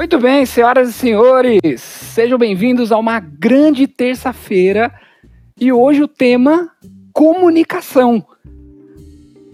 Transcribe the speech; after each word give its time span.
Muito 0.00 0.18
bem, 0.18 0.46
senhoras 0.46 0.88
e 0.88 0.92
senhores, 0.94 1.82
sejam 1.82 2.38
bem-vindos 2.38 2.90
a 2.90 2.96
uma 2.96 3.20
grande 3.20 3.86
terça-feira 3.86 4.90
e 5.60 5.70
hoje 5.70 6.02
o 6.02 6.08
tema 6.08 6.70
comunicação. 7.12 8.24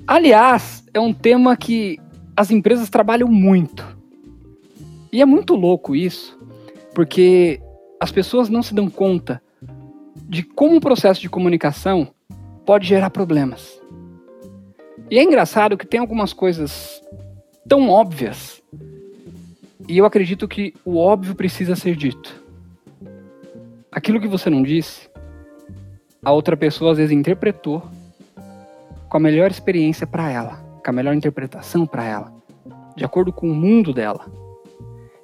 Aliás, 0.07 0.85
é 0.95 1.01
um 1.01 1.13
tema 1.13 1.57
que 1.57 1.99
as 2.37 2.53
empresas 2.53 2.89
trabalham 2.89 3.27
muito. 3.27 3.85
E 5.13 5.21
é 5.21 5.27
muito 5.27 5.57
louco 5.57 5.97
isso, 5.97 6.39
porque 6.95 7.61
as 7.99 8.13
pessoas 8.13 8.49
não 8.49 8.63
se 8.63 8.73
dão 8.73 8.89
conta 8.89 9.43
de 10.29 10.45
como 10.45 10.77
um 10.77 10.81
processo 10.81 11.21
de 11.21 11.29
comunicação 11.29 12.07
pode 12.65 12.87
gerar 12.87 13.11
problemas. 13.11 13.83
E 15.11 15.19
é 15.19 15.25
engraçado 15.25 15.77
que 15.77 15.89
tem 15.89 15.99
algumas 15.99 16.33
coisas 16.33 17.03
tão 17.67 17.89
óbvias 17.89 18.63
e 19.89 19.99
eu 19.99 20.07
acredito 20.07 20.49
que 20.49 20.73
o 20.85 20.97
óbvio 20.97 21.35
precisa 21.35 21.77
ser 21.77 21.97
dito. 21.97 22.43
Aquilo 23.93 24.21
que 24.21 24.29
você 24.29 24.49
não 24.49 24.63
disse, 24.63 25.09
a 26.25 26.33
outra 26.33 26.57
pessoa 26.57 26.93
às 26.93 26.99
vezes 26.99 27.13
interpretou 27.13 27.83
com 29.09 29.17
a 29.17 29.21
melhor 29.21 29.51
experiência 29.51 30.07
para 30.07 30.31
ela, 30.31 30.55
com 30.83 30.91
a 30.91 30.93
melhor 30.93 31.15
interpretação 31.15 31.87
para 31.87 32.05
ela, 32.05 32.33
de 32.97 33.05
acordo 33.05 33.33
com 33.33 33.51
o 33.51 33.55
mundo 33.55 33.93
dela. 33.93 34.27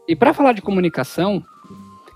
E 0.06 0.15
para 0.15 0.34
falar 0.34 0.53
de 0.53 0.62
comunicação, 0.62 1.42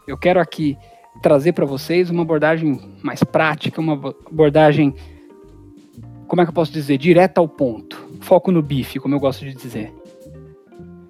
eu 0.06 0.16
quero 0.16 0.38
aqui 0.38 0.76
trazer 1.22 1.52
para 1.52 1.64
vocês 1.64 2.10
uma 2.10 2.22
abordagem 2.22 2.78
mais 3.02 3.24
prática, 3.24 3.80
uma 3.80 3.94
abordagem, 3.94 4.94
como 6.28 6.42
é 6.42 6.44
que 6.44 6.50
eu 6.50 6.54
posso 6.54 6.72
dizer, 6.72 6.98
direta 6.98 7.40
ao 7.40 7.48
ponto, 7.48 8.06
foco 8.20 8.52
no 8.52 8.62
bife, 8.62 9.00
como 9.00 9.14
eu 9.14 9.20
gosto 9.20 9.44
de 9.44 9.54
dizer. 9.54 9.92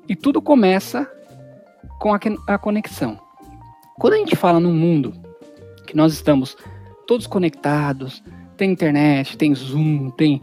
E 0.09 0.15
tudo 0.15 0.41
começa 0.41 1.11
com 1.98 2.15
a, 2.15 2.20
a 2.46 2.59
conexão. 2.59 3.18
Quando 3.98 4.15
a 4.15 4.18
gente 4.18 4.37
fala 4.37 4.60
num 4.60 4.74
mundo 4.74 5.15
que 5.87 5.96
nós 5.96 6.12
estamos 6.12 6.56
todos 7.06 7.26
conectados, 7.26 8.23
tem 8.56 8.73
internet, 8.73 9.37
tem 9.37 9.54
Zoom, 9.54 10.10
tem 10.10 10.43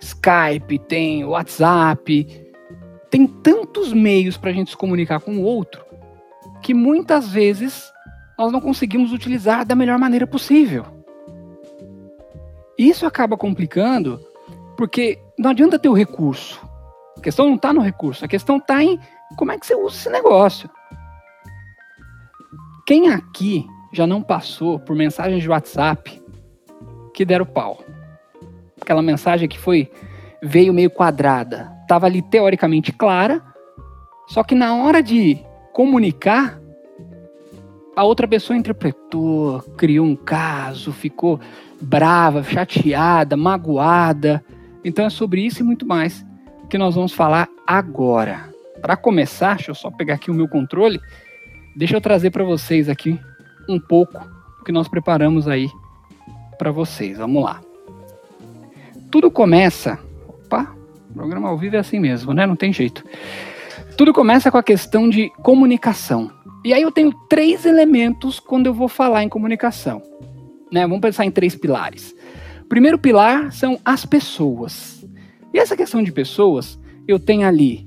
Skype, 0.00 0.78
tem 0.80 1.24
WhatsApp, 1.24 2.44
tem 3.10 3.26
tantos 3.26 3.92
meios 3.92 4.36
para 4.36 4.50
a 4.50 4.52
gente 4.52 4.70
se 4.70 4.76
comunicar 4.76 5.20
com 5.20 5.36
o 5.36 5.42
outro 5.42 5.84
que 6.62 6.72
muitas 6.72 7.28
vezes 7.28 7.92
nós 8.38 8.50
não 8.50 8.60
conseguimos 8.60 9.12
utilizar 9.12 9.66
da 9.66 9.74
melhor 9.74 9.98
maneira 9.98 10.26
possível. 10.26 10.86
Isso 12.76 13.06
acaba 13.06 13.36
complicando 13.36 14.18
porque 14.76 15.18
não 15.38 15.50
adianta 15.50 15.78
ter 15.78 15.88
o 15.88 15.92
recurso. 15.92 16.60
A 17.18 17.20
questão 17.20 17.46
não 17.46 17.56
está 17.56 17.72
no 17.72 17.82
recurso, 17.82 18.24
a 18.24 18.28
questão 18.28 18.56
está 18.56 18.82
em 18.82 18.98
como 19.36 19.52
é 19.52 19.58
que 19.58 19.66
você 19.66 19.74
usa 19.74 19.94
esse 19.94 20.10
negócio. 20.10 20.68
Quem 22.86 23.08
aqui 23.08 23.66
já 23.94 24.06
não 24.06 24.20
passou 24.20 24.78
por 24.78 24.94
mensagens 24.94 25.42
de 25.42 25.48
WhatsApp 25.48 26.22
que 27.14 27.24
deram 27.24 27.46
pau? 27.46 27.82
Aquela 28.78 29.00
mensagem 29.00 29.48
que 29.48 29.58
foi 29.58 29.90
veio 30.42 30.74
meio 30.74 30.90
quadrada, 30.90 31.72
estava 31.80 32.04
ali 32.04 32.20
teoricamente 32.20 32.92
clara, 32.92 33.42
só 34.28 34.44
que 34.44 34.54
na 34.54 34.76
hora 34.76 35.02
de 35.02 35.38
comunicar, 35.72 36.60
a 37.96 38.04
outra 38.04 38.28
pessoa 38.28 38.54
interpretou, 38.54 39.62
criou 39.78 40.04
um 40.04 40.14
caso, 40.14 40.92
ficou 40.92 41.40
brava, 41.80 42.42
chateada, 42.42 43.34
magoada. 43.34 44.44
Então 44.84 45.06
é 45.06 45.10
sobre 45.10 45.40
isso 45.40 45.62
e 45.62 45.64
muito 45.64 45.86
mais 45.86 46.22
que 46.68 46.76
nós 46.76 46.94
vamos 46.94 47.12
falar 47.12 47.48
agora. 47.66 48.52
Para 48.82 48.94
começar, 48.94 49.56
deixa 49.56 49.70
eu 49.70 49.74
só 49.74 49.90
pegar 49.90 50.14
aqui 50.14 50.30
o 50.30 50.34
meu 50.34 50.48
controle 50.48 51.00
Deixa 51.76 51.96
eu 51.96 52.00
trazer 52.00 52.30
para 52.30 52.44
vocês 52.44 52.88
aqui 52.88 53.18
um 53.68 53.80
pouco 53.80 54.18
do 54.58 54.64
que 54.64 54.70
nós 54.70 54.86
preparamos 54.86 55.48
aí 55.48 55.68
para 56.56 56.70
vocês. 56.70 57.18
Vamos 57.18 57.42
lá. 57.42 57.60
Tudo 59.10 59.30
começa. 59.30 59.98
Opa, 60.28 60.74
programa 61.12 61.48
ao 61.48 61.58
vivo 61.58 61.76
é 61.76 61.80
assim 61.80 61.98
mesmo, 61.98 62.32
né? 62.32 62.46
Não 62.46 62.56
tem 62.56 62.72
jeito. 62.72 63.04
Tudo 63.96 64.12
começa 64.12 64.50
com 64.50 64.58
a 64.58 64.62
questão 64.62 65.08
de 65.08 65.30
comunicação. 65.42 66.30
E 66.64 66.72
aí 66.72 66.82
eu 66.82 66.92
tenho 66.92 67.12
três 67.28 67.64
elementos 67.64 68.40
quando 68.40 68.66
eu 68.66 68.74
vou 68.74 68.88
falar 68.88 69.22
em 69.22 69.28
comunicação. 69.28 70.00
Né? 70.72 70.82
Vamos 70.82 71.00
pensar 71.00 71.24
em 71.24 71.30
três 71.30 71.54
pilares. 71.54 72.14
O 72.62 72.66
primeiro 72.66 72.98
pilar 72.98 73.52
são 73.52 73.78
as 73.84 74.06
pessoas. 74.06 75.04
E 75.52 75.58
essa 75.58 75.76
questão 75.76 76.02
de 76.02 76.10
pessoas, 76.10 76.78
eu 77.06 77.18
tenho 77.18 77.46
ali 77.46 77.86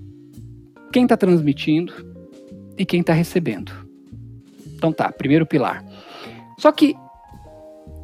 quem 0.92 1.04
está 1.04 1.18
transmitindo, 1.18 1.94
e 2.78 2.86
quem 2.86 3.02
está 3.02 3.14
recebendo. 3.14 3.72
Então 4.76 4.92
tá, 4.92 5.12
primeiro 5.12 5.46
pilar. 5.46 5.84
Só 6.58 6.72
que 6.72 6.96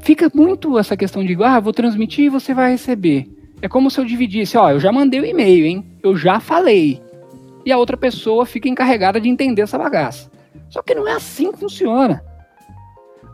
fica 0.02 0.32
muito 0.34 0.78
essa 0.78 0.98
questão 0.98 1.24
de, 1.24 1.38
ah, 1.44 1.60
vou 1.60 1.74
transmitir 1.74 2.26
e 2.26 2.30
você 2.30 2.54
vai 2.54 2.72
receber. 2.72 3.30
É 3.62 3.68
como 3.68 3.90
se 3.90 4.00
eu 4.00 4.06
dividisse, 4.06 4.58
ó, 4.58 4.72
eu 4.72 4.80
já 4.80 4.92
mandei 4.92 5.20
o 5.20 5.26
e-mail, 5.26 5.66
hein? 5.66 5.86
Eu 6.02 6.18
já 6.18 6.40
falei. 6.40 7.02
E 7.66 7.72
a 7.72 7.78
outra 7.78 7.96
pessoa 7.96 8.46
fica 8.46 8.68
encarregada 8.68 9.22
de 9.22 9.30
entender 9.30 9.62
essa 9.62 9.78
bagaça. 9.78 10.30
Só 10.70 10.82
que 10.82 10.94
não 10.94 11.08
é 11.08 11.14
assim 11.14 11.52
que 11.52 11.60
funciona. 11.60 12.22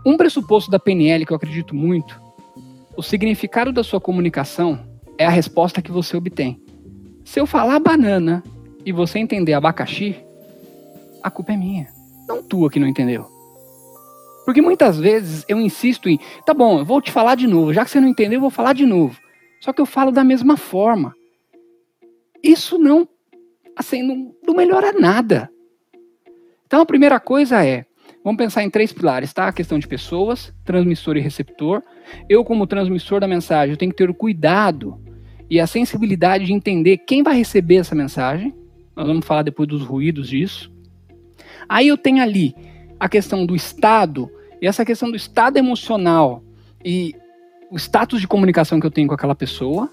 Um 0.06 0.16
pressuposto 0.16 0.69
da 0.69 0.79
PNL 0.79 1.25
que 1.25 1.33
eu 1.33 1.38
acredito 1.38 1.75
muito, 1.75 2.21
o 2.95 3.01
significado 3.01 3.71
da 3.71 3.83
sua 3.83 4.00
comunicação 4.00 4.79
é 5.17 5.25
a 5.25 5.29
resposta 5.29 5.81
que 5.81 5.91
você 5.91 6.16
obtém. 6.16 6.61
Se 7.25 7.39
eu 7.39 7.45
falar 7.45 7.79
banana 7.79 8.44
e 8.85 8.91
você 8.91 9.19
entender 9.19 9.53
abacaxi, 9.53 10.16
a 11.22 11.31
culpa 11.31 11.53
é 11.53 11.57
minha, 11.57 11.88
não 12.28 12.44
tua 12.44 12.69
que 12.69 12.80
não 12.80 12.88
entendeu. 12.88 13.25
Porque 14.46 14.62
muitas 14.62 14.97
vezes 14.97 15.46
eu 15.47 15.59
insisto 15.59 16.09
em, 16.09 16.19
tá 16.46 16.53
bom, 16.53 16.80
eu 16.80 16.85
vou 16.85 17.02
te 17.02 17.12
falar 17.12 17.35
de 17.35 17.46
novo, 17.46 17.74
já 17.74 17.85
que 17.85 17.91
você 17.91 18.00
não 18.00 18.07
entendeu, 18.07 18.38
eu 18.38 18.41
vou 18.41 18.50
falar 18.50 18.74
de 18.74 18.85
novo. 18.85 19.19
Só 19.59 19.72
que 19.72 19.81
eu 19.81 19.85
falo 19.85 20.12
da 20.12 20.24
mesma 20.24 20.57
forma. 20.57 21.13
Isso 22.41 22.78
não, 22.78 23.07
assim, 23.75 24.02
não, 24.02 24.34
não 24.46 24.56
melhora 24.56 24.94
nada. 24.94 25.50
Então 26.66 26.81
a 26.81 26.85
primeira 26.85 27.19
coisa 27.19 27.63
é, 27.63 27.86
vamos 28.24 28.38
pensar 28.38 28.63
em 28.63 28.69
três 28.69 28.94
pilares, 28.94 29.34
tá? 29.34 29.47
A 29.47 29.53
questão 29.53 29.78
de 29.78 29.88
pessoas, 29.88 30.53
transmissor 30.63 31.18
e 31.18 31.22
receptor. 31.22 31.84
Eu, 32.28 32.44
como 32.44 32.66
transmissor 32.66 33.19
da 33.19 33.28
mensagem, 33.28 33.72
eu 33.72 33.78
tenho 33.78 33.91
que 33.91 33.97
ter 33.97 34.09
o 34.09 34.16
cuidado 34.16 35.00
e 35.50 35.59
a 35.59 35.68
sensibilidade 35.68 36.46
de 36.46 36.53
entender 36.53 36.97
quem 37.00 37.24
vai 37.24 37.36
receber 37.36 37.78
essa 37.78 37.96
mensagem. 37.96 38.53
Nós 38.96 39.07
vamos 39.07 39.25
falar 39.25 39.44
depois 39.44 39.68
dos 39.68 39.84
ruídos 39.84 40.30
disso. 40.30 40.72
Aí 41.67 41.87
eu 41.87 41.97
tenho 41.97 42.21
ali 42.21 42.55
a 42.99 43.07
questão 43.07 43.45
do 43.45 43.55
estado, 43.55 44.29
e 44.61 44.67
essa 44.67 44.85
questão 44.85 45.09
do 45.09 45.15
estado 45.15 45.57
emocional 45.57 46.43
e 46.83 47.15
o 47.71 47.77
status 47.77 48.19
de 48.19 48.27
comunicação 48.27 48.79
que 48.79 48.85
eu 48.85 48.91
tenho 48.91 49.07
com 49.07 49.13
aquela 49.13 49.35
pessoa, 49.35 49.89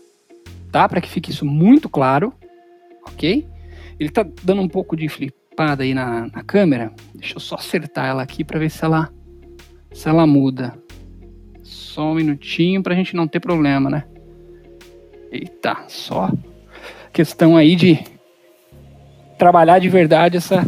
tá? 0.73 0.89
Para 0.89 1.01
que 1.01 1.09
fique 1.09 1.31
isso 1.31 1.45
muito 1.45 1.89
claro, 1.89 2.33
ok? 3.07 3.47
Ele 3.99 4.11
tá 4.11 4.27
dando 4.43 4.63
um 4.63 4.69
pouco 4.69 4.97
de 4.97 5.09
flipada 5.09 5.83
aí 5.83 5.95
na, 5.95 6.29
na 6.29 6.43
câmera. 6.43 6.93
Deixa 7.15 7.37
eu 7.37 7.41
só 7.41 7.57
acertar 7.57 8.07
ela 8.07 8.23
aqui 8.23 8.45
para 8.45 8.59
ver 8.59 8.71
se 8.71 8.85
ela, 8.85 9.11
se 9.93 10.09
ela 10.09 10.27
muda. 10.27 10.75
Só 11.63 12.11
um 12.11 12.15
minutinho 12.15 12.83
pra 12.83 12.95
gente 12.95 13.15
não 13.15 13.29
ter 13.29 13.41
problema, 13.41 13.91
né? 13.91 14.05
Eita, 15.31 15.85
só 15.89 16.31
questão 17.17 17.57
aí 17.57 17.75
de 17.75 18.05
trabalhar 19.39 19.79
de 19.79 19.89
verdade 19.89 20.37
essa 20.37 20.63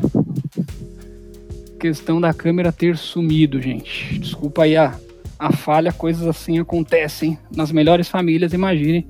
questão 1.79 2.21
da 2.21 2.35
câmera 2.35 2.73
ter 2.73 2.97
sumido, 2.97 3.63
gente. 3.63 4.19
Desculpa 4.19 4.65
aí 4.65 4.77
a, 4.77 4.99
a 5.39 5.53
falha, 5.53 5.93
coisas 5.93 6.27
assim 6.27 6.59
acontecem 6.59 7.39
nas 7.55 7.73
melhores 7.73 8.09
famílias, 8.09 8.53
imagine, 8.53 9.07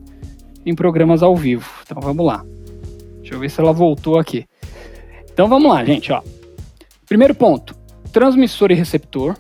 em 0.65 0.75
programas 0.75 1.23
ao 1.23 1.35
vivo. 1.35 1.69
Então 1.83 2.01
vamos 2.01 2.25
lá. 2.25 2.45
Deixa 3.21 3.35
eu 3.35 3.41
ver 3.41 3.51
se 3.51 3.61
ela 3.61 3.73
voltou 3.73 4.19
aqui. 4.19 4.47
Então 5.33 5.49
vamos 5.49 5.71
lá, 5.73 5.85
gente, 5.85 6.13
ó. 6.13 6.23
Primeiro 7.07 7.35
ponto, 7.35 7.75
transmissor 8.13 8.71
e 8.71 8.75
receptor. 8.75 9.37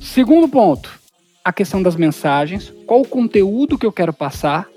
Segundo 0.00 0.48
ponto, 0.48 1.00
a 1.42 1.52
questão 1.52 1.82
das 1.82 1.96
mensagens, 1.96 2.72
qual 2.86 3.00
o 3.00 3.08
conteúdo 3.08 3.78
que 3.78 3.86
eu 3.86 3.92
quero 3.92 4.12
passar? 4.12 4.68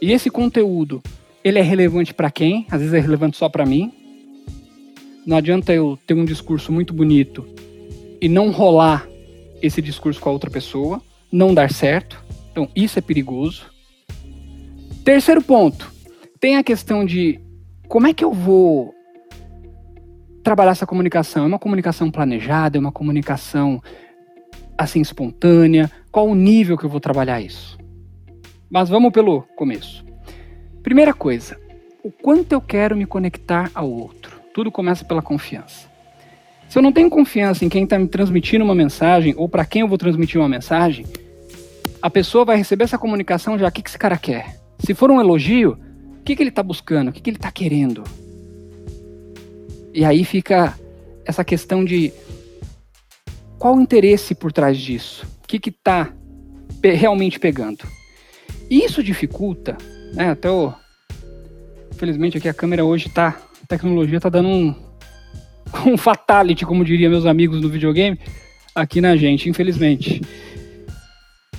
E 0.00 0.12
esse 0.12 0.30
conteúdo, 0.30 1.02
ele 1.42 1.58
é 1.58 1.62
relevante 1.62 2.14
para 2.14 2.30
quem? 2.30 2.66
Às 2.70 2.80
vezes 2.80 2.94
é 2.94 3.00
relevante 3.00 3.36
só 3.36 3.48
para 3.48 3.66
mim, 3.66 3.92
não 5.26 5.36
adianta 5.36 5.72
eu 5.72 5.98
ter 6.06 6.14
um 6.14 6.24
discurso 6.24 6.70
muito 6.70 6.94
bonito 6.94 7.44
e 8.20 8.28
não 8.28 8.50
rolar 8.50 9.06
esse 9.60 9.82
discurso 9.82 10.20
com 10.20 10.28
a 10.28 10.32
outra 10.32 10.48
pessoa, 10.48 11.02
não 11.32 11.52
dar 11.52 11.70
certo. 11.72 12.22
Então, 12.52 12.68
isso 12.76 12.98
é 12.98 13.02
perigoso. 13.02 13.66
Terceiro 15.04 15.42
ponto, 15.42 15.92
tem 16.38 16.56
a 16.56 16.62
questão 16.62 17.04
de 17.04 17.40
como 17.88 18.06
é 18.06 18.14
que 18.14 18.24
eu 18.24 18.32
vou 18.32 18.94
trabalhar 20.42 20.70
essa 20.70 20.86
comunicação? 20.86 21.44
É 21.44 21.46
uma 21.46 21.58
comunicação 21.58 22.10
planejada? 22.10 22.78
É 22.78 22.80
uma 22.80 22.92
comunicação 22.92 23.82
assim 24.78 25.00
espontânea? 25.00 25.90
Qual 26.12 26.28
o 26.28 26.34
nível 26.34 26.78
que 26.78 26.84
eu 26.84 26.90
vou 26.90 27.00
trabalhar 27.00 27.40
isso? 27.40 27.76
Mas 28.70 28.88
vamos 28.88 29.12
pelo 29.12 29.42
começo. 29.56 30.04
Primeira 30.82 31.12
coisa, 31.12 31.58
o 32.02 32.12
quanto 32.12 32.52
eu 32.52 32.60
quero 32.60 32.96
me 32.96 33.06
conectar 33.06 33.70
ao 33.74 33.90
outro. 33.90 34.35
Tudo 34.56 34.72
começa 34.72 35.04
pela 35.04 35.20
confiança. 35.20 35.86
Se 36.66 36.78
eu 36.78 36.82
não 36.82 36.90
tenho 36.90 37.10
confiança 37.10 37.62
em 37.62 37.68
quem 37.68 37.84
está 37.84 37.98
me 37.98 38.08
transmitindo 38.08 38.64
uma 38.64 38.74
mensagem 38.74 39.34
ou 39.36 39.50
para 39.50 39.66
quem 39.66 39.82
eu 39.82 39.86
vou 39.86 39.98
transmitir 39.98 40.40
uma 40.40 40.48
mensagem, 40.48 41.04
a 42.00 42.08
pessoa 42.08 42.42
vai 42.42 42.56
receber 42.56 42.84
essa 42.84 42.96
comunicação 42.96 43.58
já 43.58 43.68
o 43.68 43.70
que, 43.70 43.82
que 43.82 43.90
esse 43.90 43.98
cara 43.98 44.16
quer. 44.16 44.58
Se 44.78 44.94
for 44.94 45.10
um 45.10 45.20
elogio, 45.20 45.78
o 46.20 46.22
que, 46.22 46.34
que 46.34 46.42
ele 46.42 46.48
está 46.48 46.62
buscando? 46.62 47.08
O 47.08 47.12
que, 47.12 47.20
que 47.20 47.28
ele 47.28 47.36
está 47.36 47.52
querendo? 47.52 48.02
E 49.92 50.06
aí 50.06 50.24
fica 50.24 50.72
essa 51.26 51.44
questão 51.44 51.84
de 51.84 52.10
qual 53.58 53.76
o 53.76 53.80
interesse 53.82 54.34
por 54.34 54.52
trás 54.52 54.78
disso? 54.78 55.26
O 55.44 55.46
que 55.46 55.68
está 55.68 56.10
realmente 56.82 57.38
pegando? 57.38 57.84
E 58.70 58.82
isso 58.82 59.02
dificulta, 59.02 59.76
né? 60.14 60.30
Até 60.30 60.50
o. 60.50 60.72
Infelizmente 61.92 62.38
aqui 62.38 62.48
a 62.48 62.54
câmera 62.54 62.86
hoje 62.86 63.10
tá. 63.10 63.36
A 63.66 63.68
tecnologia 63.68 64.20
tá 64.20 64.28
dando 64.28 64.48
um, 64.48 64.74
um 65.90 65.96
fatality, 65.96 66.64
como 66.64 66.84
diriam 66.84 67.10
meus 67.10 67.26
amigos 67.26 67.60
no 67.60 67.68
videogame, 67.68 68.16
aqui 68.72 69.00
na 69.00 69.16
gente, 69.16 69.48
infelizmente. 69.48 70.20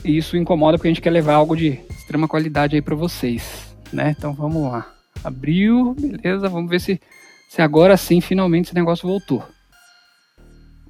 E 0.06 0.16
isso 0.16 0.38
incomoda 0.38 0.78
porque 0.78 0.88
a 0.88 0.92
gente 0.92 1.02
quer 1.02 1.10
levar 1.10 1.34
algo 1.34 1.54
de 1.54 1.82
extrema 1.90 2.26
qualidade 2.26 2.78
aí 2.78 2.82
para 2.82 2.96
vocês, 2.96 3.76
né? 3.92 4.16
Então 4.18 4.34
vamos 4.34 4.72
lá. 4.72 4.90
Abriu, 5.22 5.98
beleza, 6.00 6.48
vamos 6.48 6.70
ver 6.70 6.80
se, 6.80 6.98
se 7.50 7.62
agora 7.62 7.98
sim 7.98 8.22
finalmente 8.22 8.68
esse 8.68 8.76
negócio 8.76 9.06
voltou. 9.06 9.44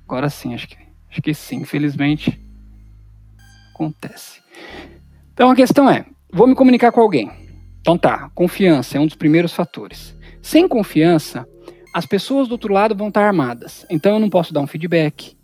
Agora 0.08 0.30
sim, 0.30 0.54
acho 0.54 0.68
que, 0.68 0.78
acho 1.10 1.22
que 1.24 1.34
sim, 1.34 1.56
infelizmente 1.62 2.40
acontece. 3.74 4.40
Então 5.34 5.50
a 5.50 5.56
questão 5.56 5.90
é, 5.90 6.06
vou 6.32 6.46
me 6.46 6.54
comunicar 6.54 6.92
com 6.92 7.02
alguém. 7.02 7.32
Então 7.82 7.98
tá, 7.98 8.30
confiança 8.36 8.98
é 8.98 9.02
um 9.02 9.08
dos 9.08 9.16
primeiros 9.16 9.52
fatores. 9.52 10.16
Sem 10.48 10.66
confiança, 10.66 11.46
as 11.94 12.06
pessoas 12.06 12.48
do 12.48 12.54
outro 12.54 12.74
lado 12.74 12.96
vão 12.96 13.10
estar 13.10 13.28
armadas. 13.28 13.86
Então 13.90 14.14
eu 14.14 14.20
não 14.22 14.30
posso 14.30 14.54
dar 14.54 14.62
um 14.62 14.66
feedback, 14.66 15.36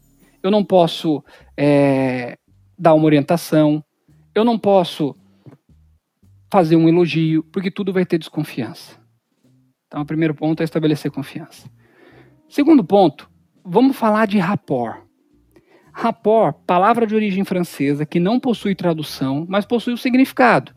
eu 0.41 0.50
não 0.50 0.63
posso 0.63 1.21
é, 1.57 2.38
dar 2.79 2.94
uma 2.94 3.03
orientação, 3.03 3.83
eu 4.33 4.45
não 4.45 4.57
posso 4.57 5.13
fazer 6.50 6.77
um 6.77 6.88
elogio, 6.88 7.44
porque 7.51 7.69
tudo 7.69 7.91
vai 7.91 8.05
ter 8.05 8.17
desconfiança. 8.17 8.97
Então 9.88 10.01
o 10.01 10.05
primeiro 10.05 10.33
ponto 10.33 10.61
é 10.61 10.63
estabelecer 10.63 11.11
confiança. 11.11 11.69
Segundo 12.47 12.81
ponto, 12.81 13.29
vamos 13.61 13.97
falar 13.97 14.25
de 14.25 14.39
rapport. 14.39 15.03
Rapport, 15.91 16.55
palavra 16.65 17.05
de 17.05 17.13
origem 17.13 17.44
francesa 17.44 18.05
que 18.05 18.21
não 18.21 18.39
possui 18.39 18.73
tradução, 18.73 19.45
mas 19.50 19.65
possui 19.65 19.95
o 19.95 19.97
significado. 19.97 20.73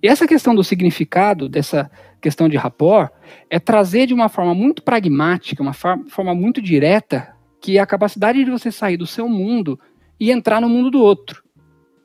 E 0.00 0.06
essa 0.06 0.28
questão 0.28 0.54
do 0.54 0.62
significado, 0.62 1.48
dessa 1.48 1.90
questão 2.20 2.48
de 2.48 2.56
rapport, 2.56 3.10
é 3.48 3.58
trazer 3.58 4.06
de 4.06 4.14
uma 4.14 4.28
forma 4.28 4.54
muito 4.54 4.82
pragmática, 4.82 5.62
uma 5.62 5.72
forma 5.72 6.34
muito 6.34 6.60
direta, 6.60 7.34
que 7.60 7.78
é 7.78 7.80
a 7.80 7.86
capacidade 7.86 8.44
de 8.44 8.50
você 8.50 8.70
sair 8.70 8.96
do 8.96 9.06
seu 9.06 9.28
mundo 9.28 9.78
e 10.18 10.30
entrar 10.30 10.60
no 10.60 10.68
mundo 10.68 10.90
do 10.90 11.00
outro. 11.00 11.42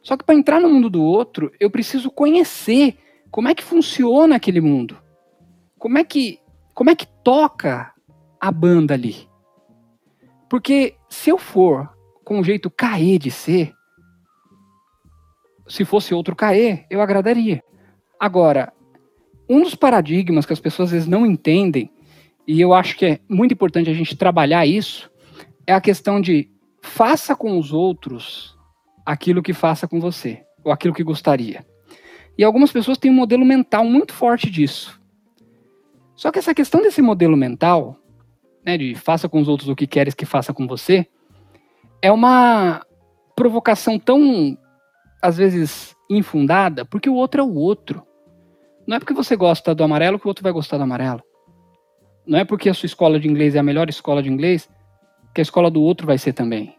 Só 0.01 0.17
que 0.17 0.23
para 0.23 0.35
entrar 0.35 0.59
no 0.59 0.69
mundo 0.69 0.89
do 0.89 1.01
outro, 1.01 1.51
eu 1.59 1.69
preciso 1.69 2.11
conhecer 2.11 2.97
como 3.31 3.47
é 3.47 3.55
que 3.55 3.63
funciona 3.63 4.35
aquele 4.35 4.61
mundo. 4.61 4.97
Como 5.79 5.97
é 5.97 6.03
que 6.03 6.39
como 6.73 6.89
é 6.89 6.95
que 6.95 7.07
toca 7.23 7.93
a 8.39 8.51
banda 8.51 8.95
ali? 8.95 9.29
Porque 10.49 10.95
se 11.07 11.29
eu 11.29 11.37
for 11.37 11.89
com 12.25 12.39
um 12.39 12.43
jeito 12.43 12.69
caê 12.69 13.19
de 13.19 13.29
ser, 13.29 13.73
se 15.67 15.85
fosse 15.85 16.13
outro 16.13 16.35
caê, 16.35 16.85
eu 16.89 17.01
agradaria. 17.01 17.63
Agora, 18.19 18.73
um 19.49 19.61
dos 19.63 19.75
paradigmas 19.75 20.45
que 20.45 20.53
as 20.53 20.59
pessoas 20.59 20.89
às 20.89 20.93
vezes 20.93 21.07
não 21.07 21.25
entendem, 21.25 21.91
e 22.47 22.59
eu 22.59 22.73
acho 22.73 22.97
que 22.97 23.05
é 23.05 23.19
muito 23.29 23.53
importante 23.53 23.89
a 23.89 23.93
gente 23.93 24.15
trabalhar 24.15 24.65
isso, 24.65 25.09
é 25.65 25.73
a 25.73 25.81
questão 25.81 26.19
de 26.19 26.49
faça 26.81 27.35
com 27.35 27.57
os 27.57 27.71
outros 27.71 28.57
aquilo 29.05 29.43
que 29.43 29.53
faça 29.53 29.87
com 29.87 29.99
você, 29.99 30.43
ou 30.63 30.71
aquilo 30.71 30.93
que 30.93 31.03
gostaria. 31.03 31.65
E 32.37 32.43
algumas 32.43 32.71
pessoas 32.71 32.97
têm 32.97 33.11
um 33.11 33.15
modelo 33.15 33.45
mental 33.45 33.85
muito 33.85 34.13
forte 34.13 34.49
disso. 34.49 34.99
Só 36.15 36.31
que 36.31 36.39
essa 36.39 36.53
questão 36.53 36.81
desse 36.81 37.01
modelo 37.01 37.37
mental 37.37 37.97
né, 38.65 38.77
de 38.77 38.95
faça 38.95 39.27
com 39.27 39.41
os 39.41 39.47
outros 39.47 39.69
o 39.69 39.75
que 39.75 39.85
queres 39.85 40.13
que 40.13 40.25
faça 40.25 40.53
com 40.53 40.65
você, 40.65 41.05
é 42.01 42.11
uma 42.11 42.85
provocação 43.35 43.99
tão, 43.99 44.57
às 45.21 45.37
vezes, 45.37 45.95
infundada, 46.09 46.85
porque 46.85 47.09
o 47.09 47.15
outro 47.15 47.41
é 47.41 47.43
o 47.43 47.53
outro. 47.53 48.03
Não 48.87 48.97
é 48.97 48.99
porque 48.99 49.13
você 49.13 49.35
gosta 49.35 49.73
do 49.73 49.83
amarelo 49.83 50.19
que 50.19 50.25
o 50.25 50.29
outro 50.29 50.43
vai 50.43 50.51
gostar 50.51 50.77
do 50.77 50.83
amarelo. 50.83 51.21
Não 52.25 52.39
é 52.39 52.45
porque 52.45 52.69
a 52.69 52.73
sua 52.73 52.87
escola 52.87 53.19
de 53.19 53.27
inglês 53.27 53.55
é 53.55 53.59
a 53.59 53.63
melhor 53.63 53.89
escola 53.89 54.21
de 54.21 54.29
inglês 54.29 54.69
que 55.33 55.41
a 55.41 55.43
escola 55.43 55.69
do 55.69 55.81
outro 55.81 56.05
vai 56.05 56.17
ser 56.17 56.33
também. 56.33 56.75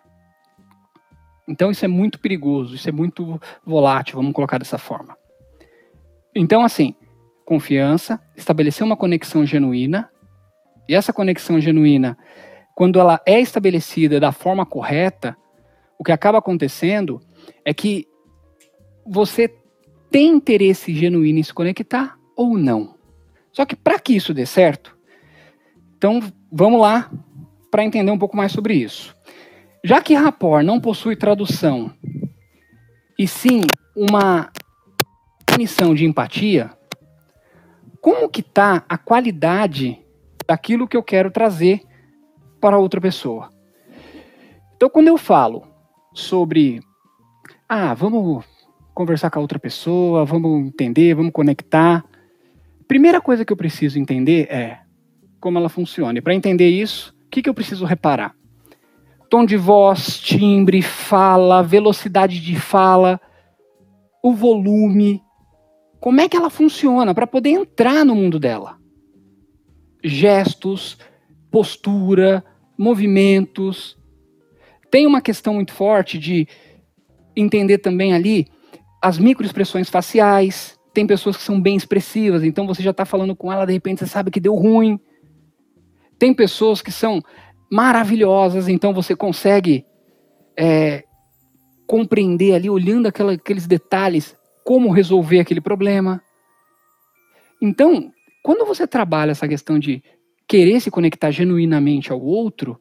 Então 1.48 1.70
isso 1.70 1.84
é 1.84 1.88
muito 1.88 2.18
perigoso, 2.18 2.74
isso 2.74 2.88
é 2.88 2.92
muito 2.92 3.40
volátil, 3.64 4.16
vamos 4.16 4.32
colocar 4.32 4.58
dessa 4.58 4.78
forma. 4.78 5.16
Então, 6.34 6.64
assim, 6.64 6.94
confiança, 7.44 8.20
estabelecer 8.36 8.84
uma 8.84 8.96
conexão 8.96 9.44
genuína, 9.44 10.10
e 10.88 10.94
essa 10.94 11.12
conexão 11.12 11.60
genuína, 11.60 12.16
quando 12.74 12.98
ela 12.98 13.20
é 13.26 13.40
estabelecida 13.40 14.18
da 14.18 14.32
forma 14.32 14.66
correta, 14.66 15.36
o 15.98 16.04
que 16.04 16.12
acaba 16.12 16.38
acontecendo 16.38 17.20
é 17.64 17.72
que 17.72 18.06
você 19.06 19.48
tem 20.10 20.30
interesse 20.30 20.94
genuíno 20.94 21.38
em 21.38 21.42
se 21.42 21.52
conectar 21.52 22.18
ou 22.36 22.56
não. 22.56 22.94
Só 23.52 23.64
que 23.64 23.76
para 23.76 23.98
que 23.98 24.14
isso 24.14 24.34
dê 24.34 24.46
certo, 24.46 24.96
então 25.96 26.20
vamos 26.50 26.80
lá 26.80 27.10
para 27.70 27.84
entender 27.84 28.10
um 28.10 28.18
pouco 28.18 28.36
mais 28.36 28.52
sobre 28.52 28.74
isso. 28.74 29.16
Já 29.82 30.00
que 30.00 30.14
rapport 30.14 30.64
não 30.64 30.80
possui 30.80 31.16
tradução 31.16 31.92
e 33.18 33.28
sim 33.28 33.62
uma 33.94 34.50
definição 35.46 35.94
de 35.94 36.04
empatia, 36.04 36.70
como 38.00 38.28
que 38.28 38.40
está 38.40 38.84
a 38.88 38.98
qualidade 38.98 39.98
daquilo 40.46 40.88
que 40.88 40.96
eu 40.96 41.02
quero 41.02 41.30
trazer 41.30 41.82
para 42.60 42.78
outra 42.78 43.00
pessoa. 43.00 43.50
Então, 44.74 44.90
quando 44.90 45.08
eu 45.08 45.16
falo 45.16 45.66
sobre, 46.12 46.80
ah, 47.68 47.94
vamos 47.94 48.44
conversar 48.94 49.30
com 49.30 49.38
a 49.38 49.42
outra 49.42 49.58
pessoa, 49.58 50.24
vamos 50.24 50.66
entender, 50.66 51.14
vamos 51.14 51.32
conectar, 51.32 52.04
primeira 52.86 53.20
coisa 53.20 53.44
que 53.44 53.52
eu 53.52 53.56
preciso 53.56 53.98
entender 53.98 54.46
é 54.50 54.78
como 55.40 55.58
ela 55.58 55.68
funciona. 55.68 56.18
E 56.18 56.22
para 56.22 56.34
entender 56.34 56.68
isso, 56.68 57.14
o 57.26 57.30
que, 57.30 57.42
que 57.42 57.48
eu 57.48 57.54
preciso 57.54 57.84
reparar? 57.84 58.34
Tom 59.28 59.44
de 59.44 59.56
voz, 59.56 60.20
timbre, 60.20 60.80
fala, 60.80 61.62
velocidade 61.62 62.40
de 62.40 62.54
fala, 62.56 63.20
o 64.22 64.32
volume, 64.32 65.20
como 66.00 66.20
é 66.20 66.28
que 66.28 66.36
ela 66.36 66.48
funciona 66.48 67.14
para 67.14 67.26
poder 67.26 67.50
entrar 67.50 68.04
no 68.04 68.14
mundo 68.14 68.38
dela 68.38 68.78
gestos, 70.04 70.98
postura, 71.50 72.44
movimentos. 72.76 73.96
Tem 74.90 75.06
uma 75.06 75.22
questão 75.22 75.54
muito 75.54 75.72
forte 75.72 76.18
de 76.18 76.46
entender 77.34 77.78
também 77.78 78.12
ali 78.12 78.46
as 79.04 79.18
microexpressões 79.18 79.90
faciais. 79.90 80.78
Tem 80.94 81.06
pessoas 81.06 81.36
que 81.36 81.42
são 81.42 81.60
bem 81.60 81.76
expressivas, 81.76 82.42
então 82.42 82.66
você 82.66 82.82
já 82.82 82.92
está 82.92 83.04
falando 83.04 83.36
com 83.36 83.52
ela, 83.52 83.66
de 83.66 83.72
repente 83.72 83.98
você 83.98 84.06
sabe 84.06 84.30
que 84.30 84.40
deu 84.40 84.54
ruim. 84.54 84.98
Tem 86.18 86.32
pessoas 86.32 86.80
que 86.80 86.90
são 86.90 87.20
maravilhosas, 87.70 88.66
então 88.68 88.94
você 88.94 89.14
consegue 89.14 89.84
é, 90.56 91.04
compreender 91.86 92.54
ali, 92.54 92.70
olhando 92.70 93.06
aquela, 93.06 93.32
aqueles 93.32 93.66
detalhes, 93.66 94.34
como 94.64 94.92
resolver 94.92 95.40
aquele 95.40 95.60
problema. 95.60 96.22
Então, 97.60 98.10
quando 98.42 98.64
você 98.64 98.86
trabalha 98.86 99.32
essa 99.32 99.48
questão 99.48 99.78
de 99.78 100.02
querer 100.48 100.80
se 100.80 100.90
conectar 100.90 101.30
genuinamente 101.30 102.10
ao 102.10 102.22
outro, 102.22 102.80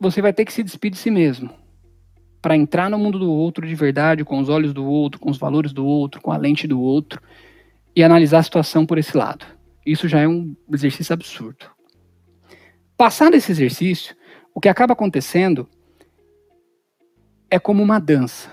você 0.00 0.20
vai 0.20 0.32
ter 0.32 0.44
que 0.44 0.52
se 0.52 0.64
despedir 0.64 0.96
de 0.96 0.98
si 0.98 1.10
mesmo. 1.10 1.67
Para 2.40 2.56
entrar 2.56 2.88
no 2.88 2.98
mundo 2.98 3.18
do 3.18 3.30
outro 3.30 3.66
de 3.66 3.74
verdade, 3.74 4.24
com 4.24 4.38
os 4.38 4.48
olhos 4.48 4.72
do 4.72 4.84
outro, 4.84 5.20
com 5.20 5.30
os 5.30 5.38
valores 5.38 5.72
do 5.72 5.84
outro, 5.84 6.20
com 6.20 6.30
a 6.30 6.36
lente 6.36 6.66
do 6.66 6.80
outro, 6.80 7.20
e 7.94 8.02
analisar 8.02 8.38
a 8.38 8.42
situação 8.42 8.86
por 8.86 8.98
esse 8.98 9.16
lado. 9.16 9.44
Isso 9.84 10.06
já 10.06 10.20
é 10.20 10.28
um 10.28 10.54
exercício 10.72 11.12
absurdo. 11.12 11.66
Passado 12.96 13.34
esse 13.34 13.50
exercício, 13.50 14.14
o 14.54 14.60
que 14.60 14.68
acaba 14.68 14.92
acontecendo 14.92 15.68
é 17.50 17.58
como 17.58 17.82
uma 17.82 17.98
dança. 17.98 18.52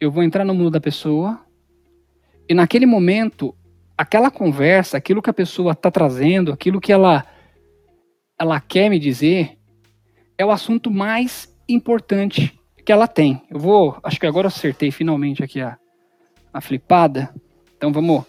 Eu 0.00 0.10
vou 0.10 0.22
entrar 0.22 0.44
no 0.44 0.54
mundo 0.54 0.70
da 0.70 0.80
pessoa, 0.80 1.40
e 2.48 2.54
naquele 2.54 2.86
momento 2.86 3.54
aquela 3.96 4.30
conversa, 4.30 4.96
aquilo 4.96 5.22
que 5.22 5.30
a 5.30 5.34
pessoa 5.34 5.72
está 5.72 5.90
trazendo, 5.90 6.52
aquilo 6.52 6.80
que 6.80 6.92
ela, 6.92 7.24
ela 8.38 8.60
quer 8.60 8.88
me 8.88 8.98
dizer, 8.98 9.58
é 10.36 10.44
o 10.44 10.50
assunto 10.50 10.90
mais 10.90 11.54
importante 11.68 12.58
que 12.84 12.92
ela 12.92 13.06
tem. 13.06 13.42
Eu 13.50 13.58
vou, 13.58 13.96
acho 14.02 14.18
que 14.18 14.26
agora 14.26 14.46
eu 14.46 14.48
acertei 14.48 14.90
finalmente 14.90 15.42
aqui 15.42 15.60
a, 15.60 15.78
a 16.52 16.60
flipada. 16.60 17.32
Então 17.76 17.92
vamos, 17.92 18.24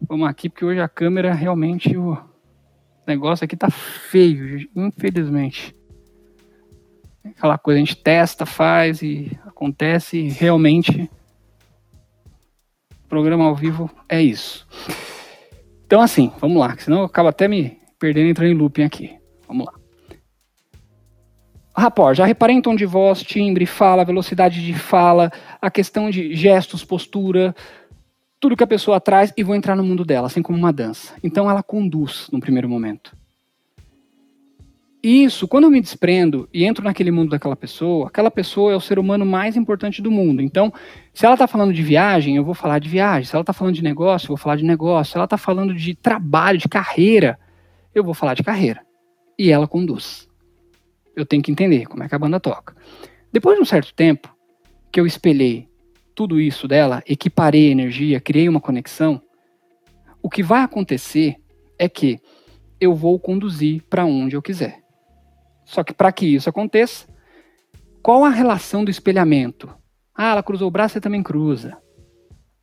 vamos 0.00 0.28
aqui, 0.28 0.48
porque 0.48 0.64
hoje 0.64 0.80
a 0.80 0.88
câmera 0.88 1.34
realmente 1.34 1.96
o 1.96 2.16
negócio 3.06 3.44
aqui 3.44 3.56
tá 3.56 3.70
feio, 3.70 4.68
infelizmente. 4.74 5.74
Aquela 7.24 7.58
coisa, 7.58 7.78
a 7.78 7.84
gente 7.84 7.96
testa, 7.96 8.46
faz 8.46 9.02
e 9.02 9.38
acontece 9.44 10.18
e 10.18 10.28
realmente 10.28 11.10
programa 13.08 13.44
ao 13.44 13.54
vivo 13.54 13.90
é 14.08 14.20
isso. 14.22 14.66
Então, 15.86 16.00
assim, 16.00 16.30
vamos 16.38 16.58
lá, 16.58 16.76
senão 16.78 16.98
eu 16.98 17.04
acabo 17.04 17.28
até 17.28 17.48
me 17.48 17.78
perdendo 17.98 18.28
entrando 18.28 18.52
em 18.52 18.54
looping 18.54 18.82
aqui. 18.82 19.18
Vamos 19.46 19.66
lá. 19.66 19.77
Rapport, 21.78 22.16
já 22.16 22.24
reparei 22.24 22.56
em 22.56 22.62
tom 22.62 22.74
de 22.74 22.84
voz, 22.84 23.22
timbre, 23.22 23.64
fala, 23.64 24.04
velocidade 24.04 24.64
de 24.64 24.74
fala, 24.74 25.30
a 25.60 25.70
questão 25.70 26.10
de 26.10 26.34
gestos, 26.34 26.84
postura, 26.84 27.54
tudo 28.40 28.56
que 28.56 28.64
a 28.64 28.68
pessoa 28.68 29.00
traz 29.00 29.32
e 29.36 29.42
vou 29.42 29.54
entrar 29.54 29.76
no 29.76 29.84
mundo 29.84 30.04
dela, 30.04 30.26
assim 30.26 30.42
como 30.42 30.58
uma 30.58 30.72
dança. 30.72 31.14
Então 31.22 31.50
ela 31.50 31.62
conduz 31.62 32.28
no 32.32 32.40
primeiro 32.40 32.68
momento. 32.68 33.16
Isso, 35.02 35.46
quando 35.46 35.64
eu 35.64 35.70
me 35.70 35.80
desprendo 35.80 36.48
e 36.52 36.64
entro 36.64 36.84
naquele 36.84 37.12
mundo 37.12 37.30
daquela 37.30 37.54
pessoa, 37.54 38.08
aquela 38.08 38.30
pessoa 38.30 38.72
é 38.72 38.76
o 38.76 38.80
ser 38.80 38.98
humano 38.98 39.24
mais 39.24 39.56
importante 39.56 40.02
do 40.02 40.10
mundo. 40.10 40.42
Então, 40.42 40.72
se 41.14 41.24
ela 41.24 41.36
está 41.36 41.46
falando 41.46 41.72
de 41.72 41.82
viagem, 41.82 42.34
eu 42.34 42.44
vou 42.44 42.54
falar 42.54 42.80
de 42.80 42.88
viagem. 42.88 43.24
Se 43.24 43.34
ela 43.34 43.42
está 43.42 43.52
falando 43.52 43.76
de 43.76 43.82
negócio, 43.82 44.26
eu 44.26 44.28
vou 44.28 44.36
falar 44.36 44.56
de 44.56 44.64
negócio. 44.64 45.12
Se 45.12 45.16
ela 45.16 45.24
está 45.24 45.38
falando 45.38 45.72
de 45.72 45.94
trabalho, 45.94 46.58
de 46.58 46.68
carreira, 46.68 47.38
eu 47.94 48.02
vou 48.02 48.12
falar 48.12 48.34
de 48.34 48.42
carreira. 48.42 48.84
E 49.38 49.52
ela 49.52 49.68
conduz. 49.68 50.27
Eu 51.18 51.26
tenho 51.26 51.42
que 51.42 51.50
entender 51.50 51.84
como 51.86 52.04
é 52.04 52.08
que 52.08 52.14
a 52.14 52.18
banda 52.18 52.38
toca. 52.38 52.76
Depois 53.32 53.56
de 53.56 53.62
um 53.62 53.64
certo 53.64 53.92
tempo 53.92 54.32
que 54.92 55.00
eu 55.00 55.04
espelhei 55.04 55.68
tudo 56.14 56.40
isso 56.40 56.68
dela, 56.68 57.02
equiparei 57.08 57.68
a 57.68 57.72
energia, 57.72 58.20
criei 58.20 58.48
uma 58.48 58.60
conexão, 58.60 59.20
o 60.22 60.30
que 60.30 60.44
vai 60.44 60.62
acontecer 60.62 61.34
é 61.76 61.88
que 61.88 62.20
eu 62.80 62.94
vou 62.94 63.18
conduzir 63.18 63.82
para 63.90 64.04
onde 64.04 64.36
eu 64.36 64.42
quiser. 64.42 64.80
Só 65.64 65.82
que 65.82 65.92
para 65.92 66.12
que 66.12 66.24
isso 66.24 66.48
aconteça, 66.48 67.08
qual 68.00 68.24
a 68.24 68.30
relação 68.30 68.84
do 68.84 68.90
espelhamento? 68.90 69.68
Ah, 70.14 70.30
ela 70.30 70.42
cruzou 70.42 70.68
o 70.68 70.70
braço, 70.70 70.94
você 70.94 71.00
também 71.00 71.22
cruza. 71.22 71.76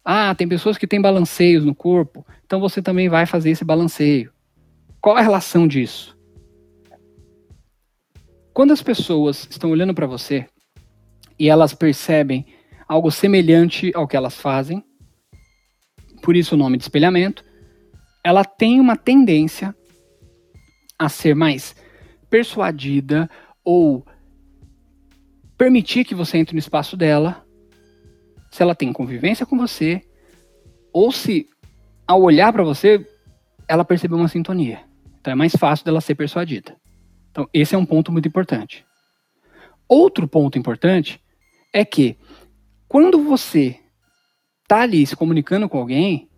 Ah, 0.03 0.33
tem 0.33 0.47
pessoas 0.47 0.77
que 0.77 0.87
têm 0.87 1.01
balanceios 1.01 1.65
no 1.65 1.75
corpo, 1.75 2.25
então 2.45 2.61
você 2.61 2.81
também 2.81 3.09
vai 3.09 3.25
fazer 3.25 3.49
esse 3.49 3.65
balanceio. 3.65 4.31
Qual 5.01 5.17
a 5.17 5.21
relação 5.21 5.67
disso? 5.67 6.14
Quando 8.55 8.71
as 8.71 8.81
pessoas 8.81 9.45
estão 9.51 9.69
olhando 9.69 9.93
para 9.93 10.07
você 10.07 10.47
e 11.37 11.49
elas 11.49 11.73
percebem 11.73 12.45
algo 12.87 13.11
semelhante 13.11 13.91
ao 13.93 14.07
que 14.07 14.15
elas 14.15 14.37
fazem, 14.39 14.81
por 16.23 16.37
isso 16.37 16.55
o 16.55 16.57
nome 16.57 16.77
de 16.77 16.83
espelhamento, 16.83 17.43
ela 18.23 18.45
tem 18.45 18.79
uma 18.79 18.95
tendência 18.95 19.75
a 20.97 21.09
ser 21.09 21.35
mais 21.35 21.75
persuadida 22.29 23.29
ou 23.61 24.07
permitir 25.57 26.05
que 26.05 26.15
você 26.15 26.37
entre 26.37 26.55
no 26.55 26.59
espaço 26.59 26.95
dela, 26.95 27.45
se 28.49 28.63
ela 28.63 28.73
tem 28.73 28.93
convivência 28.93 29.45
com 29.45 29.57
você, 29.57 30.01
ou 30.93 31.11
se 31.11 31.45
ao 32.07 32.21
olhar 32.21 32.53
para 32.53 32.63
você, 32.63 33.05
ela 33.67 33.83
percebeu 33.83 34.17
uma 34.17 34.29
sintonia. 34.29 34.79
Então 35.19 35.33
é 35.33 35.35
mais 35.35 35.53
fácil 35.57 35.83
dela 35.83 35.99
ser 35.99 36.15
persuadida. 36.15 36.73
Então 37.35 37.49
esse 37.53 37.75
é 37.75 37.77
um 37.77 37.85
ponto 37.85 38.13
muito 38.13 38.29
importante. 38.29 38.85
Outro 39.89 40.25
ponto 40.25 40.57
importante 40.57 41.21
é 41.73 41.83
que 41.83 42.17
quando 42.87 43.21
você 43.21 43.77
está 44.63 44.83
ali 44.83 45.05
se 45.05 45.17
comunicando 45.17 45.67
com 45.67 45.77
alguém, 45.77 46.29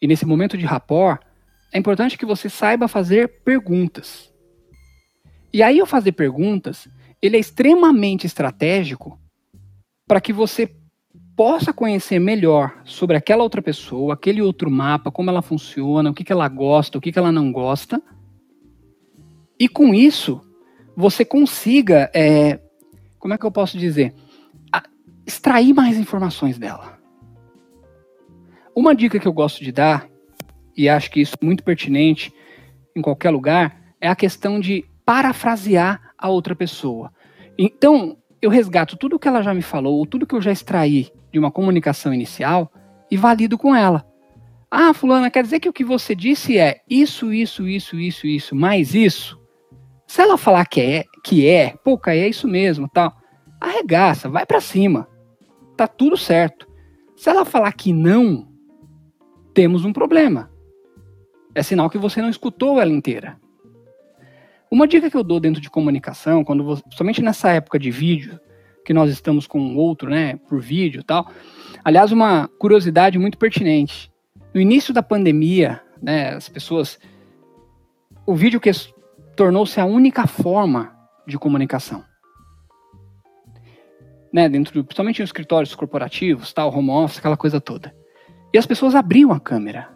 e 0.00 0.06
nesse 0.06 0.24
momento 0.24 0.56
de 0.56 0.64
rapport, 0.64 1.20
é 1.70 1.78
importante 1.78 2.16
que 2.16 2.24
você 2.24 2.48
saiba 2.48 2.88
fazer 2.88 3.42
perguntas. 3.44 4.32
E 5.52 5.62
aí, 5.62 5.78
ao 5.78 5.86
fazer 5.86 6.12
perguntas, 6.12 6.88
ele 7.20 7.36
é 7.36 7.40
extremamente 7.40 8.26
estratégico 8.26 9.20
para 10.08 10.22
que 10.22 10.32
você 10.32 10.74
possa 11.36 11.70
conhecer 11.70 12.18
melhor 12.18 12.80
sobre 12.86 13.14
aquela 13.14 13.42
outra 13.42 13.60
pessoa, 13.60 14.14
aquele 14.14 14.40
outro 14.40 14.70
mapa, 14.70 15.10
como 15.10 15.28
ela 15.28 15.42
funciona, 15.42 16.10
o 16.10 16.14
que, 16.14 16.24
que 16.24 16.32
ela 16.32 16.48
gosta, 16.48 16.96
o 16.96 17.00
que, 17.00 17.12
que 17.12 17.18
ela 17.18 17.30
não 17.30 17.52
gosta. 17.52 18.02
E 19.58 19.68
com 19.68 19.94
isso, 19.94 20.40
você 20.96 21.24
consiga, 21.24 22.10
é, 22.14 22.60
como 23.18 23.34
é 23.34 23.38
que 23.38 23.44
eu 23.44 23.52
posso 23.52 23.78
dizer, 23.78 24.14
a, 24.72 24.82
extrair 25.26 25.72
mais 25.72 25.96
informações 25.96 26.58
dela. 26.58 26.98
Uma 28.74 28.94
dica 28.94 29.18
que 29.18 29.28
eu 29.28 29.32
gosto 29.32 29.62
de 29.62 29.70
dar, 29.70 30.08
e 30.76 30.88
acho 30.88 31.10
que 31.10 31.20
isso 31.20 31.36
é 31.40 31.44
muito 31.44 31.62
pertinente 31.62 32.32
em 32.96 33.00
qualquer 33.00 33.30
lugar, 33.30 33.80
é 34.00 34.08
a 34.08 34.16
questão 34.16 34.58
de 34.58 34.84
parafrasear 35.04 36.12
a 36.18 36.28
outra 36.28 36.56
pessoa. 36.56 37.12
Então, 37.56 38.16
eu 38.42 38.50
resgato 38.50 38.96
tudo 38.96 39.18
que 39.18 39.28
ela 39.28 39.42
já 39.42 39.54
me 39.54 39.62
falou, 39.62 39.98
ou 39.98 40.06
tudo 40.06 40.26
que 40.26 40.34
eu 40.34 40.42
já 40.42 40.50
extraí 40.50 41.10
de 41.32 41.38
uma 41.38 41.50
comunicação 41.50 42.12
inicial 42.12 42.70
e 43.10 43.16
valido 43.16 43.56
com 43.56 43.74
ela. 43.74 44.04
Ah, 44.70 44.92
fulana, 44.92 45.30
quer 45.30 45.44
dizer 45.44 45.60
que 45.60 45.68
o 45.68 45.72
que 45.72 45.84
você 45.84 46.14
disse 46.14 46.58
é 46.58 46.80
isso, 46.90 47.32
isso, 47.32 47.68
isso, 47.68 47.96
isso, 47.96 48.26
isso, 48.26 48.56
mais 48.56 48.94
isso? 48.94 49.38
Se 50.14 50.22
ela 50.22 50.38
falar 50.38 50.64
que 50.66 50.80
é, 50.80 51.04
que 51.24 51.48
é, 51.48 51.74
pô, 51.82 52.00
é 52.06 52.28
isso 52.28 52.46
mesmo, 52.46 52.88
tal, 52.88 53.12
arregaça, 53.60 54.28
vai 54.28 54.46
para 54.46 54.60
cima. 54.60 55.08
Tá 55.76 55.88
tudo 55.88 56.16
certo. 56.16 56.68
Se 57.16 57.28
ela 57.28 57.44
falar 57.44 57.72
que 57.72 57.92
não, 57.92 58.46
temos 59.52 59.84
um 59.84 59.92
problema. 59.92 60.52
É 61.52 61.64
sinal 61.64 61.90
que 61.90 61.98
você 61.98 62.22
não 62.22 62.28
escutou 62.28 62.80
ela 62.80 62.92
inteira. 62.92 63.40
Uma 64.70 64.86
dica 64.86 65.10
que 65.10 65.16
eu 65.16 65.24
dou 65.24 65.40
dentro 65.40 65.60
de 65.60 65.68
comunicação, 65.68 66.44
quando 66.44 66.62
você, 66.62 66.84
somente 66.90 67.20
nessa 67.20 67.50
época 67.50 67.76
de 67.76 67.90
vídeo, 67.90 68.38
que 68.84 68.94
nós 68.94 69.10
estamos 69.10 69.48
com 69.48 69.58
o 69.58 69.76
outro, 69.76 70.08
né, 70.08 70.36
por 70.48 70.60
vídeo 70.60 71.00
e 71.00 71.04
tal. 71.04 71.28
Aliás, 71.84 72.12
uma 72.12 72.46
curiosidade 72.60 73.18
muito 73.18 73.36
pertinente. 73.36 74.12
No 74.54 74.60
início 74.60 74.94
da 74.94 75.02
pandemia, 75.02 75.80
né, 76.00 76.34
as 76.36 76.48
pessoas 76.48 77.00
o 78.24 78.34
vídeo 78.34 78.60
que 78.60 78.70
tornou-se 79.34 79.80
a 79.80 79.84
única 79.84 80.26
forma 80.26 80.94
de 81.26 81.38
comunicação. 81.38 82.04
Né, 84.32 84.48
dentro, 84.48 84.84
principalmente 84.84 85.20
em 85.20 85.24
escritórios 85.24 85.74
corporativos, 85.74 86.52
tal, 86.52 86.76
home 86.76 86.90
office, 86.90 87.18
aquela 87.18 87.36
coisa 87.36 87.60
toda. 87.60 87.94
E 88.52 88.58
as 88.58 88.66
pessoas 88.66 88.94
abriam 88.94 89.32
a 89.32 89.38
câmera. 89.38 89.88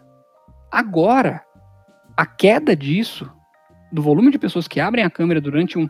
Agora, 0.71 1.43
a 2.15 2.25
queda 2.25 2.75
disso 2.75 3.29
do 3.91 4.01
volume 4.01 4.31
de 4.31 4.39
pessoas 4.39 4.67
que 4.67 4.79
abrem 4.79 5.03
a 5.03 5.09
câmera 5.09 5.41
durante 5.41 5.77
um, 5.77 5.89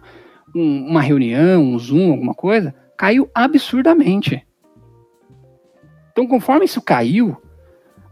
um, 0.56 0.88
uma 0.88 1.02
reunião, 1.02 1.62
um 1.62 1.78
Zoom, 1.78 2.12
alguma 2.12 2.34
coisa, 2.34 2.74
caiu 2.98 3.30
absurdamente. 3.34 4.46
Então, 6.12 6.28
conforme 6.28 6.66
isso 6.66 6.82
caiu, 6.82 7.38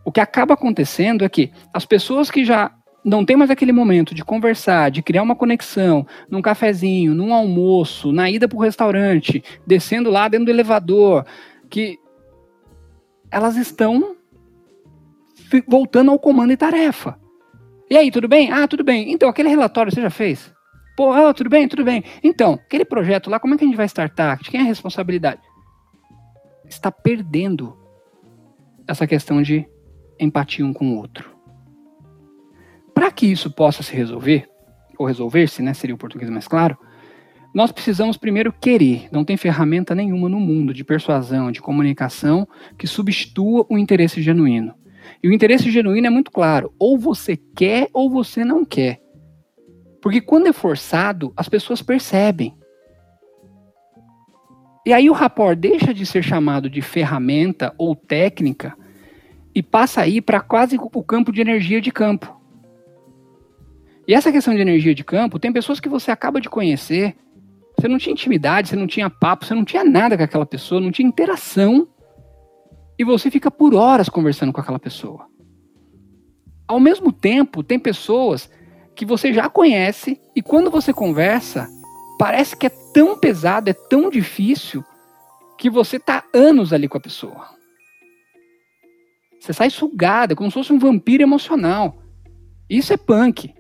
o 0.06 0.12
que 0.12 0.20
acaba 0.20 0.54
acontecendo 0.54 1.26
é 1.26 1.30
que 1.30 1.52
as 1.74 1.86
pessoas 1.86 2.32
que 2.32 2.46
já 2.46 2.72
não 3.08 3.24
tem 3.24 3.38
mais 3.38 3.50
aquele 3.50 3.72
momento 3.72 4.14
de 4.14 4.24
conversar, 4.24 4.92
de 4.92 5.02
criar 5.02 5.24
uma 5.24 5.36
conexão, 5.36 6.06
num 6.30 6.42
cafezinho, 6.42 7.16
num 7.16 7.34
almoço, 7.34 8.12
na 8.12 8.30
ida 8.30 8.50
para 8.50 8.58
o 8.58 8.62
restaurante, 8.62 9.42
descendo 9.66 10.10
lá 10.10 10.28
dentro 10.28 10.48
do 10.48 10.52
elevador, 10.52 11.26
que 11.70 11.98
elas 13.32 13.56
estão 13.56 14.18
voltando 15.66 16.12
ao 16.12 16.20
comando 16.20 16.52
e 16.52 16.58
tarefa. 16.58 17.18
E 17.90 17.96
aí, 17.96 18.12
tudo 18.12 18.28
bem? 18.28 18.52
Ah, 18.52 18.68
tudo 18.68 18.84
bem. 18.84 19.10
Então, 19.14 19.30
aquele 19.30 19.48
relatório 19.48 19.90
você 19.90 20.02
já 20.02 20.10
fez? 20.10 20.54
Pô, 20.98 21.16
oh, 21.16 21.34
tudo 21.34 21.50
bem, 21.50 21.66
tudo 21.66 21.86
bem. 21.86 22.04
Então, 22.22 22.56
aquele 22.56 22.84
projeto 22.84 23.30
lá, 23.30 23.40
como 23.40 23.54
é 23.54 23.58
que 23.58 23.64
a 23.64 23.68
gente 23.68 23.78
vai 23.78 23.86
startar? 23.86 24.40
De 24.40 24.52
quem 24.52 24.60
é 24.60 24.64
a 24.64 24.68
responsabilidade? 24.68 25.42
Está 26.68 26.92
perdendo 26.92 27.78
essa 28.86 29.08
questão 29.08 29.42
de 29.42 29.66
empatia 30.20 30.66
um 30.66 30.74
com 30.74 30.92
o 30.92 30.98
outro. 30.98 31.37
Para 32.98 33.12
que 33.12 33.28
isso 33.28 33.52
possa 33.52 33.84
se 33.84 33.96
resolver, 33.96 34.50
ou 34.98 35.06
resolver-se, 35.06 35.62
né, 35.62 35.72
seria 35.72 35.94
o 35.94 36.00
português 36.00 36.32
mais 36.32 36.48
claro, 36.48 36.76
nós 37.54 37.72
precisamos 37.72 38.18
primeiro 38.18 38.52
querer. 38.52 39.08
Não 39.12 39.24
tem 39.24 39.38
ferramenta 39.38 39.94
nenhuma 39.94 40.28
no 40.28 40.40
mundo 40.40 40.74
de 40.74 40.84
persuasão, 40.84 41.52
de 41.52 41.62
comunicação 41.62 42.48
que 42.76 42.88
substitua 42.88 43.68
o 43.70 43.78
interesse 43.78 44.20
genuíno. 44.20 44.74
E 45.22 45.30
o 45.30 45.32
interesse 45.32 45.70
genuíno 45.70 46.08
é 46.08 46.10
muito 46.10 46.32
claro: 46.32 46.74
ou 46.80 46.98
você 46.98 47.38
quer 47.38 47.88
ou 47.94 48.10
você 48.10 48.44
não 48.44 48.66
quer. 48.66 49.00
Porque 50.02 50.20
quando 50.20 50.48
é 50.48 50.52
forçado, 50.52 51.32
as 51.38 51.48
pessoas 51.48 51.84
percebem. 51.84 52.58
E 54.84 54.92
aí 54.92 55.08
o 55.08 55.14
rapport 55.14 55.56
deixa 55.56 55.94
de 55.94 56.04
ser 56.04 56.24
chamado 56.24 56.68
de 56.68 56.82
ferramenta 56.82 57.76
ou 57.78 57.96
técnica 57.96 58.76
e 59.54 59.62
passa 59.62 60.02
a 60.02 60.08
ir 60.08 60.22
para 60.22 60.42
quase 60.42 60.80
o 60.80 61.04
campo 61.04 61.32
de 61.32 61.42
energia 61.42 61.80
de 61.80 61.92
campo. 61.92 62.36
E 64.08 64.14
essa 64.14 64.32
questão 64.32 64.56
de 64.56 64.62
energia 64.62 64.96
de 64.96 65.04
campo, 65.04 65.38
tem 65.38 65.52
pessoas 65.52 65.80
que 65.80 65.90
você 65.90 66.10
acaba 66.12 66.40
de 66.40 66.50
conhecer, 66.50 67.16
você 67.78 67.88
não 67.88 67.98
tinha 67.98 68.14
intimidade, 68.14 68.70
você 68.70 68.76
não 68.76 68.88
tinha 68.88 69.10
papo, 69.10 69.46
você 69.46 69.54
não 69.54 69.66
tinha 69.66 69.84
nada 69.84 70.18
com 70.18 70.24
aquela 70.24 70.46
pessoa, 70.46 70.80
não 70.80 70.92
tinha 70.92 71.08
interação 71.08 71.88
e 72.98 73.04
você 73.04 73.30
fica 73.30 73.52
por 73.52 73.76
horas 73.76 74.08
conversando 74.08 74.54
com 74.54 74.62
aquela 74.62 74.80
pessoa. 74.80 75.28
Ao 76.68 76.80
mesmo 76.80 77.12
tempo, 77.12 77.62
tem 77.62 77.78
pessoas 77.78 78.50
que 78.96 79.06
você 79.06 79.34
já 79.34 79.50
conhece 79.50 80.20
e 80.36 80.42
quando 80.42 80.72
você 80.72 80.94
conversa, 80.94 81.68
parece 82.18 82.56
que 82.56 82.66
é 82.66 82.72
tão 82.94 83.20
pesado, 83.20 83.70
é 83.70 83.74
tão 83.74 84.10
difícil 84.10 84.84
que 85.58 85.70
você 85.70 86.00
tá 86.00 86.24
anos 86.34 86.72
ali 86.72 86.88
com 86.88 86.98
a 86.98 87.02
pessoa. 87.02 87.50
Você 89.40 89.54
sai 89.54 89.70
sugada, 89.70 90.36
como 90.36 90.50
se 90.50 90.56
fosse 90.56 90.74
um 90.74 90.80
vampiro 90.80 91.24
emocional. 91.24 92.02
Isso 92.70 92.92
é 92.92 92.98
punk. 92.98 93.54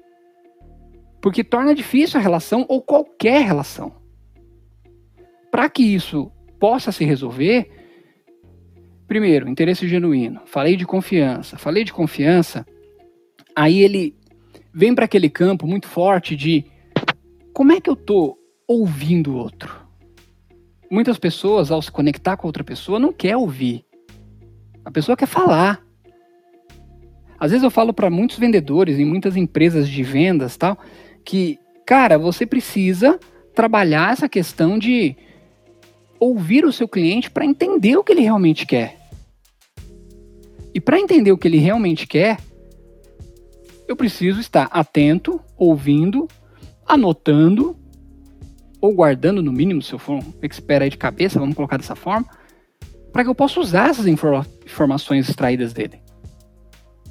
Porque 1.21 1.43
torna 1.43 1.73
difícil 1.73 2.19
a 2.19 2.23
relação 2.23 2.65
ou 2.69 2.81
qualquer 2.81 3.43
relação. 3.43 3.95
Para 5.51 5.69
que 5.69 5.83
isso 5.83 6.31
possa 6.59 6.91
se 6.91 7.05
resolver, 7.05 7.69
primeiro, 9.07 9.49
interesse 9.49 9.87
genuíno. 9.87 10.41
Falei 10.45 10.75
de 10.75 10.85
confiança. 10.85 11.57
Falei 11.57 11.83
de 11.83 11.93
confiança, 11.93 12.65
aí 13.55 13.81
ele 13.81 14.15
vem 14.73 14.93
para 14.93 15.05
aquele 15.05 15.29
campo 15.29 15.65
muito 15.65 15.87
forte 15.87 16.35
de 16.35 16.65
como 17.53 17.71
é 17.71 17.81
que 17.81 17.89
eu 17.89 17.95
tô 17.95 18.37
ouvindo 18.67 19.33
o 19.33 19.37
outro? 19.37 19.87
Muitas 20.91 21.17
pessoas, 21.17 21.71
ao 21.71 21.81
se 21.81 21.91
conectar 21.91 22.37
com 22.37 22.47
outra 22.47 22.63
pessoa, 22.63 22.99
não 22.99 23.11
quer 23.11 23.35
ouvir. 23.35 23.83
A 24.85 24.91
pessoa 24.91 25.17
quer 25.17 25.25
falar. 25.25 25.83
Às 27.39 27.51
vezes 27.51 27.63
eu 27.63 27.71
falo 27.71 27.93
para 27.93 28.09
muitos 28.09 28.37
vendedores 28.37 28.99
em 28.99 29.05
muitas 29.05 29.35
empresas 29.35 29.89
de 29.89 30.03
vendas 30.03 30.55
tal, 30.55 30.77
que, 31.27 31.59
cara, 31.85 32.17
você 32.17 32.45
precisa 32.45 33.19
trabalhar 33.53 34.13
essa 34.13 34.29
questão 34.29 34.79
de 34.79 35.13
ouvir 36.17 36.63
o 36.63 36.71
seu 36.71 36.87
cliente 36.87 37.29
para 37.29 37.45
entender 37.45 37.97
o 37.97 38.03
que 38.03 38.13
ele 38.13 38.21
realmente 38.21 38.65
quer. 38.65 38.97
E 40.73 40.79
para 40.79 40.97
entender 40.97 41.33
o 41.33 41.37
que 41.37 41.45
ele 41.45 41.57
realmente 41.57 42.07
quer, 42.07 42.37
eu 43.89 43.95
preciso 43.95 44.39
estar 44.39 44.69
atento, 44.71 45.41
ouvindo, 45.57 46.29
anotando 46.85 47.75
ou 48.79 48.93
guardando 48.93 49.43
no 49.43 49.51
mínimo, 49.51 49.81
se 49.81 49.91
eu 49.91 49.99
for 49.99 50.23
um 50.23 50.33
expert 50.41 50.83
aí 50.83 50.89
de 50.89 50.97
cabeça, 50.97 51.39
vamos 51.39 51.55
colocar 51.55 51.75
dessa 51.75 51.95
forma, 51.95 52.25
para 53.11 53.23
que 53.25 53.29
eu 53.29 53.35
possa 53.35 53.59
usar 53.59 53.89
essas 53.89 54.07
informações 54.07 55.27
extraídas 55.27 55.73
dele. 55.73 55.99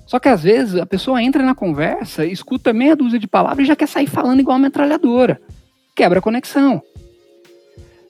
Só 0.06 0.20
que 0.20 0.28
às 0.28 0.44
vezes 0.44 0.76
a 0.76 0.86
pessoa 0.86 1.20
entra 1.20 1.42
na 1.42 1.54
conversa, 1.54 2.24
escuta 2.24 2.72
meia 2.72 2.94
dúzia 2.94 3.18
de 3.18 3.26
palavras 3.26 3.64
e 3.64 3.68
já 3.68 3.74
quer 3.74 3.88
sair 3.88 4.06
falando 4.06 4.40
igual 4.40 4.56
uma 4.56 4.66
metralhadora. 4.66 5.40
Quebra 5.96 6.20
a 6.20 6.22
conexão. 6.22 6.80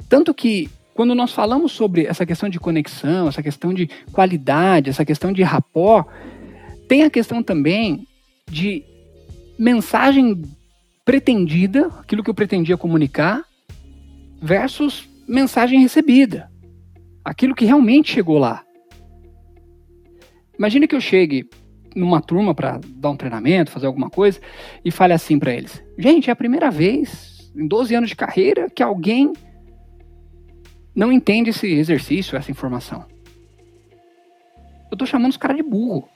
Tanto 0.09 0.35
que 0.35 0.69
quando 0.95 1.15
nós 1.15 1.33
falamos 1.33 1.73
sobre 1.73 2.07
essa 2.07 2.27
questão 2.27 2.49
de 2.49 2.61
conexão, 2.61 3.29
essa 3.29 3.43
questão 3.43 3.73
de 3.73 3.89
qualidade, 4.13 4.91
essa 4.91 5.05
questão 5.05 5.33
de 5.33 5.43
rapó, 5.43 6.07
tem 6.87 7.03
a 7.03 7.11
questão 7.11 7.43
também 7.43 8.07
de 8.51 8.85
mensagem 9.59 10.43
pretendida, 11.05 11.87
aquilo 11.99 12.23
que 12.23 12.31
eu 12.31 12.35
pretendia 12.35 12.77
comunicar, 12.77 13.43
versus 14.41 15.09
mensagem 15.27 15.81
recebida. 15.81 16.51
Aquilo 17.25 17.55
que 17.55 17.65
realmente 17.65 18.13
chegou 18.13 18.39
lá. 18.39 18.63
Imagine 20.59 20.87
que 20.87 20.95
eu 20.95 21.01
chegue 21.01 21.49
numa 21.97 22.21
turma 22.21 22.55
para 22.55 22.79
dar 22.97 23.11
um 23.11 23.17
treinamento, 23.17 23.73
fazer 23.73 23.87
alguma 23.87 24.09
coisa, 24.09 24.41
e 24.85 24.91
fale 24.91 25.13
assim 25.13 25.39
para 25.39 25.53
eles: 25.53 25.83
gente, 25.99 26.31
é 26.31 26.33
a 26.33 26.37
primeira 26.37 26.71
vez 26.71 27.51
em 27.57 27.67
12 27.67 27.95
anos 27.95 28.11
de 28.11 28.17
carreira 28.17 28.69
que 28.71 28.83
alguém 28.83 29.33
não 30.95 31.11
entende 31.11 31.51
esse 31.51 31.67
exercício, 31.67 32.37
essa 32.37 32.51
informação. 32.51 33.05
Eu 34.91 34.97
tô 34.97 35.05
chamando 35.05 35.33
os 35.33 35.37
caras 35.37 35.57
de 35.57 35.63
burro 35.63 36.09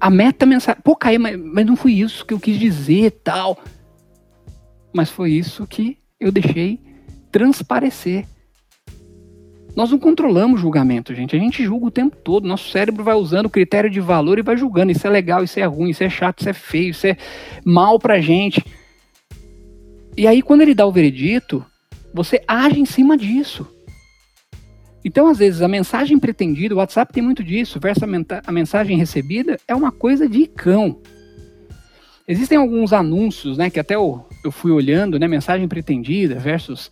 a 0.00 0.10
meta 0.10 0.46
mensagem. 0.46 0.80
Pô, 0.82 0.94
Caí, 0.94 1.18
mas, 1.18 1.38
mas 1.38 1.66
não 1.66 1.76
foi 1.76 1.92
isso 1.92 2.24
que 2.24 2.32
eu 2.32 2.40
quis 2.40 2.58
dizer 2.58 3.10
tal. 3.22 3.58
Mas 4.92 5.10
foi 5.10 5.32
isso 5.32 5.66
que 5.66 5.98
eu 6.18 6.30
deixei 6.32 6.80
transparecer. 7.30 8.26
Nós 9.76 9.90
não 9.90 9.98
controlamos 9.98 10.60
julgamento, 10.60 11.14
gente. 11.14 11.36
A 11.36 11.38
gente 11.38 11.62
julga 11.64 11.86
o 11.86 11.90
tempo 11.90 12.16
todo. 12.16 12.48
Nosso 12.48 12.70
cérebro 12.70 13.04
vai 13.04 13.14
usando 13.14 13.46
o 13.46 13.50
critério 13.50 13.88
de 13.88 14.00
valor 14.00 14.38
e 14.38 14.42
vai 14.42 14.56
julgando. 14.56 14.92
Isso 14.92 15.06
é 15.06 15.10
legal, 15.10 15.44
isso 15.44 15.60
é 15.60 15.64
ruim, 15.64 15.90
isso 15.90 16.02
é 16.02 16.10
chato, 16.10 16.40
isso 16.40 16.48
é 16.48 16.52
feio, 16.52 16.90
isso 16.90 17.06
é 17.06 17.16
mal 17.64 17.98
pra 17.98 18.20
gente. 18.20 18.64
E 20.16 20.26
aí, 20.26 20.42
quando 20.42 20.62
ele 20.62 20.74
dá 20.74 20.84
o 20.84 20.90
veredito, 20.90 21.64
você 22.12 22.42
age 22.48 22.80
em 22.80 22.84
cima 22.84 23.16
disso. 23.16 23.66
Então, 25.04 25.28
às 25.28 25.38
vezes, 25.38 25.62
a 25.62 25.68
mensagem 25.68 26.18
pretendida, 26.18 26.74
o 26.74 26.78
WhatsApp 26.78 27.12
tem 27.12 27.22
muito 27.22 27.44
disso, 27.44 27.78
versus 27.78 28.02
a, 28.44 28.52
mensagem 28.52 28.98
recebida, 28.98 29.58
é 29.68 29.74
uma 29.74 29.92
coisa 29.92 30.28
de 30.28 30.46
cão. 30.46 31.00
Existem 32.26 32.58
alguns 32.58 32.92
anúncios, 32.92 33.56
né, 33.56 33.70
que 33.70 33.80
até 33.80 33.94
eu, 33.94 34.26
eu 34.44 34.50
fui 34.50 34.70
olhando, 34.70 35.18
né, 35.18 35.28
mensagem 35.28 35.66
pretendida 35.68 36.34
versus 36.34 36.90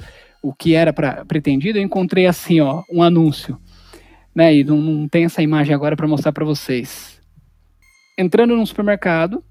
o 0.48 0.54
que 0.54 0.74
era 0.74 0.92
para 0.92 1.24
pretendido, 1.24 1.78
eu 1.78 1.82
encontrei 1.82 2.26
assim, 2.26 2.60
ó, 2.60 2.82
um 2.92 3.02
anúncio, 3.02 3.58
né, 4.34 4.54
e 4.54 4.62
não, 4.62 4.76
não 4.76 5.08
tem 5.08 5.24
essa 5.24 5.42
imagem 5.42 5.74
agora 5.74 5.96
para 5.96 6.06
mostrar 6.06 6.32
para 6.32 6.44
vocês. 6.44 7.20
Entrando 8.16 8.56
num 8.56 8.64
supermercado, 8.64 9.42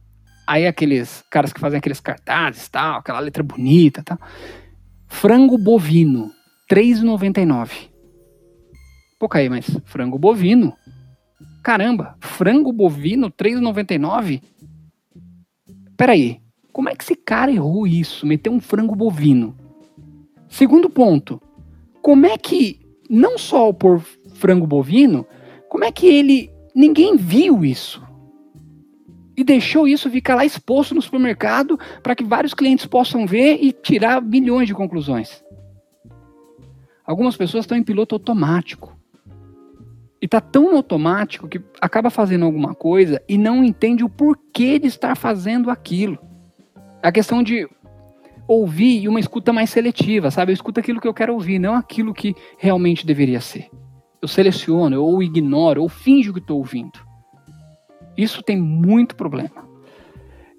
aí 0.47 0.65
aqueles 0.65 1.23
caras 1.29 1.51
que 1.51 1.59
fazem 1.59 1.77
aqueles 1.77 1.99
cartazes, 1.99 2.69
tal, 2.69 2.99
aquela 2.99 3.19
letra 3.19 3.43
bonita, 3.43 4.01
tal. 4.03 4.17
Frango 5.07 5.57
bovino, 5.57 6.31
3,99. 6.71 7.89
Pô, 9.19 9.27
Caí, 9.27 9.49
mas 9.49 9.65
frango 9.85 10.17
bovino? 10.17 10.73
Caramba, 11.61 12.15
frango 12.21 12.71
bovino 12.71 13.29
3,99? 13.31 14.41
Peraí, 15.97 16.39
como 16.71 16.89
é 16.89 16.95
que 16.95 17.03
esse 17.03 17.15
cara 17.15 17.51
errou 17.51 17.85
isso? 17.85 18.25
Meteu 18.25 18.53
um 18.53 18.59
frango 18.59 18.95
bovino. 18.95 19.64
Segundo 20.55 20.89
ponto, 20.89 21.41
como 22.01 22.25
é 22.25 22.37
que, 22.37 22.79
não 23.09 23.37
só 23.37 23.73
por 23.73 23.99
frango 24.35 24.65
bovino, 24.65 25.27
como 25.67 25.83
é 25.83 25.91
que 25.91 26.07
ele. 26.07 26.49
Ninguém 26.73 27.17
viu 27.17 27.65
isso? 27.65 28.01
E 29.35 29.43
deixou 29.43 29.85
isso 29.85 30.09
ficar 30.09 30.33
lá 30.33 30.45
exposto 30.45 30.95
no 30.95 31.01
supermercado 31.01 31.77
para 32.01 32.15
que 32.15 32.23
vários 32.23 32.53
clientes 32.53 32.85
possam 32.85 33.27
ver 33.27 33.59
e 33.61 33.73
tirar 33.73 34.21
milhões 34.21 34.65
de 34.65 34.73
conclusões. 34.73 35.43
Algumas 37.05 37.35
pessoas 37.35 37.65
estão 37.65 37.77
em 37.77 37.83
piloto 37.83 38.15
automático. 38.15 38.97
E 40.21 40.25
tá 40.25 40.39
tão 40.39 40.73
automático 40.73 41.49
que 41.49 41.61
acaba 41.81 42.09
fazendo 42.09 42.45
alguma 42.45 42.73
coisa 42.73 43.21
e 43.27 43.37
não 43.37 43.61
entende 43.61 44.05
o 44.05 44.09
porquê 44.09 44.79
de 44.79 44.87
estar 44.87 45.17
fazendo 45.17 45.69
aquilo. 45.69 46.17
A 47.03 47.11
questão 47.11 47.43
de 47.43 47.67
ouvir 48.47 49.01
e 49.01 49.07
uma 49.07 49.19
escuta 49.19 49.51
mais 49.51 49.69
seletiva, 49.69 50.29
sabe? 50.29 50.51
Eu 50.51 50.53
escuto 50.53 50.79
aquilo 50.79 51.01
que 51.01 51.07
eu 51.07 51.13
quero 51.13 51.33
ouvir, 51.33 51.59
não 51.59 51.75
aquilo 51.75 52.13
que 52.13 52.35
realmente 52.57 53.05
deveria 53.05 53.41
ser. 53.41 53.69
Eu 54.21 54.27
seleciono, 54.27 55.01
ou 55.01 55.21
ignoro, 55.21 55.81
ou 55.81 55.89
finjo 55.89 56.33
que 56.33 56.39
estou 56.39 56.57
ouvindo. 56.57 56.99
Isso 58.17 58.41
tem 58.41 58.57
muito 58.57 59.15
problema. 59.15 59.67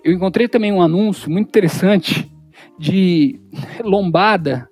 Eu 0.05 0.13
encontrei 0.13 0.49
também 0.49 0.73
um 0.73 0.83
anúncio 0.83 1.31
muito 1.31 1.49
interessante 1.49 2.31
de 2.79 3.41
lombada, 3.83 4.69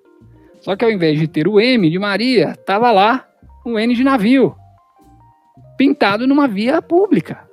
só 0.61 0.75
que 0.75 0.85
ao 0.85 0.91
invés 0.91 1.19
de 1.19 1.27
ter 1.27 1.47
o 1.47 1.59
M 1.59 1.89
de 1.89 1.99
Maria, 1.99 2.55
tava 2.65 2.91
lá 2.91 3.27
o 3.65 3.77
N 3.77 3.93
de 3.93 4.03
navio 4.03 4.55
pintado 5.77 6.27
numa 6.27 6.47
via 6.47 6.81
pública. 6.81 7.47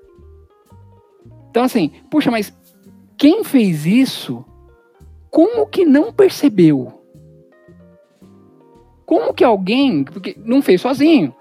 Então, 1.50 1.64
assim, 1.64 1.90
puxa, 2.10 2.30
mas 2.30 2.56
quem 3.18 3.44
fez 3.44 3.84
isso, 3.84 4.44
como 5.32 5.66
que 5.66 5.86
não 5.86 6.12
percebeu? 6.12 6.92
Como 9.06 9.32
que 9.32 9.42
alguém, 9.42 10.04
porque 10.04 10.36
não 10.44 10.60
fez 10.60 10.82
sozinho, 10.82 11.34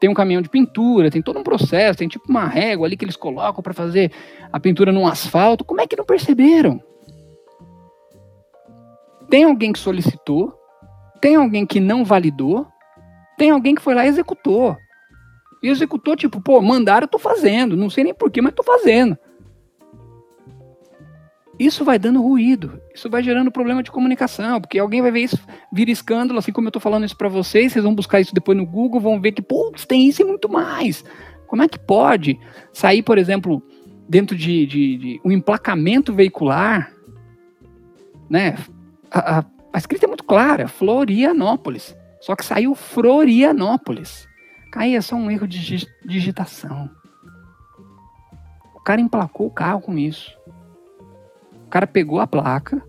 tem 0.00 0.10
um 0.10 0.14
caminhão 0.14 0.42
de 0.42 0.48
pintura, 0.48 1.12
tem 1.12 1.22
todo 1.22 1.38
um 1.38 1.44
processo, 1.44 2.00
tem 2.00 2.08
tipo 2.08 2.28
uma 2.28 2.44
régua 2.44 2.88
ali 2.88 2.96
que 2.96 3.04
eles 3.04 3.16
colocam 3.16 3.62
para 3.62 3.72
fazer 3.72 4.10
a 4.52 4.58
pintura 4.58 4.90
no 4.90 5.06
asfalto, 5.06 5.64
como 5.64 5.80
é 5.80 5.86
que 5.86 5.96
não 5.96 6.04
perceberam? 6.04 6.82
Tem 9.30 9.44
alguém 9.44 9.72
que 9.72 9.78
solicitou, 9.78 10.52
tem 11.20 11.36
alguém 11.36 11.64
que 11.64 11.78
não 11.78 12.04
validou, 12.04 12.66
tem 13.38 13.50
alguém 13.50 13.76
que 13.76 13.82
foi 13.82 13.94
lá 13.94 14.04
e 14.04 14.08
executou. 14.08 14.76
E 15.62 15.68
executou, 15.68 16.16
tipo, 16.16 16.40
pô, 16.40 16.60
mandaram, 16.60 17.04
eu 17.04 17.08
tô 17.08 17.18
fazendo. 17.18 17.76
Não 17.76 17.88
sei 17.88 18.04
nem 18.04 18.14
porquê, 18.14 18.42
mas 18.42 18.54
tô 18.54 18.62
fazendo. 18.62 19.16
Isso 21.58 21.84
vai 21.84 21.98
dando 21.98 22.20
ruído. 22.20 22.80
Isso 22.94 23.08
vai 23.08 23.22
gerando 23.22 23.50
problema 23.50 23.82
de 23.82 23.90
comunicação, 23.90 24.60
porque 24.60 24.78
alguém 24.78 25.00
vai 25.00 25.10
ver 25.10 25.20
isso, 25.20 25.38
vira 25.72 25.90
escândalo, 25.90 26.38
assim 26.38 26.52
como 26.52 26.68
eu 26.68 26.72
tô 26.72 26.80
falando 26.80 27.04
isso 27.04 27.16
para 27.16 27.28
vocês, 27.28 27.72
vocês 27.72 27.84
vão 27.84 27.94
buscar 27.94 28.20
isso 28.20 28.34
depois 28.34 28.56
no 28.56 28.66
Google, 28.66 29.00
vão 29.00 29.20
ver 29.20 29.32
que, 29.32 29.42
putz, 29.42 29.86
tem 29.86 30.06
isso 30.06 30.22
e 30.22 30.24
muito 30.24 30.50
mais. 30.50 31.04
Como 31.46 31.62
é 31.62 31.68
que 31.68 31.78
pode 31.78 32.38
sair, 32.72 33.02
por 33.02 33.16
exemplo, 33.16 33.62
dentro 34.08 34.36
de, 34.36 34.66
de, 34.66 34.96
de 34.96 35.20
um 35.24 35.32
emplacamento 35.32 36.12
veicular, 36.12 36.92
né? 38.28 38.56
A, 39.10 39.38
a, 39.38 39.44
a 39.72 39.78
escrita 39.78 40.06
é 40.06 40.08
muito 40.08 40.24
clara, 40.24 40.68
Florianópolis. 40.68 41.96
Só 42.20 42.34
que 42.34 42.44
saiu 42.44 42.74
Florianópolis. 42.74 44.26
Aí 44.74 44.94
é 44.94 45.00
só 45.00 45.16
um 45.16 45.30
erro 45.30 45.48
de 45.48 45.86
digitação. 46.04 46.90
cara 48.84 49.00
emplacou 49.00 49.46
o 49.46 49.50
carro 49.50 49.80
com 49.80 49.96
isso. 49.96 50.36
O 51.66 51.68
cara 51.68 51.86
pegou 51.86 52.20
a 52.20 52.26
placa, 52.26 52.82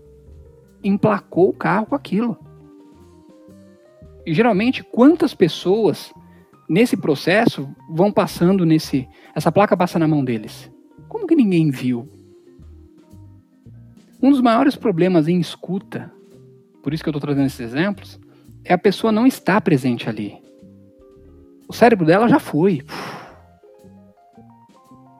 emplacou 0.82 1.50
o 1.50 1.52
carro 1.52 1.86
com 1.86 1.94
aquilo. 1.94 2.38
E 4.24 4.32
geralmente, 4.32 4.82
quantas 4.84 5.34
pessoas 5.34 6.12
nesse 6.68 6.96
processo 6.96 7.68
vão 7.90 8.12
passando 8.12 8.64
nesse. 8.64 9.08
Essa 9.34 9.50
placa 9.50 9.76
passa 9.76 9.98
na 9.98 10.06
mão 10.06 10.24
deles? 10.24 10.70
Como 11.08 11.26
que 11.26 11.34
ninguém 11.34 11.70
viu? 11.70 12.08
Um 14.22 14.30
dos 14.30 14.40
maiores 14.40 14.76
problemas 14.76 15.28
em 15.28 15.38
escuta, 15.38 16.12
por 16.82 16.92
isso 16.92 17.02
que 17.02 17.08
eu 17.08 17.12
estou 17.12 17.20
trazendo 17.20 17.46
esses 17.46 17.60
exemplos, 17.60 18.20
é 18.64 18.74
a 18.74 18.78
pessoa 18.78 19.12
não 19.12 19.26
estar 19.26 19.60
presente 19.60 20.08
ali. 20.08 20.36
O 21.68 21.72
cérebro 21.72 22.04
dela 22.04 22.28
já 22.28 22.38
foi. 22.38 22.82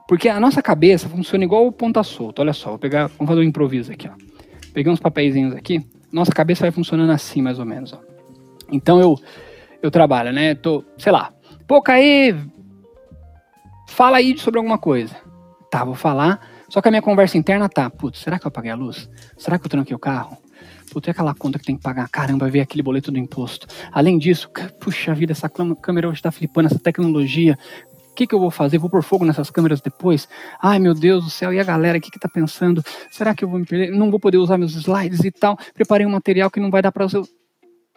Porque 0.09 0.27
a 0.27 0.39
nossa 0.39 0.59
cabeça 0.59 1.07
funciona 1.07 1.43
igual 1.43 1.67
o 1.67 1.71
ponta 1.71 2.01
solta. 2.01 2.41
Olha 2.41 2.51
só, 2.51 2.71
vou 2.71 2.79
pegar, 2.79 3.05
vamos 3.09 3.27
fazer 3.27 3.41
um 3.41 3.43
improviso 3.43 3.91
aqui, 3.91 4.09
ó. 4.09 4.13
Peguei 4.73 4.91
uns 4.91 4.99
papeizinhos 4.99 5.55
aqui. 5.55 5.85
Nossa 6.11 6.31
cabeça 6.31 6.61
vai 6.61 6.71
funcionando 6.71 7.11
assim, 7.11 7.43
mais 7.43 7.59
ou 7.59 7.65
menos, 7.65 7.93
ó. 7.93 7.99
Então 8.71 8.99
eu 8.99 9.15
eu 9.83 9.91
trabalho, 9.91 10.33
né? 10.33 10.55
Tô, 10.55 10.83
sei 10.97 11.11
lá. 11.11 11.31
Pô, 11.67 11.79
Caê, 11.79 12.35
fala 13.87 14.17
aí 14.17 14.35
sobre 14.35 14.57
alguma 14.57 14.79
coisa. 14.79 15.15
Tá, 15.69 15.85
vou 15.85 15.93
falar. 15.93 16.39
Só 16.69 16.81
que 16.81 16.87
a 16.87 16.91
minha 16.91 17.03
conversa 17.03 17.37
interna 17.37 17.69
tá, 17.69 17.87
putz, 17.87 18.17
será 18.17 18.39
que 18.39 18.47
eu 18.47 18.49
apaguei 18.49 18.71
a 18.71 18.75
luz? 18.75 19.07
Será 19.37 19.59
que 19.59 19.67
eu 19.67 19.69
tranquei 19.69 19.95
o 19.95 19.99
carro? 19.99 20.37
Putz, 20.91 21.07
é 21.07 21.11
aquela 21.11 21.35
conta 21.35 21.59
que 21.59 21.65
tem 21.65 21.77
que 21.77 21.83
pagar. 21.83 22.09
Caramba, 22.09 22.49
ver 22.49 22.61
aquele 22.61 22.81
boleto 22.81 23.11
do 23.11 23.19
imposto. 23.19 23.67
Além 23.91 24.17
disso, 24.17 24.49
puxa 24.79 25.13
vida, 25.13 25.33
essa 25.33 25.47
câmera 25.47 26.09
hoje 26.09 26.19
tá 26.19 26.31
flipando, 26.31 26.67
essa 26.67 26.79
tecnologia 26.79 27.55
que, 28.19 28.27
que 28.27 28.35
eu 28.35 28.39
vou 28.39 28.51
fazer? 28.51 28.77
Vou 28.77 28.89
pôr 28.89 29.01
fogo 29.01 29.23
nessas 29.23 29.49
câmeras 29.49 29.79
depois? 29.79 30.27
Ai, 30.61 30.77
meu 30.77 30.93
Deus 30.93 31.23
do 31.23 31.29
céu, 31.29 31.53
e 31.53 31.59
a 31.59 31.63
galera, 31.63 31.97
o 31.97 32.01
que, 32.01 32.11
que 32.11 32.19
tá 32.19 32.27
pensando? 32.27 32.83
Será 33.09 33.33
que 33.33 33.45
eu 33.45 33.49
vou 33.49 33.57
me 33.57 33.65
perder? 33.65 33.91
Não 33.91 34.11
vou 34.11 34.19
poder 34.19 34.37
usar 34.37 34.57
meus 34.57 34.75
slides 34.75 35.23
e 35.23 35.31
tal. 35.31 35.57
Preparei 35.73 36.05
um 36.05 36.09
material 36.09 36.51
que 36.51 36.59
não 36.59 36.69
vai 36.69 36.81
dar 36.81 36.91
para 36.91 37.05
usar. 37.05 37.21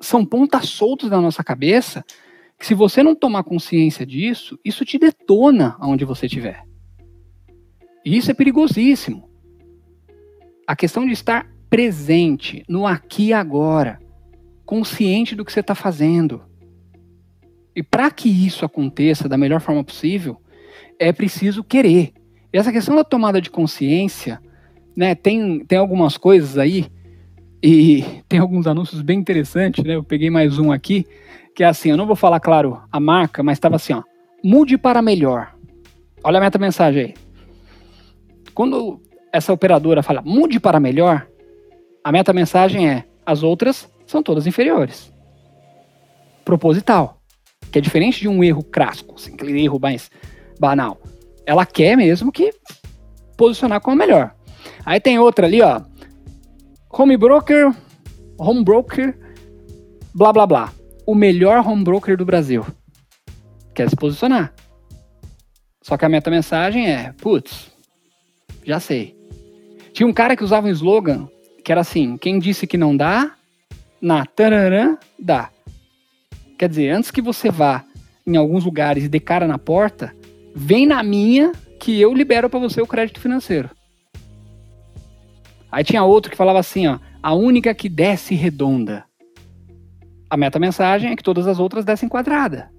São 0.00 0.24
pontas 0.24 0.68
soltos 0.68 1.11
na 1.11 1.20
nossa 1.20 1.42
cabeça 1.42 2.04
que 2.56 2.64
se 2.64 2.74
você 2.74 3.02
não 3.02 3.16
tomar 3.16 3.42
consciência 3.42 4.06
disso, 4.06 4.56
isso 4.64 4.85
te 4.85 4.96
detona 4.96 5.76
aonde 5.80 6.04
você 6.04 6.26
estiver. 6.26 6.62
E 8.04 8.16
isso 8.16 8.30
é 8.30 8.35
perigosíssimo. 8.35 9.28
A 10.64 10.76
questão 10.76 11.04
de 11.04 11.12
estar 11.12 11.48
presente 11.68 12.62
no 12.68 12.87
aqui 12.87 13.28
e 13.28 13.32
agora, 13.32 13.98
consciente 14.64 15.35
do 15.35 15.44
que 15.44 15.52
você 15.52 15.58
está 15.58 15.74
fazendo. 15.74 16.42
E 17.74 17.82
para 17.82 18.11
que 18.11 18.28
isso 18.28 18.64
aconteça 18.64 19.28
da 19.28 19.38
melhor 19.38 19.61
forma 19.61 19.82
possível, 19.82 20.37
é 20.98 21.12
preciso 21.12 21.64
querer. 21.64 22.12
E 22.52 22.58
essa 22.58 22.72
questão 22.72 22.94
da 22.94 23.04
tomada 23.04 23.40
de 23.40 23.50
consciência, 23.50 24.40
né, 24.94 25.14
tem, 25.14 25.64
tem 25.64 25.78
algumas 25.78 26.16
coisas 26.18 26.58
aí, 26.58 26.87
e 27.62 28.04
tem 28.28 28.38
alguns 28.38 28.66
anúncios 28.66 29.00
bem 29.00 29.18
interessantes, 29.18 29.85
né? 29.85 29.94
Eu 29.94 30.04
peguei 30.04 30.28
mais 30.28 30.58
um 30.58 30.70
aqui, 30.70 31.06
que 31.54 31.62
é 31.62 31.66
assim, 31.66 31.90
eu 31.90 31.96
não 31.96 32.06
vou 32.06 32.16
falar, 32.16 32.40
claro, 32.40 32.82
a 32.90 33.00
marca, 33.00 33.42
mas 33.42 33.56
estava 33.56 33.76
assim, 33.76 33.94
ó, 33.94 34.02
mude 34.44 34.76
para 34.76 35.00
melhor. 35.00 35.54
Olha 36.22 36.38
a 36.38 36.40
meta-mensagem 36.40 37.04
aí. 37.04 37.14
Quando 38.54 39.00
essa 39.32 39.52
operadora 39.52 40.02
fala 40.02 40.22
mude 40.22 40.61
para 40.61 40.78
melhor, 40.78 41.26
a 42.04 42.12
meta-mensagem 42.12 42.88
é 42.88 43.04
as 43.24 43.42
outras 43.42 43.90
são 44.06 44.22
todas 44.22 44.46
inferiores. 44.46 45.12
Proposital 46.44 47.21
que 47.72 47.78
é 47.78 47.82
diferente 47.82 48.20
de 48.20 48.28
um 48.28 48.44
erro 48.44 48.62
clássico, 48.62 49.14
assim, 49.14 49.32
aquele 49.32 49.64
erro 49.64 49.78
mais 49.80 50.11
banal. 50.61 51.00
Ela 51.46 51.64
quer 51.64 51.96
mesmo 51.96 52.30
que 52.30 52.52
posicionar 53.37 53.80
como 53.80 53.96
melhor. 53.96 54.35
Aí 54.85 55.00
tem 55.00 55.18
outra 55.18 55.46
ali, 55.46 55.62
ó. 55.62 55.80
Home 56.92 57.16
broker, 57.16 57.74
home 58.38 58.62
broker, 58.62 59.18
blá 60.14 60.32
blá 60.32 60.46
blá. 60.46 60.72
O 61.06 61.14
melhor 61.14 61.66
home 61.66 61.82
broker 61.82 62.16
do 62.16 62.24
Brasil. 62.24 62.64
Quer 63.74 63.88
se 63.88 63.96
posicionar. 63.96 64.52
Só 65.82 65.96
que 65.96 66.04
a 66.04 66.08
meta 66.08 66.30
mensagem 66.30 66.88
é, 66.88 67.12
putz, 67.20 67.72
já 68.64 68.78
sei. 68.78 69.16
Tinha 69.92 70.06
um 70.06 70.12
cara 70.12 70.37
que 70.37 70.44
usava 70.44 70.68
um 70.68 70.70
slogan 70.70 71.28
que 71.64 71.72
era 71.72 71.80
assim: 71.80 72.16
quem 72.16 72.38
disse 72.38 72.66
que 72.66 72.76
não 72.76 72.96
dá, 72.96 73.35
na 74.00 74.26
tararã, 74.26 74.96
dá. 75.18 75.50
Quer 76.62 76.68
dizer, 76.68 76.90
antes 76.90 77.11
que 77.11 77.20
você 77.20 77.51
vá 77.51 77.85
em 78.25 78.37
alguns 78.37 78.64
lugares 78.64 79.03
e 79.03 79.09
dê 79.09 79.18
cara 79.18 79.48
na 79.48 79.59
porta, 79.59 80.14
vem 80.55 80.87
na 80.87 81.03
minha 81.03 81.51
que 81.81 82.01
eu 82.01 82.14
libero 82.14 82.48
para 82.48 82.61
você 82.61 82.81
o 82.81 82.87
crédito 82.87 83.18
financeiro. 83.18 83.68
Aí 85.72 85.83
tinha 85.83 86.05
outro 86.05 86.31
que 86.31 86.37
falava 86.37 86.61
assim, 86.61 86.87
ó, 86.87 87.01
a 87.20 87.35
única 87.35 87.75
que 87.75 87.88
desce 87.88 88.37
redonda. 88.37 89.05
A 90.31 90.37
meta-mensagem 90.37 91.11
é 91.11 91.16
que 91.16 91.22
todas 91.25 91.48
as 91.48 91.59
outras 91.59 91.85
descem 91.85 92.09
quadrada. 92.09 92.70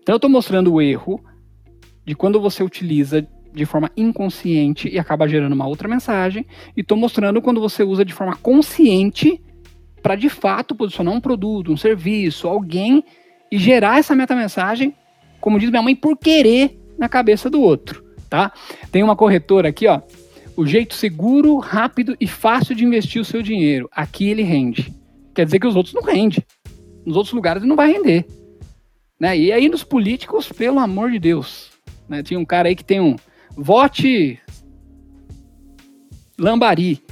Então 0.00 0.14
eu 0.14 0.16
estou 0.16 0.30
mostrando 0.30 0.72
o 0.72 0.80
erro 0.80 1.22
de 2.06 2.14
quando 2.14 2.40
você 2.40 2.62
utiliza 2.62 3.28
de 3.52 3.66
forma 3.66 3.90
inconsciente 3.94 4.88
e 4.88 4.98
acaba 4.98 5.28
gerando 5.28 5.52
uma 5.52 5.66
outra 5.66 5.88
mensagem, 5.88 6.46
e 6.74 6.80
estou 6.80 6.96
mostrando 6.96 7.42
quando 7.42 7.60
você 7.60 7.82
usa 7.82 8.02
de 8.02 8.14
forma 8.14 8.34
consciente 8.34 9.42
para 10.06 10.14
de 10.14 10.28
fato 10.28 10.72
posicionar 10.72 11.12
um 11.12 11.20
produto, 11.20 11.72
um 11.72 11.76
serviço, 11.76 12.46
alguém 12.46 13.02
e 13.50 13.58
gerar 13.58 13.98
essa 13.98 14.14
meta-mensagem, 14.14 14.94
como 15.40 15.58
diz 15.58 15.68
minha 15.68 15.82
mãe, 15.82 15.96
por 15.96 16.16
querer 16.16 16.78
na 16.96 17.08
cabeça 17.08 17.50
do 17.50 17.60
outro, 17.60 18.04
tá? 18.30 18.52
Tem 18.92 19.02
uma 19.02 19.16
corretora 19.16 19.68
aqui, 19.68 19.88
ó, 19.88 20.00
o 20.56 20.64
jeito 20.64 20.94
seguro, 20.94 21.58
rápido 21.58 22.16
e 22.20 22.28
fácil 22.28 22.72
de 22.72 22.84
investir 22.84 23.20
o 23.20 23.24
seu 23.24 23.42
dinheiro. 23.42 23.88
Aqui 23.90 24.30
ele 24.30 24.44
rende. 24.44 24.94
Quer 25.34 25.44
dizer 25.44 25.58
que 25.58 25.66
os 25.66 25.74
outros 25.74 25.92
não 25.92 26.02
rendem. 26.02 26.38
Nos 27.04 27.16
outros 27.16 27.34
lugares 27.34 27.60
ele 27.60 27.68
não 27.68 27.74
vai 27.74 27.90
render. 27.90 28.24
Né? 29.18 29.36
E 29.36 29.50
aí 29.50 29.68
nos 29.68 29.82
políticos, 29.82 30.52
pelo 30.52 30.78
amor 30.78 31.10
de 31.10 31.18
Deus. 31.18 31.72
Né? 32.08 32.22
Tinha 32.22 32.38
um 32.38 32.44
cara 32.44 32.68
aí 32.68 32.76
que 32.76 32.84
tem 32.84 33.00
um 33.00 33.16
vote 33.56 34.38
lambari. 36.38 37.02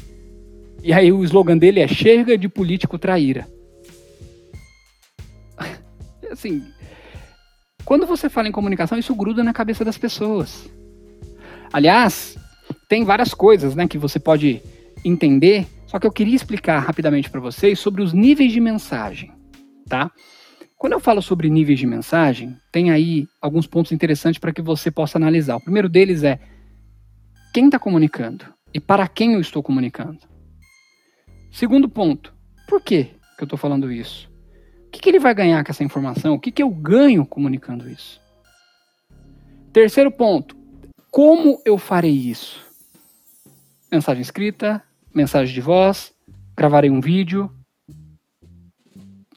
E 0.84 0.92
aí 0.92 1.10
o 1.10 1.24
slogan 1.24 1.56
dele 1.56 1.80
é 1.80 1.88
chega 1.88 2.36
de 2.36 2.46
político 2.46 2.98
traíra. 2.98 3.48
assim, 6.30 6.62
quando 7.86 8.06
você 8.06 8.28
fala 8.28 8.48
em 8.48 8.52
comunicação, 8.52 8.98
isso 8.98 9.14
gruda 9.14 9.42
na 9.42 9.54
cabeça 9.54 9.82
das 9.82 9.96
pessoas. 9.96 10.68
Aliás, 11.72 12.36
tem 12.86 13.02
várias 13.02 13.32
coisas, 13.32 13.74
né, 13.74 13.88
que 13.88 13.96
você 13.96 14.20
pode 14.20 14.60
entender, 15.02 15.66
só 15.86 15.98
que 15.98 16.06
eu 16.06 16.12
queria 16.12 16.36
explicar 16.36 16.80
rapidamente 16.80 17.30
para 17.30 17.40
vocês 17.40 17.78
sobre 17.78 18.02
os 18.02 18.12
níveis 18.12 18.52
de 18.52 18.60
mensagem, 18.60 19.32
tá? 19.88 20.10
Quando 20.76 20.92
eu 20.92 21.00
falo 21.00 21.22
sobre 21.22 21.48
níveis 21.48 21.78
de 21.78 21.86
mensagem, 21.86 22.58
tem 22.70 22.90
aí 22.90 23.26
alguns 23.40 23.66
pontos 23.66 23.90
interessantes 23.90 24.38
para 24.38 24.52
que 24.52 24.60
você 24.60 24.90
possa 24.90 25.16
analisar. 25.16 25.56
O 25.56 25.64
primeiro 25.64 25.88
deles 25.88 26.22
é 26.22 26.38
quem 27.54 27.66
está 27.66 27.78
comunicando 27.78 28.44
e 28.72 28.78
para 28.78 29.08
quem 29.08 29.32
eu 29.32 29.40
estou 29.40 29.62
comunicando. 29.62 30.33
Segundo 31.54 31.88
ponto, 31.88 32.34
por 32.66 32.82
que, 32.82 33.10
eu 33.38 33.44
estou 33.44 33.56
falando 33.56 33.92
isso? 33.92 34.28
O 34.88 34.90
que, 34.90 34.98
que, 34.98 35.08
ele 35.08 35.20
vai 35.20 35.32
ganhar 35.32 35.64
com 35.64 35.70
essa 35.70 35.84
informação? 35.84 36.34
O 36.34 36.40
que, 36.40 36.50
que 36.50 36.60
eu 36.60 36.68
ganho 36.68 37.24
comunicando 37.24 37.88
isso? 37.88 38.20
Terceiro 39.72 40.10
ponto, 40.10 40.56
como 41.12 41.62
eu 41.64 41.78
farei 41.78 42.10
isso? 42.10 42.60
Mensagem 43.90 44.20
escrita, 44.20 44.82
mensagem 45.14 45.54
de 45.54 45.60
voz, 45.60 46.12
gravarei 46.56 46.90
um 46.90 47.00
vídeo. 47.00 47.48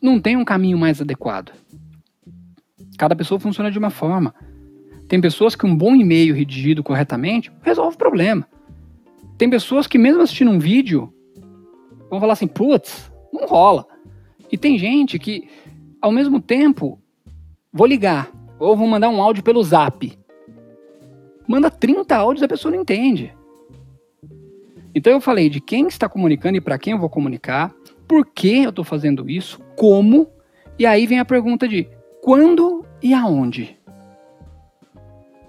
Não 0.01 0.19
tem 0.19 0.35
um 0.35 0.43
caminho 0.43 0.77
mais 0.79 0.99
adequado. 0.99 1.51
Cada 2.97 3.15
pessoa 3.15 3.39
funciona 3.39 3.69
de 3.69 3.77
uma 3.77 3.91
forma. 3.91 4.33
Tem 5.07 5.21
pessoas 5.21 5.55
que 5.55 5.67
um 5.67 5.77
bom 5.77 5.95
e-mail 5.95 6.33
redigido 6.33 6.83
corretamente 6.83 7.51
resolve 7.61 7.93
o 7.93 7.99
problema. 7.99 8.47
Tem 9.37 9.47
pessoas 9.47 9.85
que, 9.85 9.99
mesmo 9.99 10.23
assistindo 10.23 10.49
um 10.49 10.57
vídeo, 10.57 11.13
vão 12.09 12.19
falar 12.19 12.33
assim, 12.33 12.47
putz, 12.47 13.11
não 13.31 13.45
rola. 13.47 13.85
E 14.51 14.57
tem 14.57 14.77
gente 14.77 15.19
que, 15.19 15.47
ao 16.01 16.11
mesmo 16.11 16.41
tempo, 16.41 16.99
vou 17.71 17.87
ligar, 17.87 18.31
ou 18.59 18.75
vou 18.75 18.87
mandar 18.87 19.09
um 19.09 19.21
áudio 19.21 19.43
pelo 19.43 19.63
zap. 19.63 20.17
Manda 21.47 21.69
30 21.69 22.15
áudios 22.15 22.43
a 22.43 22.47
pessoa 22.47 22.73
não 22.73 22.81
entende. 22.81 23.33
Então 24.93 25.13
eu 25.13 25.21
falei 25.21 25.49
de 25.49 25.61
quem 25.61 25.87
está 25.87 26.09
comunicando 26.09 26.57
e 26.57 26.61
para 26.61 26.77
quem 26.77 26.93
eu 26.93 26.99
vou 26.99 27.09
comunicar, 27.09 27.73
por 28.07 28.25
que 28.25 28.63
eu 28.63 28.69
estou 28.69 28.83
fazendo 28.83 29.29
isso, 29.29 29.59
como, 29.75 30.27
e 30.79 30.85
aí 30.85 31.05
vem 31.05 31.19
a 31.19 31.25
pergunta 31.25 31.67
de 31.67 31.87
quando 32.21 32.85
e 33.01 33.13
aonde. 33.13 33.77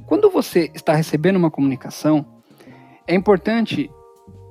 Quando 0.07 0.31
você 0.31 0.71
está 0.75 0.95
recebendo 0.95 1.37
uma 1.37 1.51
comunicação, 1.51 2.27
é 3.07 3.15
importante, 3.15 3.91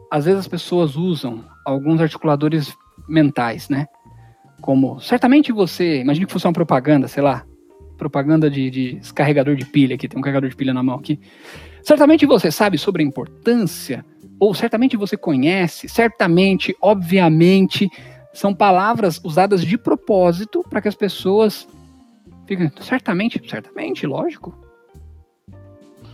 às 0.09 0.25
vezes 0.25 0.39
as 0.39 0.47
pessoas 0.47 0.95
usam 0.95 1.43
alguns 1.67 1.99
articuladores 1.99 2.73
mentais, 3.07 3.67
né? 3.67 3.87
Como, 4.61 4.99
certamente 4.99 5.51
você, 5.51 5.99
imagine 6.01 6.25
que 6.25 6.31
fosse 6.31 6.47
uma 6.47 6.53
propaganda, 6.53 7.07
sei 7.07 7.21
lá, 7.21 7.45
propaganda 7.97 8.49
de, 8.49 8.69
de 8.69 8.93
descarregador 8.95 9.55
de 9.55 9.65
pilha 9.65 9.95
aqui, 9.95 10.07
tem 10.07 10.17
um 10.17 10.21
carregador 10.21 10.49
de 10.49 10.55
pilha 10.55 10.73
na 10.73 10.81
mão 10.81 10.95
aqui. 10.95 11.19
Certamente 11.83 12.25
você 12.25 12.49
sabe 12.51 12.77
sobre 12.77 13.03
a 13.03 13.05
importância, 13.05 14.05
ou 14.39 14.53
certamente 14.53 14.95
você 14.95 15.17
conhece, 15.17 15.89
certamente, 15.89 16.75
obviamente, 16.81 17.89
são 18.33 18.53
palavras 18.53 19.19
usadas 19.23 19.61
de 19.61 19.77
propósito 19.77 20.63
para 20.69 20.81
que 20.81 20.87
as 20.87 20.95
pessoas 20.95 21.67
fiquem. 22.45 22.71
Certamente, 22.79 23.41
certamente, 23.47 24.07
lógico. 24.07 24.66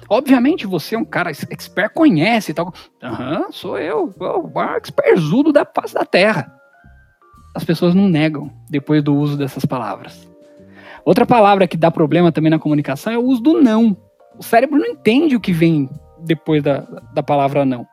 Obviamente 0.10 0.68
você 0.68 0.96
é 0.96 1.00
um 1.00 1.06
cara 1.06 1.32
expert, 1.32 1.94
conhece 1.94 2.52
e 2.52 2.54
tal. 2.54 2.74
Aham, 3.02 3.48
sou 3.52 3.78
eu, 3.78 4.14
o 4.20 4.78
experzudo 4.82 5.52
da 5.52 5.66
face 5.66 5.94
da 5.94 6.06
terra. 6.06 6.54
As 7.56 7.64
pessoas 7.64 7.94
não 7.94 8.10
negam 8.10 8.52
depois 8.70 9.04
do 9.04 9.16
uso 9.16 9.38
dessas 9.38 9.66
palavras. 9.66 10.28
Outra 11.06 11.26
palavra 11.26 11.68
que 11.68 11.78
dá 11.78 11.92
problema 11.92 12.32
também 12.32 12.50
na 12.50 12.60
comunicação 12.60 13.14
é 13.14 13.18
o 13.18 13.24
uso 13.24 13.42
do 13.42 13.62
não. 13.62 13.96
O 14.38 14.44
cérebro 14.44 14.80
não 14.80 14.88
entende 14.88 15.36
o 15.36 15.40
que 15.40 15.52
vem 15.52 15.90
depois 16.20 16.64
da, 16.64 16.80
da 17.14 17.22
palavra 17.22 17.66
não. 17.66 17.86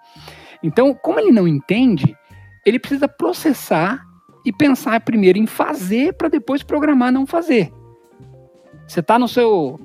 Então, 0.62 0.94
como 0.94 1.18
ele 1.18 1.32
não 1.32 1.48
entende, 1.48 2.16
ele 2.64 2.78
precisa 2.78 3.08
processar 3.08 4.02
e 4.44 4.52
pensar 4.52 5.00
primeiro 5.00 5.38
em 5.38 5.46
fazer 5.46 6.14
para 6.14 6.28
depois 6.28 6.62
programar 6.62 7.12
não 7.12 7.26
fazer. 7.26 7.72
Você 8.86 9.00
está 9.00 9.18
no 9.18 9.28
seu 9.28 9.78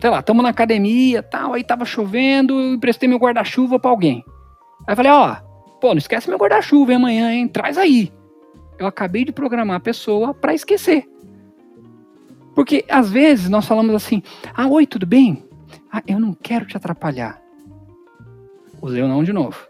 sei 0.00 0.10
lá, 0.10 0.20
estamos 0.20 0.42
na 0.42 0.50
academia 0.50 1.22
tal, 1.22 1.54
aí 1.54 1.64
tava 1.64 1.84
chovendo, 1.84 2.58
eu 2.58 2.74
emprestei 2.74 3.08
meu 3.08 3.18
guarda-chuva 3.18 3.78
para 3.78 3.90
alguém. 3.90 4.24
Aí 4.86 4.94
falei, 4.96 5.12
ó, 5.12 5.36
pô, 5.80 5.88
não 5.88 5.98
esquece 5.98 6.28
meu 6.28 6.38
guarda-chuva 6.38 6.94
amanhã, 6.94 7.32
hein? 7.32 7.48
Traz 7.48 7.78
aí. 7.78 8.12
Eu 8.78 8.86
acabei 8.86 9.24
de 9.24 9.32
programar 9.32 9.76
a 9.76 9.80
pessoa 9.80 10.34
para 10.34 10.54
esquecer. 10.54 11.08
Porque 12.54 12.84
às 12.88 13.10
vezes 13.10 13.48
nós 13.48 13.66
falamos 13.66 13.94
assim: 13.94 14.22
ah, 14.54 14.66
oi, 14.68 14.86
tudo 14.86 15.06
bem? 15.06 15.44
Ah, 15.92 16.02
eu 16.06 16.20
não 16.20 16.34
quero 16.34 16.66
te 16.66 16.76
atrapalhar. 16.76 17.40
Usei 18.80 19.02
o 19.02 19.08
não 19.08 19.24
de 19.24 19.32
novo. 19.32 19.66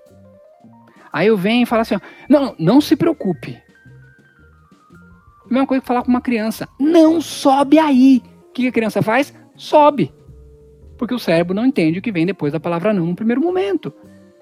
Aí 1.12 1.26
eu 1.26 1.36
venho 1.36 1.62
e 1.62 1.66
falo 1.66 1.82
assim: 1.82 1.96
não, 2.28 2.54
não 2.58 2.80
se 2.80 2.96
preocupe. 2.96 3.62
Mesma 5.50 5.66
coisa 5.66 5.80
que 5.80 5.86
falar 5.86 6.02
com 6.02 6.10
uma 6.10 6.20
criança: 6.20 6.68
não 6.78 7.20
sobe 7.20 7.78
aí. 7.78 8.22
O 8.48 8.52
que 8.52 8.68
a 8.68 8.72
criança 8.72 9.02
faz? 9.02 9.34
Sobe 9.56 10.12
porque 10.96 11.14
o 11.14 11.18
cérebro 11.18 11.54
não 11.54 11.66
entende 11.66 11.98
o 11.98 12.02
que 12.02 12.12
vem 12.12 12.26
depois 12.26 12.52
da 12.52 12.60
palavra 12.60 12.92
não 12.92 13.06
no 13.06 13.16
primeiro 13.16 13.40
momento. 13.40 13.92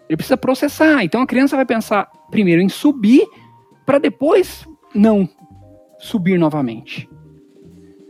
Ele 0.08 0.16
precisa 0.16 0.36
processar. 0.36 1.02
Então 1.02 1.22
a 1.22 1.26
criança 1.26 1.56
vai 1.56 1.64
pensar 1.64 2.10
primeiro 2.30 2.60
em 2.60 2.68
subir 2.68 3.26
para 3.86 3.98
depois 3.98 4.66
não 4.94 5.28
subir 5.98 6.38
novamente. 6.38 7.08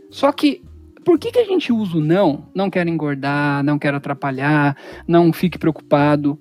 Só 0.09 0.31
que 0.31 0.61
por 1.05 1.19
que, 1.19 1.31
que 1.31 1.39
a 1.39 1.45
gente 1.45 1.71
usa 1.71 1.97
o 1.97 2.01
não? 2.01 2.47
Não 2.53 2.69
quero 2.69 2.89
engordar, 2.89 3.63
não 3.63 3.77
quero 3.77 3.97
atrapalhar, 3.97 4.77
não 5.07 5.33
fique 5.33 5.57
preocupado. 5.57 6.39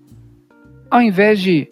Ao 0.91 1.01
invés 1.01 1.41
de 1.41 1.69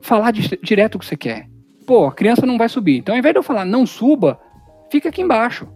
falar 0.00 0.30
de, 0.30 0.58
direto 0.62 0.94
o 0.94 0.98
que 0.98 1.06
você 1.06 1.16
quer. 1.16 1.48
Pô, 1.86 2.06
a 2.06 2.12
criança 2.12 2.46
não 2.46 2.58
vai 2.58 2.68
subir. 2.68 2.98
Então 2.98 3.14
ao 3.14 3.18
invés 3.18 3.34
de 3.34 3.38
eu 3.38 3.42
falar 3.42 3.64
não 3.64 3.84
suba, 3.86 4.40
fica 4.90 5.08
aqui 5.08 5.22
embaixo. 5.22 5.68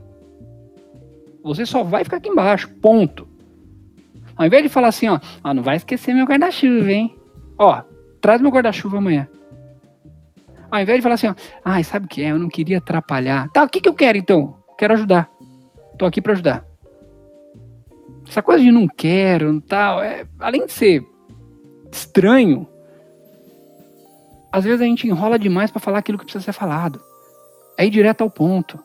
Você 1.44 1.66
só 1.66 1.84
vai 1.84 2.02
ficar 2.02 2.16
aqui 2.16 2.28
embaixo. 2.28 2.68
Ponto. 2.80 3.28
Ao 4.36 4.46
invés 4.46 4.62
de 4.62 4.68
falar 4.68 4.88
assim, 4.88 5.08
ó, 5.08 5.20
ó 5.44 5.54
não 5.54 5.62
vai 5.62 5.76
esquecer 5.76 6.14
meu 6.14 6.24
guarda-chuva, 6.24 6.90
hein? 6.90 7.16
Ó, 7.58 7.82
traz 8.20 8.40
meu 8.40 8.50
guarda-chuva 8.50 8.98
amanhã. 8.98 9.28
Ao 10.70 10.80
invés 10.80 10.98
de 10.98 11.02
falar 11.02 11.14
assim, 11.14 11.28
ó, 11.28 11.34
ai, 11.64 11.84
sabe 11.84 12.06
o 12.06 12.08
que 12.08 12.22
é? 12.22 12.32
Eu 12.32 12.38
não 12.38 12.48
queria 12.48 12.78
atrapalhar. 12.78 13.48
Tá, 13.50 13.62
o 13.62 13.68
que, 13.68 13.80
que 13.80 13.88
eu 13.88 13.94
quero 13.94 14.18
então? 14.18 14.56
Quero 14.76 14.94
ajudar. 14.94 15.30
Tô 15.98 16.06
aqui 16.06 16.20
para 16.20 16.32
ajudar. 16.32 16.64
Essa 18.26 18.42
coisa 18.42 18.64
de 18.64 18.72
não 18.72 18.88
quero, 18.88 19.60
tal, 19.60 20.02
é, 20.02 20.26
além 20.40 20.66
de 20.66 20.72
ser 20.72 21.06
estranho, 21.92 22.66
às 24.50 24.64
vezes 24.64 24.80
a 24.80 24.84
gente 24.84 25.06
enrola 25.06 25.38
demais 25.38 25.70
para 25.70 25.80
falar 25.80 25.98
aquilo 25.98 26.18
que 26.18 26.24
precisa 26.24 26.44
ser 26.44 26.52
falado. 26.52 27.00
É 27.78 27.86
ir 27.86 27.90
direto 27.90 28.22
ao 28.22 28.30
ponto. 28.30 28.78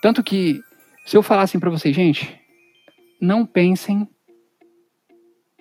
Tanto 0.00 0.22
que, 0.22 0.60
se 1.06 1.16
eu 1.16 1.22
falar 1.22 1.42
assim 1.42 1.60
para 1.60 1.70
vocês, 1.70 1.94
gente, 1.94 2.38
não 3.20 3.46
pensem 3.46 4.08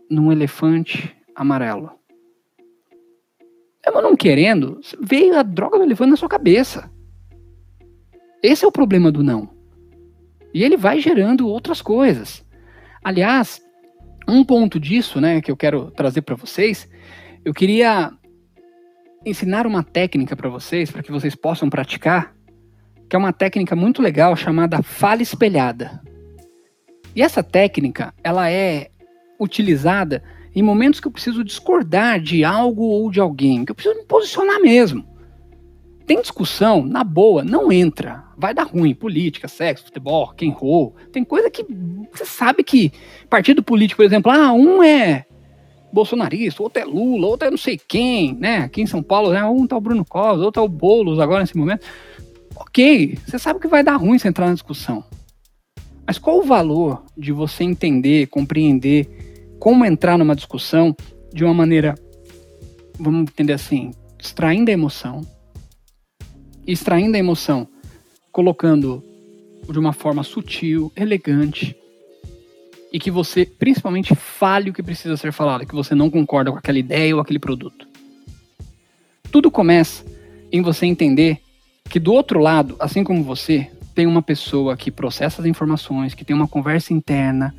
num 0.09 0.31
elefante 0.31 1.15
amarelo. 1.35 1.91
Eu 3.85 4.01
não 4.01 4.15
querendo, 4.15 4.81
veio 4.99 5.37
a 5.37 5.43
droga 5.43 5.77
do 5.77 5.83
elefante 5.83 6.09
na 6.09 6.17
sua 6.17 6.27
cabeça. 6.27 6.91
Esse 8.41 8.65
é 8.65 8.67
o 8.67 8.71
problema 8.71 9.11
do 9.11 9.23
não. 9.23 9.47
E 10.51 10.63
ele 10.63 10.75
vai 10.75 10.99
gerando 10.99 11.47
outras 11.47 11.79
coisas. 11.79 12.43
Aliás, 13.03 13.61
um 14.27 14.43
ponto 14.43 14.79
disso, 14.79 15.21
né, 15.21 15.41
que 15.41 15.51
eu 15.51 15.57
quero 15.57 15.91
trazer 15.91 16.23
para 16.23 16.35
vocês, 16.35 16.89
eu 17.43 17.53
queria 17.53 18.11
ensinar 19.23 19.67
uma 19.67 19.83
técnica 19.83 20.35
para 20.35 20.49
vocês, 20.49 20.89
para 20.89 21.03
que 21.03 21.11
vocês 21.11 21.35
possam 21.35 21.69
praticar, 21.69 22.35
que 23.15 23.17
é 23.17 23.19
uma 23.19 23.31
técnica 23.31 23.77
muito 23.77 24.01
legal 24.01 24.35
chamada 24.35 24.83
fala 24.83 25.21
espelhada. 25.21 26.01
E 27.15 27.21
essa 27.21 27.41
técnica, 27.41 28.13
ela 28.21 28.51
é 28.51 28.89
utilizada 29.39 30.21
em 30.53 30.61
momentos 30.61 30.99
que 30.99 31.07
eu 31.07 31.11
preciso 31.11 31.41
discordar 31.41 32.19
de 32.19 32.43
algo 32.43 32.83
ou 32.83 33.09
de 33.09 33.21
alguém, 33.21 33.63
que 33.63 33.71
eu 33.71 33.75
preciso 33.75 33.95
me 33.95 34.03
posicionar 34.03 34.59
mesmo. 34.59 35.07
Tem 36.05 36.19
discussão, 36.19 36.85
na 36.85 37.05
boa, 37.05 37.41
não 37.41 37.71
entra. 37.71 38.21
Vai 38.37 38.53
dar 38.53 38.63
ruim. 38.63 38.93
Política, 38.93 39.47
sexo, 39.47 39.85
futebol, 39.85 40.33
quem 40.35 40.51
roll. 40.51 40.93
Tem 41.13 41.23
coisa 41.23 41.49
que 41.49 41.65
você 42.11 42.25
sabe 42.25 42.65
que 42.65 42.91
partido 43.29 43.63
político, 43.63 44.01
por 44.01 44.05
exemplo, 44.05 44.29
ah, 44.29 44.51
um 44.51 44.83
é 44.83 45.25
bolsonarista, 45.93 46.61
outro 46.61 46.81
é 46.81 46.85
Lula, 46.85 47.27
outro 47.27 47.47
é 47.47 47.51
não 47.51 47.57
sei 47.57 47.79
quem, 47.79 48.35
né? 48.35 48.57
Aqui 48.57 48.81
em 48.81 48.85
São 48.85 49.01
Paulo, 49.01 49.31
né? 49.31 49.41
um 49.45 49.65
tá 49.65 49.77
o 49.77 49.81
Bruno 49.81 50.03
Covas, 50.03 50.41
outro 50.41 50.61
é 50.61 50.65
o 50.65 50.67
Boulos 50.67 51.21
agora 51.21 51.39
nesse 51.39 51.57
momento. 51.57 51.85
Ok, 52.55 53.17
você 53.25 53.37
sabe 53.37 53.59
que 53.59 53.67
vai 53.67 53.83
dar 53.83 53.97
ruim 53.97 54.17
se 54.17 54.27
entrar 54.27 54.47
na 54.47 54.53
discussão. 54.53 55.03
Mas 56.07 56.17
qual 56.17 56.39
o 56.39 56.43
valor 56.43 57.03
de 57.17 57.31
você 57.31 57.63
entender, 57.63 58.27
compreender 58.27 59.55
como 59.59 59.83
entrar 59.83 60.17
numa 60.17 60.35
discussão 60.35 60.95
de 61.33 61.43
uma 61.43 61.53
maneira, 61.53 61.95
vamos 62.99 63.23
entender 63.23 63.53
assim, 63.53 63.91
extraindo 64.17 64.69
a 64.69 64.73
emoção, 64.73 65.21
extraindo 66.65 67.15
a 67.15 67.19
emoção, 67.19 67.67
colocando 68.31 69.03
de 69.69 69.79
uma 69.79 69.91
forma 69.93 70.23
sutil, 70.23 70.91
elegante, 70.95 71.75
e 72.93 72.99
que 72.99 73.11
você 73.11 73.45
principalmente 73.45 74.15
fale 74.15 74.69
o 74.69 74.73
que 74.73 74.83
precisa 74.83 75.17
ser 75.17 75.33
falado, 75.33 75.65
que 75.65 75.75
você 75.75 75.93
não 75.93 76.09
concorda 76.09 76.51
com 76.51 76.57
aquela 76.57 76.79
ideia 76.79 77.15
ou 77.15 77.21
aquele 77.21 77.39
produto. 77.39 77.87
Tudo 79.31 79.51
começa 79.51 80.05
em 80.51 80.61
você 80.61 80.85
entender 80.85 81.41
que 81.89 81.99
do 81.99 82.13
outro 82.13 82.39
lado, 82.39 82.75
assim 82.79 83.03
como 83.03 83.23
você, 83.23 83.69
tem 83.93 84.05
uma 84.05 84.21
pessoa 84.21 84.75
que 84.75 84.91
processa 84.91 85.41
as 85.41 85.47
informações, 85.47 86.13
que 86.13 86.25
tem 86.25 86.35
uma 86.35 86.47
conversa 86.47 86.93
interna 86.93 87.55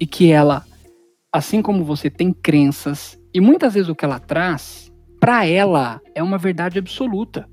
e 0.00 0.06
que 0.06 0.32
ela, 0.32 0.64
assim 1.30 1.60
como 1.60 1.84
você, 1.84 2.08
tem 2.08 2.32
crenças 2.32 3.18
e 3.34 3.40
muitas 3.40 3.74
vezes 3.74 3.90
o 3.90 3.94
que 3.94 4.04
ela 4.04 4.18
traz, 4.18 4.90
para 5.20 5.46
ela, 5.46 6.00
é 6.14 6.22
uma 6.22 6.38
verdade 6.38 6.78
absoluta. 6.78 7.46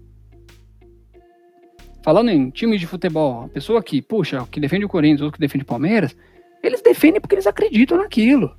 Falando 2.02 2.30
em 2.30 2.50
times 2.50 2.80
de 2.80 2.88
futebol, 2.88 3.44
a 3.44 3.50
pessoa 3.50 3.84
que, 3.84 4.02
puxa, 4.02 4.46
que 4.50 4.60
defende 4.60 4.86
o 4.86 4.90
Corinthians 4.90 5.22
ou 5.22 5.32
que 5.32 5.40
defende 5.40 5.64
o 5.64 5.68
Palmeiras, 5.68 6.16
eles 6.62 6.82
defendem 6.82 7.20
porque 7.20 7.36
eles 7.36 7.48
acreditam 7.48 7.98
naquilo. 7.98 8.56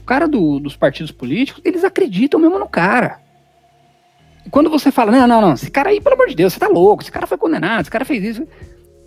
O 0.00 0.04
cara 0.04 0.28
do, 0.28 0.60
dos 0.60 0.76
partidos 0.76 1.10
políticos, 1.10 1.62
eles 1.64 1.82
acreditam 1.82 2.38
mesmo 2.38 2.58
no 2.58 2.68
cara 2.68 3.23
quando 4.50 4.70
você 4.70 4.90
fala, 4.90 5.10
não, 5.10 5.26
não, 5.26 5.40
não, 5.40 5.52
esse 5.54 5.70
cara 5.70 5.90
aí, 5.90 6.00
pelo 6.00 6.14
amor 6.14 6.28
de 6.28 6.34
Deus, 6.34 6.52
você 6.52 6.60
tá 6.60 6.68
louco, 6.68 7.02
esse 7.02 7.12
cara 7.12 7.26
foi 7.26 7.38
condenado, 7.38 7.82
esse 7.82 7.90
cara 7.90 8.04
fez 8.04 8.24
isso. 8.24 8.46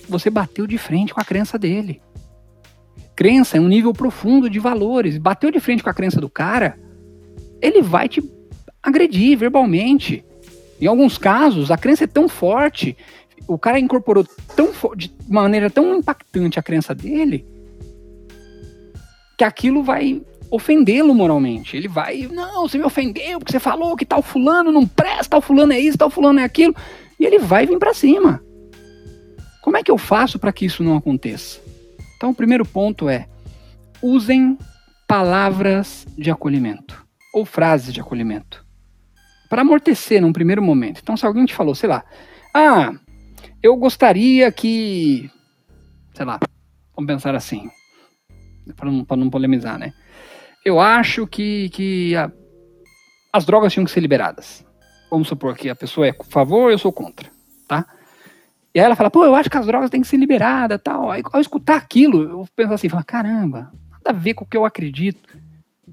Você 0.09 0.29
bateu 0.29 0.65
de 0.65 0.77
frente 0.77 1.13
com 1.13 1.21
a 1.21 1.25
crença 1.25 1.57
dele. 1.57 2.01
Crença 3.15 3.57
é 3.57 3.59
um 3.59 3.67
nível 3.67 3.93
profundo 3.93 4.49
de 4.49 4.59
valores. 4.59 5.17
Bateu 5.17 5.51
de 5.51 5.59
frente 5.59 5.83
com 5.83 5.89
a 5.89 5.93
crença 5.93 6.21
do 6.21 6.29
cara, 6.29 6.77
ele 7.61 7.81
vai 7.81 8.07
te 8.07 8.23
agredir 8.81 9.37
verbalmente. 9.37 10.23
Em 10.79 10.85
alguns 10.85 11.17
casos, 11.17 11.71
a 11.71 11.77
crença 11.77 12.03
é 12.03 12.07
tão 12.07 12.29
forte, 12.29 12.95
o 13.47 13.57
cara 13.57 13.79
incorporou 13.79 14.25
tão 14.55 14.71
de 14.95 15.11
maneira 15.27 15.69
tão 15.69 15.97
impactante 15.97 16.59
a 16.59 16.63
crença 16.63 16.93
dele, 16.93 17.45
que 19.37 19.43
aquilo 19.43 19.83
vai 19.83 20.21
ofendê-lo 20.49 21.13
moralmente. 21.13 21.75
Ele 21.75 21.87
vai, 21.87 22.27
não, 22.31 22.67
você 22.67 22.77
me 22.77 22.83
ofendeu 22.83 23.39
porque 23.39 23.51
você 23.51 23.59
falou 23.59 23.95
que 23.95 24.05
tal 24.05 24.21
fulano 24.21 24.71
não 24.71 24.85
presta, 24.87 25.31
tal 25.31 25.41
fulano 25.41 25.73
é 25.73 25.79
isso, 25.79 25.97
tal 25.97 26.09
fulano 26.09 26.39
é 26.39 26.43
aquilo. 26.43 26.75
E 27.19 27.25
ele 27.25 27.39
vai 27.39 27.65
vir 27.65 27.79
para 27.79 27.93
cima. 27.93 28.43
Como 29.61 29.77
é 29.77 29.83
que 29.83 29.91
eu 29.91 29.97
faço 29.97 30.39
para 30.39 30.51
que 30.51 30.65
isso 30.65 30.83
não 30.83 30.95
aconteça? 30.95 31.59
Então, 32.15 32.29
o 32.29 32.35
primeiro 32.35 32.65
ponto 32.65 33.09
é: 33.09 33.27
usem 34.01 34.57
palavras 35.07 36.05
de 36.17 36.31
acolhimento 36.31 37.05
ou 37.33 37.45
frases 37.45 37.93
de 37.93 37.99
acolhimento 37.99 38.65
para 39.49 39.61
amortecer 39.61 40.21
num 40.21 40.33
primeiro 40.33 40.61
momento. 40.61 40.99
Então, 41.01 41.15
se 41.15 41.25
alguém 41.25 41.45
te 41.45 41.53
falou, 41.53 41.73
sei 41.73 41.89
lá, 41.89 42.03
ah, 42.53 42.93
eu 43.61 43.75
gostaria 43.75 44.51
que 44.51 45.29
sei 46.17 46.25
lá, 46.25 46.39
vamos 46.95 47.07
pensar 47.07 47.35
assim, 47.35 47.69
para 48.75 48.89
não, 48.89 49.05
não 49.07 49.29
polemizar, 49.29 49.77
né? 49.77 49.93
Eu 50.67 50.81
acho 50.81 51.25
que, 51.25 51.69
que 51.69 52.13
a, 52.13 52.29
as 53.31 53.45
drogas 53.45 53.71
tinham 53.71 53.85
que 53.85 53.91
ser 53.91 54.01
liberadas. 54.01 54.65
Vamos 55.09 55.29
supor 55.29 55.55
que 55.55 55.69
a 55.69 55.75
pessoa 55.75 56.05
é 56.05 56.09
a 56.09 56.23
favor, 56.25 56.69
eu 56.69 56.77
sou 56.77 56.91
contra, 56.91 57.29
tá? 57.65 57.85
E 58.75 58.79
aí 58.81 58.85
ela 58.85 58.93
fala, 58.93 59.09
pô, 59.09 59.23
eu 59.23 59.33
acho 59.33 59.49
que 59.49 59.57
as 59.57 59.65
drogas 59.65 59.89
têm 59.89 60.01
que 60.01 60.07
ser 60.07 60.17
liberadas, 60.17 60.81
tal. 60.83 61.09
Aí, 61.09 61.23
ao 61.31 61.39
escutar 61.39 61.77
aquilo, 61.77 62.21
eu 62.21 62.45
penso 62.53 62.73
assim, 62.73 62.89
falo, 62.89 63.05
caramba, 63.05 63.71
nada 63.89 64.09
a 64.09 64.11
ver 64.11 64.33
com 64.33 64.43
o 64.43 64.47
que 64.47 64.57
eu 64.57 64.65
acredito. 64.65 65.39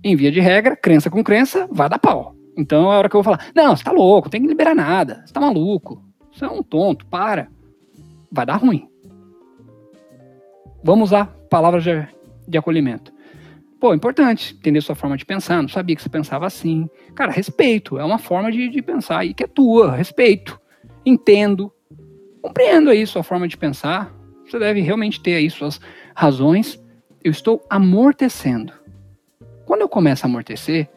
Em 0.02 0.16
via 0.16 0.32
de 0.32 0.40
regra, 0.40 0.74
crença 0.74 1.08
com 1.08 1.22
crença, 1.22 1.68
vai 1.70 1.88
dar 1.88 2.00
pau. 2.00 2.34
Então 2.58 2.90
é 2.90 2.96
a 2.96 2.98
hora 2.98 3.08
que 3.08 3.14
eu 3.14 3.22
vou 3.22 3.32
falar, 3.32 3.46
não, 3.54 3.76
você 3.76 3.84
tá 3.84 3.92
louco, 3.92 4.28
tem 4.28 4.42
que 4.42 4.48
liberar 4.48 4.74
nada, 4.74 5.22
você 5.24 5.32
tá 5.32 5.40
maluco, 5.40 6.02
você 6.32 6.46
é 6.46 6.48
um 6.48 6.64
tonto, 6.64 7.06
para. 7.06 7.46
Vai 8.28 8.44
dar 8.44 8.56
ruim. 8.56 8.88
Vamos 10.82 11.10
usar 11.10 11.26
palavras 11.48 11.84
de, 11.84 12.08
de 12.48 12.58
acolhimento. 12.58 13.13
Pô, 13.84 13.92
importante 13.92 14.56
entender 14.58 14.80
sua 14.80 14.94
forma 14.94 15.14
de 15.14 15.26
pensar. 15.26 15.60
Não 15.60 15.68
sabia 15.68 15.94
que 15.94 16.00
você 16.00 16.08
pensava 16.08 16.46
assim. 16.46 16.88
Cara, 17.14 17.30
respeito. 17.30 17.98
É 17.98 18.02
uma 18.02 18.16
forma 18.16 18.50
de, 18.50 18.70
de 18.70 18.80
pensar 18.80 19.18
aí 19.18 19.34
que 19.34 19.44
é 19.44 19.46
tua. 19.46 19.94
Respeito. 19.94 20.58
Entendo. 21.04 21.70
Compreendo 22.40 22.88
aí 22.88 23.06
sua 23.06 23.22
forma 23.22 23.46
de 23.46 23.58
pensar. 23.58 24.10
Você 24.46 24.58
deve 24.58 24.80
realmente 24.80 25.20
ter 25.22 25.34
aí 25.34 25.50
suas 25.50 25.82
razões. 26.14 26.82
Eu 27.22 27.30
estou 27.30 27.62
amortecendo. 27.68 28.72
Quando 29.66 29.82
eu 29.82 29.88
começo 29.90 30.24
a 30.24 30.30
amortecer, 30.30 30.88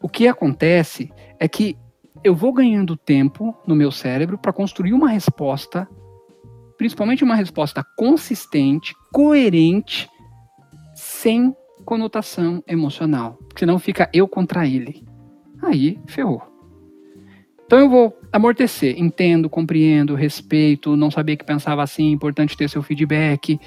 o 0.00 0.08
que 0.08 0.28
acontece 0.28 1.12
é 1.36 1.48
que 1.48 1.76
eu 2.22 2.32
vou 2.32 2.52
ganhando 2.52 2.96
tempo 2.96 3.52
no 3.66 3.74
meu 3.74 3.90
cérebro 3.90 4.38
para 4.38 4.52
construir 4.52 4.92
uma 4.92 5.08
resposta, 5.08 5.88
principalmente 6.78 7.24
uma 7.24 7.34
resposta 7.34 7.84
consistente, 7.96 8.94
coerente, 9.12 10.08
sem 10.94 11.56
conotação 11.90 12.62
emocional. 12.68 13.36
Senão 13.56 13.76
fica 13.76 14.08
eu 14.12 14.28
contra 14.28 14.64
ele. 14.64 15.04
Aí 15.60 15.98
ferrou. 16.06 16.40
Então 17.66 17.80
eu 17.80 17.90
vou 17.90 18.16
amortecer, 18.32 18.94
entendo, 18.96 19.50
compreendo, 19.50 20.14
respeito, 20.14 20.94
não 20.94 21.10
sabia 21.10 21.36
que 21.36 21.44
pensava 21.44 21.82
assim, 21.82 22.12
importante 22.12 22.56
ter 22.56 22.70
seu 22.70 22.80
feedback. 22.80 23.58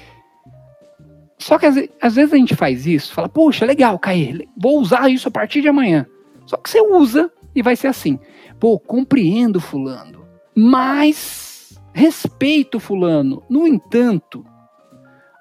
Só 1.38 1.58
que 1.58 1.66
às, 1.66 2.14
vezes 2.14 2.32
a 2.32 2.36
gente 2.38 2.56
faz 2.56 2.86
isso, 2.86 3.12
fala, 3.12 3.28
poxa, 3.28 3.66
legal, 3.66 3.98
Caê, 3.98 4.48
vou 4.56 4.80
usar 4.80 5.10
isso 5.10 5.28
a 5.28 5.30
partir 5.30 5.60
de 5.60 5.68
amanhã. 5.68 6.06
Só 6.46 6.56
que 6.56 6.70
você 6.70 6.80
usa 6.80 7.30
e 7.54 7.60
vai 7.60 7.76
ser 7.76 7.88
assim. 7.88 8.18
Pô, 8.58 8.78
compreendo 8.78 9.60
fulano, 9.60 10.24
mas 10.56 11.78
respeito 11.92 12.80
fulano. 12.80 13.42
No 13.50 13.66
entanto, 13.66 14.46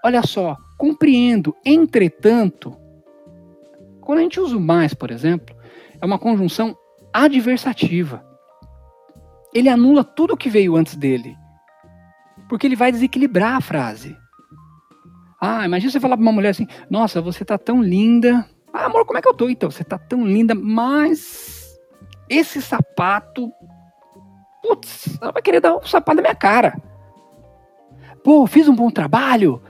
olha 0.04 0.22
só, 0.22 0.58
compreendo, 0.84 1.56
entretanto, 1.64 2.78
quando 4.02 4.20
a 4.20 4.22
gente 4.24 4.38
usa 4.38 4.58
o 4.58 4.60
mais, 4.60 4.94
por 4.94 5.12
exemplo, 5.12 5.56
é 6.02 6.06
uma 6.06 6.20
conjunção 6.20 6.78
adversativa. 7.14 8.22
Ele 9.54 9.70
anula 9.70 10.04
tudo 10.04 10.34
o 10.34 10.38
que 10.38 10.50
veio 10.50 10.76
antes 10.76 10.98
dele. 10.98 11.38
Porque 12.50 12.68
ele 12.68 12.76
vai 12.76 12.92
desequilibrar 12.92 13.56
a 13.56 13.62
frase. 13.62 14.14
Ah, 15.40 15.64
imagina 15.64 15.90
você 15.90 16.02
falar 16.02 16.18
para 16.18 16.22
uma 16.22 16.34
mulher 16.34 16.50
assim: 16.50 16.68
Nossa, 16.90 17.22
você 17.22 17.46
tá 17.46 17.58
tão 17.58 17.82
linda. 17.82 18.46
Ah, 18.74 18.84
amor, 18.88 19.06
como 19.06 19.18
é 19.18 19.22
que 19.22 19.28
eu 19.30 19.34
tô? 19.34 19.48
Então, 19.48 19.72
você 19.72 19.86
tá 19.86 19.98
tão 19.98 20.28
linda, 20.28 20.54
mas 20.54 21.80
esse 22.28 22.62
sapato. 22.62 23.50
Putz, 24.62 25.18
ela 25.22 25.32
vai 25.32 25.42
querer 25.42 25.62
dar 25.62 25.78
um 25.78 25.86
sapato 25.86 26.18
na 26.18 26.24
minha 26.24 26.36
cara. 26.36 26.76
Pô, 28.22 28.46
fiz 28.46 28.68
um 28.68 28.76
bom 28.76 28.92
trabalho 28.92 29.62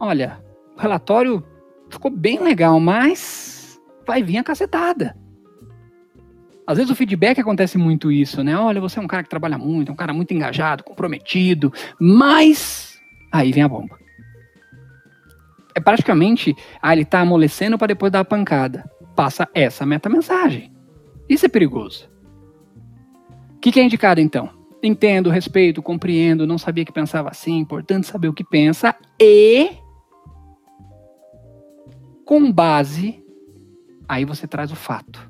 olha, 0.00 0.42
o 0.76 0.80
relatório 0.80 1.44
ficou 1.90 2.10
bem 2.10 2.40
legal, 2.40 2.80
mas 2.80 3.78
vai 4.06 4.22
vir 4.22 4.38
a 4.38 4.44
cacetada. 4.44 5.16
Às 6.66 6.78
vezes 6.78 6.90
o 6.90 6.94
feedback 6.94 7.40
acontece 7.40 7.76
muito 7.76 8.12
isso, 8.12 8.44
né? 8.44 8.56
Olha, 8.56 8.80
você 8.80 8.98
é 8.98 9.02
um 9.02 9.06
cara 9.06 9.22
que 9.22 9.28
trabalha 9.28 9.58
muito, 9.58 9.90
é 9.90 9.92
um 9.92 9.96
cara 9.96 10.12
muito 10.12 10.32
engajado, 10.32 10.84
comprometido, 10.84 11.72
mas 12.00 13.00
aí 13.32 13.52
vem 13.52 13.62
a 13.62 13.68
bomba. 13.68 13.98
É 15.74 15.80
praticamente, 15.80 16.54
ah, 16.80 16.92
ele 16.92 17.04
tá 17.04 17.20
amolecendo 17.20 17.76
para 17.76 17.88
depois 17.88 18.12
dar 18.12 18.20
a 18.20 18.24
pancada. 18.24 18.88
Passa 19.16 19.48
essa 19.54 19.84
meta-mensagem. 19.84 20.72
Isso 21.28 21.46
é 21.46 21.48
perigoso. 21.48 22.08
O 23.56 23.58
que, 23.60 23.72
que 23.72 23.80
é 23.80 23.82
indicado 23.82 24.20
então? 24.20 24.50
Entendo, 24.82 25.28
respeito, 25.28 25.82
compreendo, 25.82 26.46
não 26.46 26.56
sabia 26.56 26.84
que 26.84 26.92
pensava 26.92 27.30
assim, 27.30 27.58
importante 27.58 28.06
saber 28.06 28.28
o 28.28 28.32
que 28.32 28.44
pensa 28.44 28.94
e 29.20 29.70
com 32.30 32.52
base, 32.52 33.20
aí 34.08 34.24
você 34.24 34.46
traz 34.46 34.70
o 34.70 34.76
fato. 34.76 35.28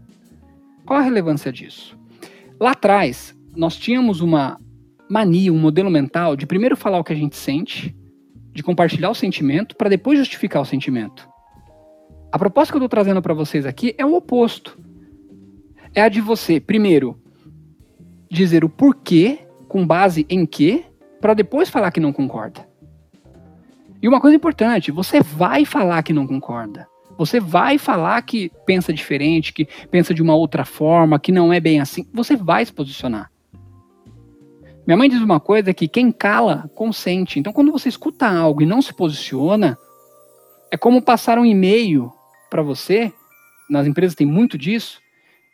Qual 0.84 1.00
a 1.00 1.02
relevância 1.02 1.50
disso? 1.50 1.98
Lá 2.60 2.72
atrás, 2.72 3.34
nós 3.56 3.74
tínhamos 3.74 4.20
uma 4.20 4.60
mania, 5.08 5.50
um 5.50 5.58
modelo 5.58 5.90
mental 5.90 6.36
de 6.36 6.44
primeiro 6.44 6.76
falar 6.76 6.98
o 6.98 7.02
que 7.02 7.14
a 7.14 7.16
gente 7.16 7.36
sente, 7.36 7.96
de 8.52 8.62
compartilhar 8.62 9.08
o 9.08 9.14
sentimento, 9.14 9.76
para 9.76 9.88
depois 9.88 10.18
justificar 10.18 10.60
o 10.60 10.66
sentimento. 10.66 11.26
A 12.30 12.38
proposta 12.38 12.70
que 12.70 12.76
eu 12.76 12.80
estou 12.80 12.88
trazendo 12.90 13.22
para 13.22 13.32
vocês 13.32 13.64
aqui 13.64 13.94
é 13.96 14.04
o 14.04 14.14
oposto. 14.14 14.78
É 15.94 16.02
a 16.02 16.08
de 16.10 16.20
você, 16.20 16.60
primeiro, 16.60 17.18
dizer 18.30 18.62
o 18.62 18.68
porquê, 18.68 19.38
com 19.68 19.86
base 19.86 20.26
em 20.28 20.44
quê, 20.44 20.84
para 21.18 21.32
depois 21.32 21.70
falar 21.70 21.92
que 21.92 21.98
não 21.98 22.12
concorda. 22.12 22.68
E 24.02 24.06
uma 24.06 24.20
coisa 24.20 24.36
importante, 24.36 24.90
você 24.90 25.22
vai 25.22 25.64
falar 25.64 26.02
que 26.02 26.12
não 26.12 26.26
concorda. 26.26 26.89
Você 27.20 27.38
vai 27.38 27.76
falar 27.76 28.22
que 28.22 28.50
pensa 28.64 28.94
diferente, 28.94 29.52
que 29.52 29.68
pensa 29.90 30.14
de 30.14 30.22
uma 30.22 30.34
outra 30.34 30.64
forma, 30.64 31.20
que 31.20 31.30
não 31.30 31.52
é 31.52 31.60
bem 31.60 31.78
assim. 31.78 32.08
Você 32.14 32.34
vai 32.34 32.64
se 32.64 32.72
posicionar. 32.72 33.30
Minha 34.86 34.96
mãe 34.96 35.06
diz 35.06 35.20
uma 35.20 35.38
coisa 35.38 35.74
que 35.74 35.86
quem 35.86 36.10
cala, 36.10 36.70
consente. 36.74 37.38
Então, 37.38 37.52
quando 37.52 37.70
você 37.70 37.90
escuta 37.90 38.26
algo 38.26 38.62
e 38.62 38.66
não 38.66 38.80
se 38.80 38.94
posiciona, 38.94 39.76
é 40.70 40.78
como 40.78 41.02
passar 41.02 41.38
um 41.38 41.44
e-mail 41.44 42.10
para 42.48 42.62
você, 42.62 43.12
nas 43.68 43.86
empresas 43.86 44.14
tem 44.14 44.26
muito 44.26 44.56
disso, 44.56 44.98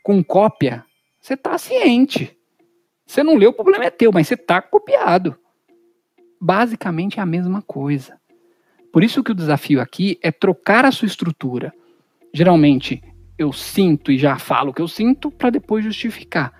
com 0.04 0.22
cópia. 0.22 0.84
Você 1.20 1.34
está 1.34 1.58
ciente. 1.58 2.38
Você 3.04 3.24
não 3.24 3.34
leu, 3.34 3.50
o 3.50 3.52
problema 3.54 3.86
é 3.86 3.90
teu, 3.90 4.12
mas 4.12 4.28
você 4.28 4.34
está 4.34 4.62
copiado. 4.62 5.36
Basicamente 6.40 7.18
é 7.18 7.22
a 7.22 7.26
mesma 7.26 7.60
coisa. 7.60 8.20
Por 8.96 9.04
isso 9.04 9.22
que 9.22 9.30
o 9.30 9.34
desafio 9.34 9.78
aqui 9.78 10.18
é 10.22 10.32
trocar 10.32 10.86
a 10.86 10.90
sua 10.90 11.04
estrutura. 11.04 11.70
Geralmente, 12.32 13.02
eu 13.36 13.52
sinto 13.52 14.10
e 14.10 14.16
já 14.16 14.38
falo 14.38 14.70
o 14.70 14.72
que 14.72 14.80
eu 14.80 14.88
sinto 14.88 15.30
para 15.30 15.50
depois 15.50 15.84
justificar. 15.84 16.50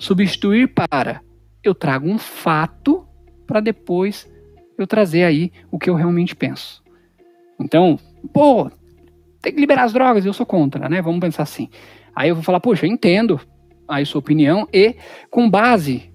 Substituir 0.00 0.74
para 0.74 1.22
eu 1.62 1.76
trago 1.76 2.08
um 2.08 2.18
fato 2.18 3.06
para 3.46 3.60
depois 3.60 4.28
eu 4.76 4.84
trazer 4.84 5.22
aí 5.22 5.52
o 5.70 5.78
que 5.78 5.88
eu 5.88 5.94
realmente 5.94 6.34
penso. 6.34 6.82
Então, 7.60 8.00
pô, 8.32 8.68
tem 9.40 9.54
que 9.54 9.60
liberar 9.60 9.84
as 9.84 9.92
drogas, 9.92 10.26
eu 10.26 10.32
sou 10.32 10.44
contra, 10.44 10.88
né? 10.88 11.00
Vamos 11.00 11.20
pensar 11.20 11.44
assim. 11.44 11.70
Aí 12.16 12.30
eu 12.30 12.34
vou 12.34 12.42
falar, 12.42 12.58
poxa, 12.58 12.84
eu 12.84 12.90
entendo 12.90 13.40
aí 13.86 14.04
sua 14.04 14.18
opinião 14.18 14.66
e 14.72 14.96
com 15.30 15.48
base 15.48 16.12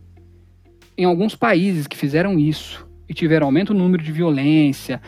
em 0.97 1.05
alguns 1.05 1.33
países 1.33 1.87
que 1.87 1.95
fizeram 1.95 2.37
isso, 2.37 2.85
e 3.13 3.15
tiveram 3.15 3.45
aumento 3.45 3.73
no 3.73 3.83
número 3.83 4.03
de 4.03 4.11
violência, 4.11 4.99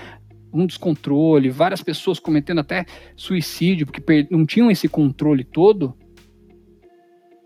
um 0.54 0.66
descontrole, 0.68 1.50
várias 1.50 1.82
pessoas 1.82 2.20
cometendo 2.20 2.60
até 2.60 2.86
suicídio 3.16 3.88
porque 3.88 4.28
não 4.30 4.46
tinham 4.46 4.70
esse 4.70 4.88
controle 4.88 5.44
todo, 5.44 5.98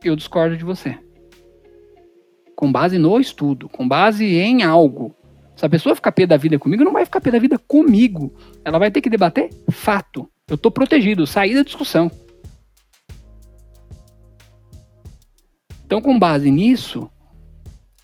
eu 0.03 0.15
discordo 0.15 0.57
de 0.57 0.65
você. 0.65 0.97
Com 2.55 2.71
base 2.71 2.97
no 2.97 3.19
estudo, 3.19 3.69
com 3.69 3.87
base 3.87 4.25
em 4.25 4.63
algo. 4.63 5.15
Se 5.55 5.65
a 5.65 5.69
pessoa 5.69 5.95
ficar 5.95 6.11
pé 6.11 6.27
da 6.27 6.35
vida 6.35 6.59
comigo, 6.59 6.83
não 6.83 6.91
vai 6.91 7.05
ficar 7.05 7.21
pé 7.21 7.31
da 7.31 7.39
vida 7.39 7.57
comigo. 7.57 8.33
Ela 8.63 8.77
vai 8.77 8.91
ter 8.91 9.01
que 9.01 9.09
debater 9.09 9.49
fato. 9.71 10.29
Eu 10.45 10.55
estou 10.55 10.71
protegido, 10.71 11.25
saí 11.25 11.55
da 11.55 11.63
discussão. 11.63 12.11
Então, 15.85 16.01
com 16.01 16.19
base 16.19 16.51
nisso, 16.51 17.09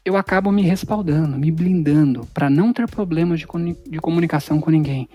eu 0.05 0.15
acabo 0.15 0.51
me 0.51 0.61
respaldando, 0.61 1.35
me 1.35 1.49
blindando, 1.49 2.27
para 2.31 2.47
não 2.47 2.71
ter 2.71 2.87
problemas 2.87 3.39
de, 3.39 3.47
de 3.89 3.99
comunicação 3.99 4.61
com 4.61 4.69
ninguém. 4.69 5.09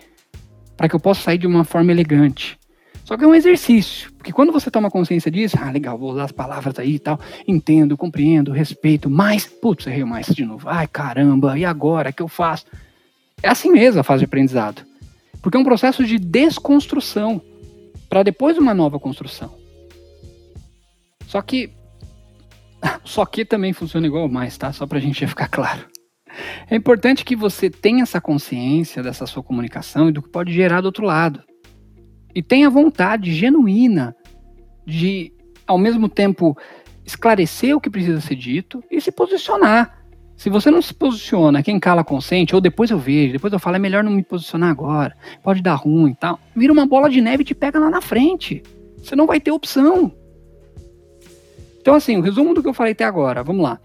Para 0.76 0.88
que 0.88 0.96
eu 0.96 1.00
possa 1.00 1.22
sair 1.22 1.38
de 1.38 1.46
uma 1.46 1.62
forma 1.62 1.92
elegante. 1.92 2.58
Só 3.04 3.16
que 3.16 3.24
é 3.24 3.26
um 3.26 3.34
exercício, 3.34 4.12
porque 4.12 4.32
quando 4.32 4.52
você 4.52 4.70
toma 4.70 4.90
consciência 4.90 5.30
disso, 5.30 5.56
ah, 5.60 5.70
legal, 5.70 5.98
vou 5.98 6.12
usar 6.12 6.24
as 6.24 6.32
palavras 6.32 6.78
aí 6.78 6.94
e 6.94 6.98
tal, 6.98 7.18
entendo, 7.46 7.96
compreendo, 7.96 8.52
respeito, 8.52 9.08
mas, 9.08 9.46
putz, 9.46 9.86
errei 9.86 10.04
mais 10.04 10.26
de 10.26 10.44
novo, 10.44 10.68
ai 10.68 10.86
caramba, 10.86 11.58
e 11.58 11.64
agora, 11.64 12.10
o 12.10 12.12
que 12.12 12.22
eu 12.22 12.28
faço? 12.28 12.66
É 13.42 13.48
assim 13.48 13.70
mesmo 13.70 14.00
a 14.00 14.04
fase 14.04 14.20
de 14.20 14.24
aprendizado. 14.26 14.84
Porque 15.42 15.56
é 15.56 15.60
um 15.60 15.64
processo 15.64 16.04
de 16.04 16.18
desconstrução, 16.18 17.40
para 18.08 18.22
depois 18.22 18.58
uma 18.58 18.74
nova 18.74 18.98
construção. 18.98 19.54
Só 21.26 21.40
que 21.42 21.70
só 23.04 23.24
que 23.24 23.44
também 23.44 23.72
funciona 23.72 24.06
igual 24.06 24.28
mais, 24.28 24.56
tá? 24.56 24.72
Só 24.72 24.86
pra 24.86 25.00
gente 25.00 25.26
ficar 25.28 25.48
claro. 25.48 25.86
É 26.68 26.76
importante 26.76 27.24
que 27.24 27.34
você 27.34 27.68
tenha 27.68 28.02
essa 28.02 28.20
consciência 28.20 29.02
dessa 29.02 29.26
sua 29.26 29.42
comunicação 29.42 30.08
e 30.08 30.12
do 30.12 30.22
que 30.22 30.28
pode 30.28 30.52
gerar 30.52 30.80
do 30.80 30.86
outro 30.86 31.04
lado. 31.04 31.42
E 32.34 32.42
tenha 32.42 32.70
vontade 32.70 33.34
genuína 33.34 34.14
de, 34.86 35.32
ao 35.66 35.76
mesmo 35.76 36.08
tempo, 36.08 36.56
esclarecer 37.04 37.76
o 37.76 37.80
que 37.80 37.90
precisa 37.90 38.20
ser 38.20 38.36
dito 38.36 38.82
e 38.90 39.00
se 39.00 39.10
posicionar. 39.10 39.98
Se 40.36 40.48
você 40.48 40.70
não 40.70 40.80
se 40.80 40.94
posiciona, 40.94 41.62
quem 41.62 41.78
cala 41.78 42.02
consente, 42.02 42.54
ou 42.54 42.60
depois 42.62 42.90
eu 42.90 42.98
vejo, 42.98 43.32
depois 43.32 43.52
eu 43.52 43.58
falo, 43.58 43.76
é 43.76 43.78
melhor 43.78 44.02
não 44.02 44.12
me 44.12 44.22
posicionar 44.22 44.70
agora, 44.70 45.14
pode 45.42 45.60
dar 45.60 45.74
ruim 45.74 46.12
e 46.12 46.14
tal, 46.14 46.40
vira 46.56 46.72
uma 46.72 46.86
bola 46.86 47.10
de 47.10 47.20
neve 47.20 47.42
e 47.42 47.44
te 47.44 47.54
pega 47.54 47.78
lá 47.78 47.90
na 47.90 48.00
frente. 48.00 48.62
Você 48.96 49.14
não 49.14 49.26
vai 49.26 49.38
ter 49.38 49.50
opção. 49.50 50.14
Então, 51.80 51.94
assim, 51.94 52.16
o 52.16 52.20
resumo 52.20 52.54
do 52.54 52.62
que 52.62 52.68
eu 52.68 52.74
falei 52.74 52.92
até 52.92 53.04
agora, 53.04 53.42
vamos 53.42 53.62
lá. 53.62 53.78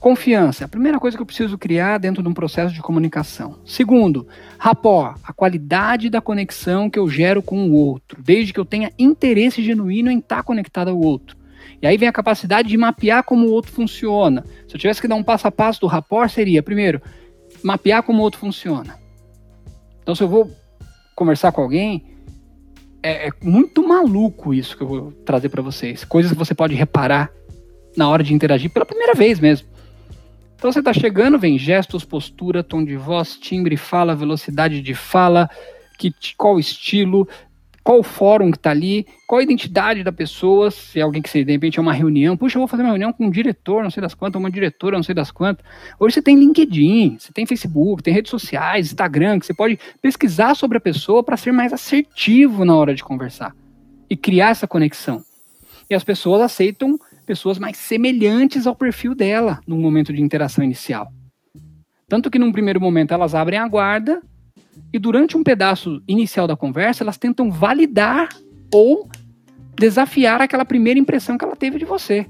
Confiança, 0.00 0.64
a 0.64 0.68
primeira 0.68 0.98
coisa 0.98 1.16
que 1.16 1.22
eu 1.22 1.26
preciso 1.26 1.56
criar 1.56 1.98
dentro 1.98 2.22
de 2.22 2.28
um 2.28 2.34
processo 2.34 2.74
de 2.74 2.82
comunicação. 2.82 3.58
Segundo, 3.64 4.26
rapport, 4.58 5.16
a 5.22 5.32
qualidade 5.32 6.10
da 6.10 6.20
conexão 6.20 6.90
que 6.90 6.98
eu 6.98 7.08
gero 7.08 7.40
com 7.40 7.68
o 7.68 7.74
outro, 7.74 8.20
desde 8.20 8.52
que 8.52 8.58
eu 8.58 8.64
tenha 8.64 8.90
interesse 8.98 9.62
genuíno 9.62 10.10
em 10.10 10.18
estar 10.18 10.42
conectado 10.42 10.88
ao 10.88 10.98
outro. 10.98 11.36
E 11.80 11.86
aí 11.86 11.96
vem 11.96 12.08
a 12.08 12.12
capacidade 12.12 12.68
de 12.68 12.76
mapear 12.76 13.22
como 13.22 13.46
o 13.46 13.52
outro 13.52 13.70
funciona. 13.70 14.44
Se 14.66 14.74
eu 14.74 14.80
tivesse 14.80 15.00
que 15.00 15.06
dar 15.06 15.14
um 15.14 15.22
passo 15.22 15.46
a 15.46 15.52
passo 15.52 15.80
do 15.80 15.86
rapport, 15.86 16.28
seria, 16.28 16.62
primeiro, 16.62 17.00
mapear 17.62 18.02
como 18.02 18.18
o 18.18 18.22
outro 18.22 18.40
funciona. 18.40 18.98
Então, 20.02 20.16
se 20.16 20.22
eu 20.22 20.28
vou 20.28 20.50
conversar 21.14 21.52
com 21.52 21.60
alguém, 21.60 22.11
é, 23.02 23.28
é 23.28 23.30
muito 23.42 23.86
maluco 23.86 24.54
isso 24.54 24.76
que 24.76 24.82
eu 24.82 24.86
vou 24.86 25.12
trazer 25.24 25.48
para 25.48 25.62
vocês. 25.62 26.04
Coisas 26.04 26.32
que 26.32 26.38
você 26.38 26.54
pode 26.54 26.74
reparar 26.74 27.30
na 27.96 28.08
hora 28.08 28.22
de 28.22 28.32
interagir 28.32 28.70
pela 28.70 28.86
primeira 28.86 29.14
vez 29.14 29.40
mesmo. 29.40 29.68
Então 30.54 30.70
você 30.70 30.78
está 30.78 30.92
chegando, 30.92 31.38
vem 31.38 31.58
gestos, 31.58 32.04
postura, 32.04 32.62
tom 32.62 32.84
de 32.84 32.96
voz, 32.96 33.36
timbre, 33.36 33.76
fala, 33.76 34.14
velocidade 34.14 34.80
de 34.80 34.94
fala, 34.94 35.50
que, 35.98 36.14
qual 36.36 36.58
estilo, 36.58 37.28
qual 37.82 37.98
o 37.98 38.02
fórum 38.02 38.50
que 38.50 38.56
está 38.56 38.70
ali, 38.70 39.06
qual 39.26 39.40
a 39.40 39.42
identidade 39.42 40.04
da 40.04 40.12
pessoa, 40.12 40.70
se 40.70 41.00
é 41.00 41.02
alguém 41.02 41.20
que 41.20 41.28
se, 41.28 41.44
de 41.44 41.52
repente 41.52 41.78
é 41.78 41.82
uma 41.82 41.92
reunião, 41.92 42.36
puxa, 42.36 42.56
eu 42.56 42.60
vou 42.60 42.68
fazer 42.68 42.82
uma 42.82 42.90
reunião 42.90 43.12
com 43.12 43.26
um 43.26 43.30
diretor, 43.30 43.82
não 43.82 43.90
sei 43.90 44.00
das 44.00 44.14
quantas, 44.14 44.40
uma 44.40 44.50
diretora, 44.50 44.96
não 44.96 45.02
sei 45.02 45.14
das 45.14 45.30
quantas. 45.30 45.64
Hoje 45.98 46.14
você 46.14 46.22
tem 46.22 46.38
LinkedIn, 46.38 47.16
você 47.18 47.32
tem 47.32 47.44
Facebook, 47.44 48.02
tem 48.02 48.14
redes 48.14 48.30
sociais, 48.30 48.86
Instagram, 48.86 49.40
que 49.40 49.46
você 49.46 49.54
pode 49.54 49.78
pesquisar 50.00 50.54
sobre 50.54 50.78
a 50.78 50.80
pessoa 50.80 51.22
para 51.22 51.36
ser 51.36 51.52
mais 51.52 51.72
assertivo 51.72 52.64
na 52.64 52.76
hora 52.76 52.94
de 52.94 53.02
conversar 53.02 53.54
e 54.08 54.16
criar 54.16 54.50
essa 54.50 54.68
conexão. 54.68 55.22
E 55.90 55.94
as 55.94 56.04
pessoas 56.04 56.40
aceitam 56.40 56.96
pessoas 57.26 57.58
mais 57.58 57.76
semelhantes 57.76 58.66
ao 58.66 58.76
perfil 58.76 59.14
dela 59.14 59.60
no 59.66 59.76
momento 59.76 60.12
de 60.12 60.22
interação 60.22 60.62
inicial. 60.64 61.08
Tanto 62.08 62.30
que 62.30 62.38
num 62.38 62.52
primeiro 62.52 62.80
momento 62.80 63.12
elas 63.12 63.34
abrem 63.34 63.58
a 63.58 63.66
guarda 63.66 64.22
e 64.92 64.98
durante 64.98 65.36
um 65.36 65.42
pedaço 65.42 66.02
inicial 66.06 66.46
da 66.46 66.56
conversa 66.56 67.02
elas 67.02 67.16
tentam 67.16 67.50
validar 67.50 68.28
ou 68.72 69.08
desafiar 69.76 70.40
aquela 70.40 70.64
primeira 70.64 71.00
impressão 71.00 71.38
que 71.38 71.44
ela 71.44 71.56
teve 71.56 71.78
de 71.78 71.84
você. 71.84 72.26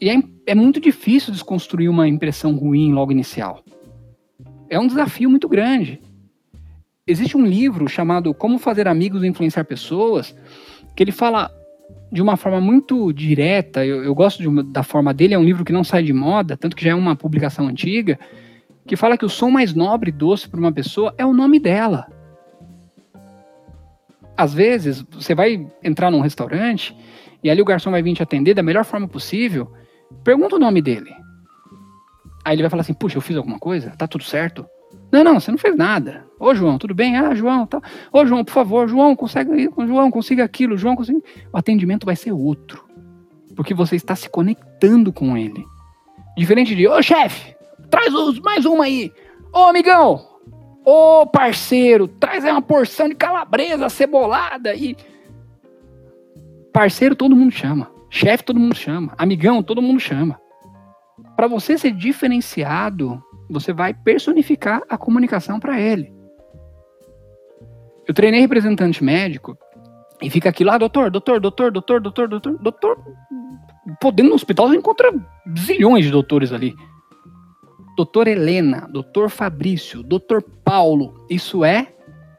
E 0.00 0.10
é, 0.10 0.22
é 0.46 0.54
muito 0.54 0.80
difícil 0.80 1.32
desconstruir 1.32 1.88
uma 1.88 2.06
impressão 2.06 2.54
ruim 2.54 2.92
logo 2.92 3.12
inicial. 3.12 3.64
É 4.68 4.78
um 4.78 4.86
desafio 4.86 5.30
muito 5.30 5.48
grande. 5.48 6.00
Existe 7.06 7.36
um 7.36 7.46
livro 7.46 7.88
chamado 7.88 8.34
Como 8.34 8.58
Fazer 8.58 8.88
Amigos 8.88 9.22
e 9.22 9.26
Influenciar 9.26 9.64
Pessoas, 9.64 10.36
que 10.94 11.02
ele 11.02 11.12
fala 11.12 11.50
de 12.10 12.20
uma 12.20 12.36
forma 12.36 12.60
muito 12.60 13.12
direta. 13.12 13.86
Eu, 13.86 14.04
eu 14.04 14.14
gosto 14.14 14.46
uma, 14.48 14.62
da 14.62 14.82
forma 14.82 15.14
dele, 15.14 15.34
é 15.34 15.38
um 15.38 15.44
livro 15.44 15.64
que 15.64 15.72
não 15.72 15.84
sai 15.84 16.02
de 16.02 16.12
moda, 16.12 16.56
tanto 16.56 16.76
que 16.76 16.84
já 16.84 16.90
é 16.90 16.94
uma 16.94 17.16
publicação 17.16 17.68
antiga, 17.68 18.18
que 18.86 18.96
fala 18.96 19.18
que 19.18 19.24
o 19.24 19.28
som 19.28 19.50
mais 19.50 19.74
nobre 19.74 20.10
e 20.10 20.12
doce 20.12 20.48
para 20.48 20.60
uma 20.60 20.72
pessoa 20.72 21.14
é 21.18 21.26
o 21.26 21.32
nome 21.32 21.58
dela. 21.58 22.06
Às 24.36 24.54
vezes, 24.54 25.02
você 25.10 25.34
vai 25.34 25.66
entrar 25.82 26.10
num 26.10 26.20
restaurante 26.20 26.96
e 27.42 27.50
ali 27.50 27.60
o 27.60 27.64
garçom 27.64 27.90
vai 27.90 28.02
vir 28.02 28.14
te 28.14 28.22
atender 28.22 28.54
da 28.54 28.62
melhor 28.62 28.84
forma 28.84 29.08
possível. 29.08 29.72
Pergunta 30.22 30.56
o 30.56 30.58
nome 30.58 30.80
dele. 30.80 31.10
Aí 32.44 32.54
ele 32.54 32.62
vai 32.62 32.70
falar 32.70 32.82
assim: 32.82 32.94
Puxa, 32.94 33.16
eu 33.16 33.22
fiz 33.22 33.36
alguma 33.36 33.58
coisa? 33.58 33.90
Tá 33.96 34.06
tudo 34.06 34.24
certo? 34.24 34.66
Não, 35.10 35.24
não, 35.24 35.40
você 35.40 35.50
não 35.50 35.58
fez 35.58 35.76
nada. 35.76 36.26
Ô, 36.38 36.54
João, 36.54 36.78
tudo 36.78 36.94
bem? 36.94 37.16
Ah, 37.16 37.34
João, 37.34 37.66
tá. 37.66 37.80
Ô, 38.12 38.26
João, 38.26 38.44
por 38.44 38.52
favor, 38.52 38.88
João, 38.88 39.16
consegue, 39.16 39.70
João, 39.86 40.10
consiga 40.10 40.44
aquilo, 40.44 40.76
João, 40.76 40.94
consiga. 40.94 41.18
O 41.52 41.56
atendimento 41.56 42.04
vai 42.04 42.14
ser 42.14 42.32
outro. 42.32 42.84
Porque 43.54 43.72
você 43.72 43.96
está 43.96 44.14
se 44.14 44.28
conectando 44.28 45.12
com 45.12 45.36
ele. 45.36 45.64
Diferente 46.36 46.74
de, 46.74 46.86
ô, 46.86 47.00
chefe, 47.02 47.55
traz 47.90 48.14
os, 48.14 48.40
mais 48.40 48.64
uma 48.64 48.84
aí. 48.84 49.12
Ô, 49.52 49.64
amigão, 49.64 50.26
ô, 50.84 51.26
parceiro, 51.26 52.08
traz 52.08 52.44
aí 52.44 52.50
uma 52.50 52.62
porção 52.62 53.08
de 53.08 53.14
calabresa 53.14 53.88
cebolada 53.88 54.74
e. 54.74 54.96
Parceiro 56.72 57.16
todo 57.16 57.36
mundo 57.36 57.52
chama. 57.52 57.90
Chefe 58.10 58.44
todo 58.44 58.60
mundo 58.60 58.74
chama. 58.74 59.14
Amigão 59.16 59.62
todo 59.62 59.82
mundo 59.82 59.98
chama. 59.98 60.40
Para 61.34 61.46
você 61.46 61.78
ser 61.78 61.92
diferenciado 61.92 63.22
você 63.48 63.72
vai 63.72 63.94
personificar 63.94 64.82
a 64.88 64.98
comunicação 64.98 65.60
para 65.60 65.80
ele. 65.80 66.12
Eu 68.06 68.14
treinei 68.14 68.40
representante 68.40 69.02
médico 69.02 69.56
e 70.22 70.30
fica 70.30 70.48
aqui 70.48 70.64
lá, 70.64 70.78
doutor, 70.78 71.10
doutor, 71.10 71.40
doutor, 71.40 71.70
doutor, 71.70 72.00
doutor, 72.00 72.28
doutor, 72.28 72.58
doutor. 72.58 72.98
Podendo 74.00 74.30
no 74.30 74.34
hospital 74.34 74.68
você 74.68 74.76
encontra 74.76 75.12
zilhões 75.58 76.04
de 76.04 76.10
doutores 76.10 76.52
ali. 76.52 76.74
Doutor 77.96 78.28
Helena, 78.28 78.86
doutor 78.92 79.30
Fabrício, 79.30 80.02
doutor 80.02 80.42
Paulo, 80.62 81.24
isso 81.30 81.64
é 81.64 81.94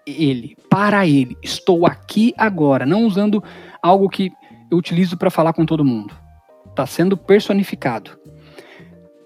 ele, 0.05 0.55
para 0.69 1.07
ele. 1.07 1.35
Estou 1.41 1.85
aqui 1.85 2.33
agora, 2.37 2.85
não 2.85 3.05
usando 3.05 3.43
algo 3.81 4.07
que 4.07 4.31
eu 4.69 4.77
utilizo 4.77 5.17
para 5.17 5.31
falar 5.31 5.53
com 5.53 5.65
todo 5.65 5.83
mundo. 5.83 6.13
Está 6.69 6.85
sendo 6.85 7.17
personificado. 7.17 8.11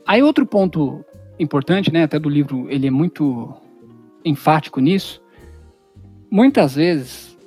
Aí 0.08 0.24
outro 0.24 0.46
ponto 0.46 1.04
importante, 1.38 1.92
né, 1.92 2.04
até 2.04 2.18
do 2.18 2.30
livro, 2.30 2.68
ele 2.70 2.88
é 2.88 2.92
muito 2.92 3.54
enfático 4.24 4.80
nisso. 4.80 5.22
Muitas 6.32 6.76
vezes 6.76 7.38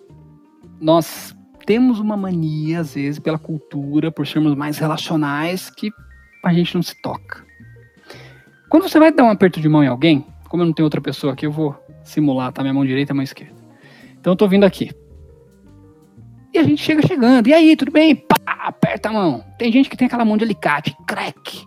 nós 0.80 1.35
temos 1.64 1.99
uma 1.99 2.16
mania, 2.16 2.80
às 2.80 2.95
vezes, 2.95 3.18
pela 3.18 3.39
cultura, 3.39 4.12
por 4.12 4.26
sermos 4.26 4.55
mais 4.55 4.76
relacionais, 4.76 5.70
que 5.70 5.91
a 6.45 6.53
gente 6.53 6.74
não 6.74 6.82
se 6.82 7.01
toca. 7.01 7.43
Quando 8.74 8.88
você 8.88 8.98
vai 8.98 9.12
dar 9.12 9.22
um 9.22 9.30
aperto 9.30 9.60
de 9.60 9.68
mão 9.68 9.84
em 9.84 9.86
alguém, 9.86 10.26
como 10.48 10.64
eu 10.64 10.66
não 10.66 10.72
tenho 10.72 10.84
outra 10.84 11.00
pessoa 11.00 11.32
aqui, 11.32 11.46
eu 11.46 11.52
vou 11.52 11.76
simular, 12.02 12.52
tá? 12.52 12.60
Minha 12.60 12.74
mão 12.74 12.84
direita 12.84 13.12
e 13.12 13.14
mão 13.14 13.22
esquerda. 13.22 13.54
Então 14.18 14.32
eu 14.32 14.36
tô 14.36 14.48
vindo 14.48 14.64
aqui. 14.64 14.90
E 16.52 16.58
a 16.58 16.64
gente 16.64 16.82
chega 16.82 17.06
chegando. 17.06 17.46
E 17.46 17.54
aí, 17.54 17.76
tudo 17.76 17.92
bem? 17.92 18.16
Pá, 18.16 18.36
aperta 18.46 19.10
a 19.10 19.12
mão. 19.12 19.44
Tem 19.56 19.70
gente 19.70 19.88
que 19.88 19.96
tem 19.96 20.06
aquela 20.06 20.24
mão 20.24 20.36
de 20.36 20.42
alicate, 20.42 20.96
crack 21.06 21.64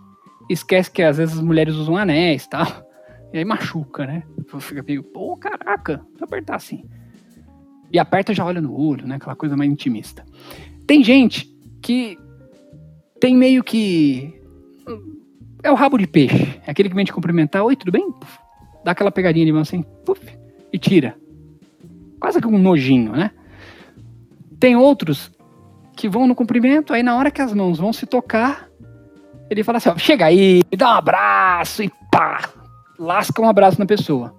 esquece 0.50 0.90
que 0.90 1.02
às 1.02 1.16
vezes 1.16 1.36
as 1.36 1.42
mulheres 1.42 1.76
usam 1.76 1.96
anéis 1.96 2.44
e 2.44 2.50
tal. 2.50 2.66
E 3.32 3.38
aí 3.38 3.44
machuca, 3.44 4.06
né? 4.06 4.22
Fica 4.58 4.82
meio, 4.82 5.02
pô, 5.02 5.34
caraca, 5.36 6.04
vou 6.18 6.24
apertar 6.24 6.56
assim. 6.56 6.84
E 7.90 7.98
aperta 7.98 8.34
já 8.34 8.44
olha 8.44 8.60
no 8.60 8.78
olho, 8.78 9.06
né? 9.06 9.16
Aquela 9.16 9.34
coisa 9.34 9.56
mais 9.56 9.70
intimista. 9.70 10.24
Tem 10.86 11.02
gente 11.02 11.46
que 11.82 12.18
tem 13.20 13.36
meio 13.36 13.62
que. 13.62 14.40
É 15.62 15.70
o 15.70 15.74
rabo 15.74 15.98
de 15.98 16.06
peixe. 16.06 16.60
É 16.66 16.70
aquele 16.70 16.88
que 16.88 16.94
vem 16.94 17.04
te 17.04 17.12
cumprimentar. 17.12 17.64
Oi, 17.64 17.76
tudo 17.76 17.92
bem? 17.92 18.10
Puf, 18.12 18.38
dá 18.84 18.92
aquela 18.92 19.10
pegadinha 19.10 19.44
de 19.44 19.52
mão 19.52 19.62
assim, 19.62 19.82
puf, 20.04 20.20
e 20.72 20.78
tira. 20.78 21.16
Quase 22.20 22.40
que 22.40 22.46
um 22.46 22.58
nojinho, 22.58 23.12
né? 23.12 23.30
Tem 24.58 24.76
outros 24.76 25.30
que 25.96 26.08
vão 26.08 26.26
no 26.26 26.34
cumprimento, 26.34 26.92
aí 26.92 27.02
na 27.02 27.16
hora 27.16 27.30
que 27.30 27.42
as 27.42 27.52
mãos 27.52 27.78
vão 27.78 27.92
se 27.92 28.06
tocar, 28.06 28.68
ele 29.50 29.64
fala 29.64 29.78
assim: 29.78 29.88
ó, 29.88 29.96
chega 29.96 30.26
aí, 30.26 30.62
me 30.70 30.76
dá 30.76 30.88
um 30.88 30.98
abraço 30.98 31.82
e 31.82 31.90
pá, 32.10 32.50
lasca 32.98 33.40
um 33.40 33.48
abraço 33.48 33.78
na 33.78 33.86
pessoa. 33.86 34.34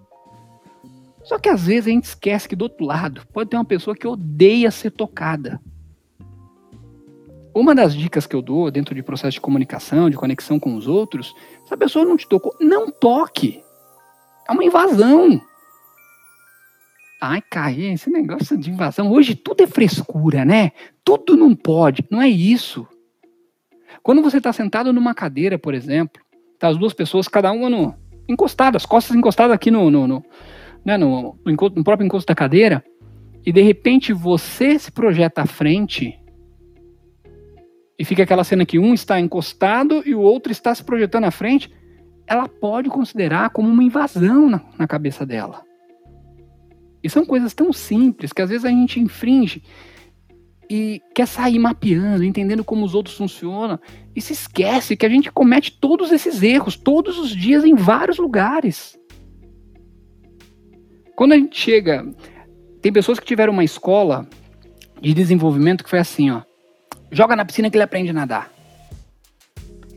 Só 1.24 1.38
que 1.38 1.50
às 1.50 1.68
vezes 1.68 1.88
a 1.88 1.92
gente 1.92 2.06
esquece 2.06 2.48
que 2.48 2.56
do 2.56 2.64
outro 2.64 2.86
lado 2.86 3.22
pode 3.34 3.50
ter 3.50 3.58
uma 3.58 3.66
pessoa 3.66 3.96
que 3.96 4.08
odeia 4.08 4.72
ser 4.72 4.92
tocada. 4.92 5.60
Uma 7.54 7.74
das 7.74 7.96
dicas 7.96 8.28
que 8.28 8.36
eu 8.36 8.42
dou 8.42 8.70
dentro 8.70 8.94
de 8.94 9.02
processo 9.02 9.34
de 9.34 9.42
comunicação, 9.42 10.10
de 10.10 10.18
conexão 10.18 10.60
com 10.60 10.76
os 10.76 10.88
outros, 10.88 11.34
se 11.66 11.74
a 11.74 11.78
pessoa 11.78 12.06
não 12.06 12.16
te 12.16 12.28
tocou, 12.28 12.56
não 12.60 12.92
toque. 12.92 13.64
É 14.48 14.52
uma 14.52 14.64
invasão. 14.64 15.42
Ai, 17.22 17.42
Caê, 17.50 17.94
esse 17.94 18.10
negócio 18.10 18.58
de 18.58 18.70
invasão. 18.70 19.12
Hoje 19.12 19.36
tudo 19.36 19.64
é 19.64 19.68
frescura, 19.68 20.46
né? 20.46 20.72
Tudo 21.04 21.36
não 21.36 21.56
pode. 21.56 22.06
Não 22.10 22.22
é 22.22 22.30
isso. 22.30 22.88
Quando 24.02 24.22
você 24.22 24.38
está 24.38 24.54
sentado 24.54 24.94
numa 24.94 25.14
cadeira, 25.14 25.58
por 25.58 25.74
exemplo, 25.74 26.22
tá 26.58 26.70
as 26.70 26.78
duas 26.78 26.94
pessoas, 26.94 27.28
cada 27.28 27.52
uma 27.52 27.70
no, 27.70 27.96
encostadas, 28.28 28.86
costas 28.86 29.16
encostadas 29.16 29.54
aqui 29.54 29.72
no, 29.72 29.90
no, 29.90 30.08
no, 30.08 30.26
né, 30.86 30.98
no, 30.98 31.38
no 31.46 31.84
próprio 31.84 32.06
encosto 32.06 32.28
da 32.28 32.36
cadeira, 32.36 32.84
e 33.46 33.52
de 33.52 33.62
repente 33.62 34.14
você 34.14 34.78
se 34.78 34.92
projeta 34.92 35.42
à 35.42 35.46
frente 35.46 36.19
e 38.00 38.06
fica 38.06 38.24
aquela 38.24 38.46
cena 38.46 38.66
que 38.66 38.80
um 38.80 38.94
está 38.94 39.20
encostado 39.20 40.02
e 40.06 40.16
o 40.16 40.22
outro 40.22 40.54
está 40.54 40.74
se 40.74 40.82
projetando 40.82 41.26
à 41.26 41.32
frente, 41.32 41.70
ela 42.26 42.48
pode 42.48 42.88
considerar 42.88 43.50
como 43.50 43.68
uma 43.68 43.84
invasão 43.84 44.50
na, 44.50 44.62
na 44.78 44.88
cabeça 44.88 45.26
dela. 45.26 45.62
E 47.04 47.10
são 47.10 47.26
coisas 47.26 47.54
tão 47.54 47.74
simples 47.74 48.32
que 48.32 48.42
às 48.42 48.50
vezes 48.50 48.64
a 48.64 48.70
gente 48.70 49.02
infringe 49.02 49.62
e 50.70 51.02
quer 51.14 51.28
sair 51.28 51.60
mapeando, 51.60 52.24
entendendo 52.24 52.64
como 52.64 52.86
os 52.86 52.96
outros 52.96 53.18
funcionam, 53.18 53.78
e 54.16 54.22
se 54.22 54.32
esquece 54.32 54.96
que 54.96 55.06
a 55.06 55.10
gente 55.10 55.32
comete 55.32 55.78
todos 55.78 56.12
esses 56.12 56.42
erros 56.42 56.78
todos 56.78 57.18
os 57.18 57.36
dias 57.36 57.66
em 57.66 57.76
vários 57.76 58.18
lugares. 58.18 58.98
Quando 61.16 61.34
a 61.34 61.38
gente 61.38 61.60
chega, 61.60 62.06
tem 62.82 62.94
pessoas 62.94 63.20
que 63.20 63.26
tiveram 63.26 63.52
uma 63.52 63.64
escola 63.64 64.26
de 65.02 65.14
desenvolvimento 65.14 65.84
que 65.84 65.90
foi 65.90 66.00
assim, 66.00 66.30
ó, 66.30 66.44
joga 67.12 67.36
na 67.36 67.46
piscina 67.46 67.70
que 67.70 67.78
ele 67.78 67.84
aprende 67.84 68.10
a 68.10 68.14
nadar. 68.14 68.52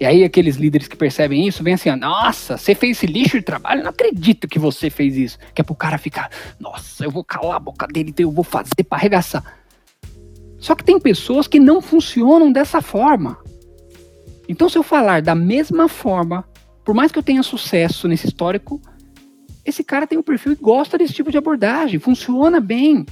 E 0.01 0.05
aí 0.05 0.25
aqueles 0.25 0.57
líderes 0.57 0.89
que 0.89 0.97
percebem 0.97 1.47
isso 1.47 1.63
vêm 1.63 1.75
assim, 1.75 1.91
nossa, 1.93 2.57
você 2.57 2.75
fez 2.75 2.97
esse 2.97 3.07
lixo 3.07 3.39
de 3.39 3.45
trabalho? 3.45 3.83
Não 3.83 3.91
acredito 3.91 4.49
que 4.49 4.59
você 4.59 4.91
fez 4.91 5.17
isso. 5.17 5.39
Que 5.55 5.61
é 5.61 5.65
pro 5.65 5.77
cara 5.77 5.97
ficar, 5.97 6.29
nossa, 6.59 7.05
eu 7.05 7.11
vou 7.11 7.23
calar 7.23 7.57
a 7.57 7.61
boca 7.61 7.87
dele, 7.87 8.11
então 8.11 8.27
eu 8.27 8.33
vou 8.33 8.43
fazer 8.43 8.83
para 8.89 8.99
arregaçar. 8.99 9.45
Só 10.59 10.75
que 10.75 10.83
tem 10.83 10.99
pessoas 10.99 11.47
que 11.47 11.61
não 11.61 11.81
funcionam 11.81 12.51
dessa 12.51 12.81
forma. 12.81 13.39
Então 14.49 14.69
se 14.69 14.77
eu 14.77 14.83
falar 14.83 15.23
da 15.23 15.35
mesma 15.35 15.89
forma, 15.89 16.45
por 16.85 16.95
mais 16.95 17.13
que 17.13 17.19
eu 17.19 17.23
tenha 17.23 17.43
sucesso 17.43 18.09
nesse 18.09 18.27
histórico, 18.27 18.81
esse 19.65 19.85
cara 19.85 20.07
tem 20.07 20.19
um 20.19 20.23
perfil 20.23 20.53
e 20.53 20.57
gosta 20.57 20.99
desse 20.99 21.15
tipo 21.15 21.31
de 21.31 21.39
abordagem, 21.39 22.01
funciona 22.01 22.61
bem. 22.61 23.07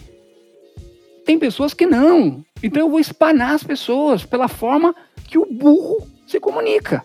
Tem 1.31 1.39
pessoas 1.39 1.73
que 1.73 1.87
não. 1.87 2.45
Então 2.61 2.83
eu 2.83 2.91
vou 2.91 2.99
espanar 2.99 3.55
as 3.55 3.63
pessoas 3.63 4.27
pela 4.27 4.49
forma 4.49 4.93
que 5.29 5.39
o 5.39 5.47
burro 5.47 6.05
se 6.27 6.41
comunica. 6.41 7.05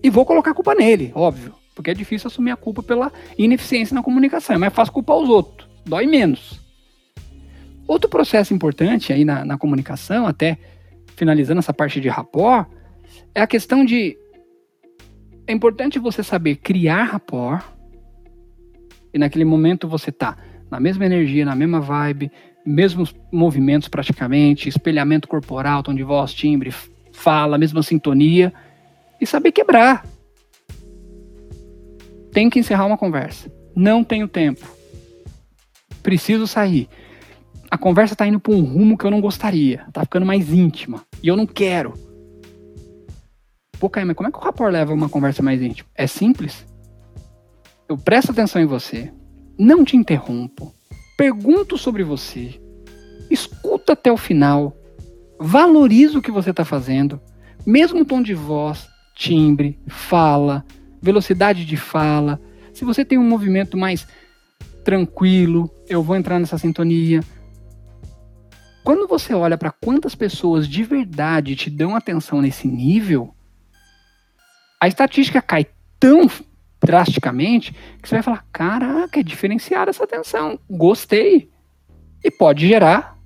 E 0.00 0.08
vou 0.08 0.24
colocar 0.24 0.52
a 0.52 0.54
culpa 0.54 0.72
nele, 0.72 1.10
óbvio. 1.12 1.52
Porque 1.74 1.90
é 1.90 1.94
difícil 1.94 2.28
assumir 2.28 2.52
a 2.52 2.56
culpa 2.56 2.84
pela 2.84 3.12
ineficiência 3.36 3.92
na 3.92 4.04
comunicação. 4.04 4.54
É 4.54 4.58
mais 4.60 4.72
fácil 4.72 4.94
culpar 4.94 5.16
os 5.16 5.28
outros. 5.28 5.68
Dói 5.84 6.06
menos. 6.06 6.60
Outro 7.88 8.08
processo 8.08 8.54
importante 8.54 9.12
aí 9.12 9.24
na, 9.24 9.44
na 9.44 9.58
comunicação, 9.58 10.24
até 10.24 10.56
finalizando 11.16 11.58
essa 11.58 11.74
parte 11.74 12.00
de 12.00 12.08
rapport, 12.08 12.68
é 13.34 13.40
a 13.40 13.48
questão 13.48 13.84
de. 13.84 14.16
É 15.44 15.52
importante 15.52 15.98
você 15.98 16.22
saber 16.22 16.54
criar 16.54 17.02
rapport 17.02 17.64
e 19.12 19.18
naquele 19.18 19.44
momento 19.44 19.88
você 19.88 20.12
tá 20.12 20.38
na 20.70 20.78
mesma 20.78 21.04
energia, 21.04 21.44
na 21.44 21.56
mesma 21.56 21.80
vibe, 21.80 22.30
mesmos 22.66 23.14
movimentos 23.32 23.88
praticamente, 23.88 24.68
espelhamento 24.68 25.28
corporal, 25.28 25.82
tom 25.82 25.94
de 25.94 26.02
voz, 26.02 26.34
timbre, 26.34 26.74
fala, 27.12 27.56
mesma 27.56 27.82
sintonia, 27.82 28.52
e 29.20 29.26
saber 29.26 29.52
quebrar. 29.52 30.06
Tem 32.32 32.50
que 32.50 32.58
encerrar 32.58 32.86
uma 32.86 32.98
conversa. 32.98 33.50
Não 33.74 34.04
tenho 34.04 34.28
tempo. 34.28 34.66
Preciso 36.02 36.46
sair. 36.46 36.88
A 37.70 37.78
conversa 37.78 38.14
tá 38.14 38.26
indo 38.26 38.38
para 38.38 38.52
um 38.52 38.62
rumo 38.62 38.98
que 38.98 39.04
eu 39.04 39.10
não 39.10 39.20
gostaria. 39.20 39.86
Tá 39.92 40.02
ficando 40.02 40.26
mais 40.26 40.52
íntima. 40.52 41.02
E 41.22 41.28
eu 41.28 41.36
não 41.36 41.46
quero. 41.46 41.94
Pô, 43.78 43.88
Caio, 43.88 44.06
mas 44.06 44.16
como 44.16 44.28
é 44.28 44.32
que 44.32 44.38
o 44.38 44.40
rapor 44.40 44.70
leva 44.70 44.92
uma 44.92 45.08
conversa 45.08 45.42
mais 45.42 45.62
íntima? 45.62 45.88
É 45.94 46.06
simples 46.06 46.66
eu 47.88 47.96
presto 47.96 48.32
atenção 48.32 48.60
em 48.60 48.66
você, 48.66 49.12
não 49.58 49.84
te 49.84 49.96
interrompo, 49.96 50.74
pergunto 51.16 51.78
sobre 51.78 52.04
você, 52.04 52.60
escuto 53.30 53.92
até 53.92 54.12
o 54.12 54.16
final, 54.16 54.76
valorizo 55.38 56.18
o 56.18 56.22
que 56.22 56.30
você 56.30 56.50
está 56.50 56.64
fazendo, 56.64 57.20
mesmo 57.66 58.04
tom 58.04 58.22
de 58.22 58.34
voz, 58.34 58.86
timbre, 59.14 59.78
fala, 59.88 60.64
velocidade 61.00 61.64
de 61.64 61.76
fala. 61.76 62.40
Se 62.72 62.84
você 62.84 63.04
tem 63.04 63.18
um 63.18 63.28
movimento 63.28 63.76
mais 63.76 64.06
tranquilo, 64.84 65.70
eu 65.88 66.02
vou 66.02 66.14
entrar 66.14 66.38
nessa 66.38 66.58
sintonia. 66.58 67.20
Quando 68.84 69.08
você 69.08 69.34
olha 69.34 69.58
para 69.58 69.72
quantas 69.72 70.14
pessoas 70.14 70.68
de 70.68 70.84
verdade 70.84 71.56
te 71.56 71.70
dão 71.70 71.96
atenção 71.96 72.40
nesse 72.40 72.68
nível, 72.68 73.34
a 74.80 74.86
estatística 74.86 75.42
cai 75.42 75.66
tão 75.98 76.28
drasticamente, 76.86 77.72
que 78.00 78.08
você 78.08 78.14
vai 78.14 78.22
falar: 78.22 78.46
caraca, 78.50 79.20
é 79.20 79.22
diferenciada 79.22 79.90
essa 79.90 80.06
tensão, 80.06 80.58
gostei. 80.70 81.50
E 82.24 82.30
pode 82.30 82.66
gerar 82.66 83.18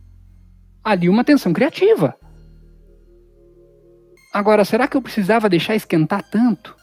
ali 0.83 1.09
uma 1.09 1.23
tensão 1.23 1.53
criativa. 1.53 2.17
Agora, 4.33 4.65
será 4.65 4.89
que 4.89 4.97
eu 4.97 5.03
precisava 5.03 5.49
deixar 5.49 5.75
esquentar 5.75 6.23
tanto? 6.29 6.77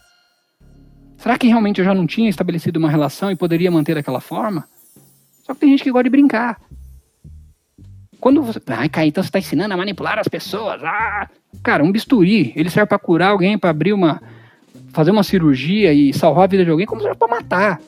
Será 1.18 1.38
que 1.38 1.48
realmente 1.48 1.80
eu 1.80 1.86
já 1.86 1.94
não 1.94 2.06
tinha 2.06 2.30
estabelecido 2.30 2.78
uma 2.78 2.90
relação 2.90 3.32
e 3.32 3.36
poderia 3.36 3.72
manter 3.72 3.96
daquela 3.96 4.22
forma? 4.22 4.68
Só 5.44 5.54
que 5.54 5.62
tem 5.62 5.70
gente 5.70 5.84
que 5.84 5.92
gosta 5.92 6.04
de 6.04 6.10
brincar. 6.10 6.60
Quando 8.20 8.42
você. 8.42 8.60
Ai, 8.68 8.90
Caio, 8.90 9.10
então 9.10 9.24
você 9.24 9.30
está 9.30 9.40
ensinando 9.40 9.74
a 9.74 9.78
manipular 9.78 10.20
as 10.20 10.28
pessoas. 10.28 10.84
Ah! 10.84 11.30
Cara, 11.64 11.84
um 11.84 11.92
bisturi, 11.92 12.52
ele 12.56 12.70
serve 12.70 12.88
para 12.88 13.00
curar 13.00 13.30
alguém, 13.30 13.58
para 13.58 13.70
abrir 13.70 13.94
uma, 13.94 14.22
fazer 14.98 15.12
uma 15.12 15.22
cirurgia 15.22 15.94
e 15.94 16.12
salvar 16.12 16.46
a 16.46 16.48
vida 16.48 16.66
de 16.66 16.72
alguém 16.72 16.88
como 16.88 17.00
se 17.00 17.08
fosse 17.08 17.20
para 17.20 17.28
matar. 17.28 17.80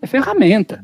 É 0.00 0.06
ferramenta. 0.06 0.82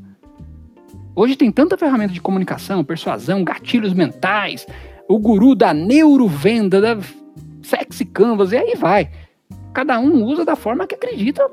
Hoje 1.16 1.37
tem 1.37 1.51
tanta 1.51 1.78
ferramenta 1.78 2.12
de 2.12 2.20
comunicação, 2.20 2.85
persuasão, 2.85 3.43
gatilhos 3.43 3.95
mentais, 3.95 4.66
o 5.09 5.18
guru 5.18 5.55
da 5.55 5.72
neurovenda, 5.72 6.83
da 6.83 6.99
sexy 7.62 8.05
canvas, 8.05 8.53
e 8.53 8.59
aí 8.59 8.74
vai. 8.74 9.11
Cada 9.72 9.99
um 9.99 10.22
usa 10.22 10.45
da 10.45 10.55
forma 10.55 10.87
que 10.87 10.95
acredita 10.95 11.51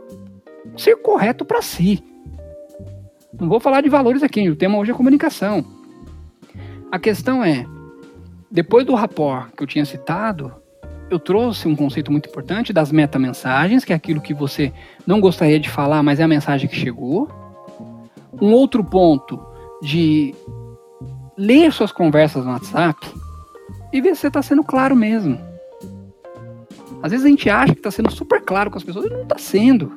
ser 0.76 0.98
correto 0.98 1.46
para 1.46 1.62
si. 1.62 2.04
Não 3.40 3.48
vou 3.48 3.62
falar 3.62 3.80
de 3.80 3.88
valores 3.88 4.24
aqui, 4.24 4.50
o 4.50 4.58
tema 4.58 4.78
hoje 4.78 4.92
é 4.92 4.94
comunicação. 4.94 5.66
A 6.92 7.00
questão 7.00 7.42
é, 7.46 7.66
depois 8.52 8.86
do 8.86 8.94
rapport 8.94 9.56
que 9.56 9.64
eu 9.64 9.68
tinha 9.68 9.86
citado, 9.86 10.54
eu 11.10 11.20
trouxe 11.20 11.68
um 11.68 11.76
conceito 11.76 12.12
muito 12.12 12.30
importante 12.30 12.74
das 12.74 12.92
metamensagens, 12.92 13.86
que 13.86 13.94
é 13.94 13.96
aquilo 13.96 14.22
que 14.22 14.34
você 14.34 14.74
não 15.06 15.20
gostaria 15.20 15.60
de 15.60 15.70
falar, 15.70 16.04
mas 16.04 16.20
é 16.20 16.24
a 16.24 16.28
mensagem 16.28 16.68
que 16.68 16.76
chegou. 16.76 17.30
Um 18.42 18.52
outro 18.52 18.84
ponto 18.84 19.40
de 19.82 20.36
ler 21.38 21.72
suas 21.72 21.92
conversas 21.92 22.46
no 22.46 22.52
WhatsApp 22.52 23.08
e 23.94 24.02
ver 24.02 24.16
se 24.16 24.22
você 24.22 24.28
está 24.28 24.42
sendo 24.42 24.64
claro 24.64 24.96
mesmo. 24.96 25.40
Às 27.02 27.12
vezes 27.12 27.26
a 27.26 27.30
gente 27.30 27.50
acha 27.50 27.74
que 27.74 27.80
está 27.80 27.92
sendo 27.92 28.12
super 28.12 28.42
claro 28.42 28.70
com 28.70 28.78
as 28.78 28.84
pessoas 28.84 29.06
e 29.06 29.10
não 29.10 29.24
está 29.24 29.38
sendo. 29.38 29.94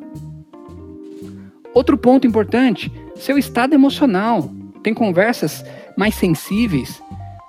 Outro 1.75 1.97
ponto 1.97 2.27
importante, 2.27 2.93
seu 3.17 3.39
estado 3.39 3.75
emocional. 3.75 4.51
Tem 4.83 4.95
conversas 4.95 5.65
mais 5.97 6.15
sensíveis, 6.15 7.03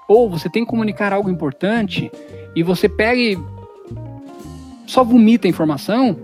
ou 0.08 0.30
você 0.30 0.50
tem 0.50 0.66
que 0.66 0.70
comunicar 0.70 1.14
algo 1.14 1.30
importante 1.30 2.12
e 2.54 2.62
você 2.62 2.90
pega 2.90 3.20
e 3.20 3.38
só 4.92 5.06
vomita 5.06 5.48
a 5.48 5.50
informação 5.50 6.18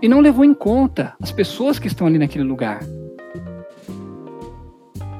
e 0.00 0.08
não 0.08 0.20
levou 0.20 0.46
em 0.46 0.54
conta 0.54 1.12
as 1.20 1.30
pessoas 1.30 1.78
que 1.78 1.86
estão 1.86 2.06
ali 2.06 2.18
naquele 2.18 2.42
lugar. 2.42 2.80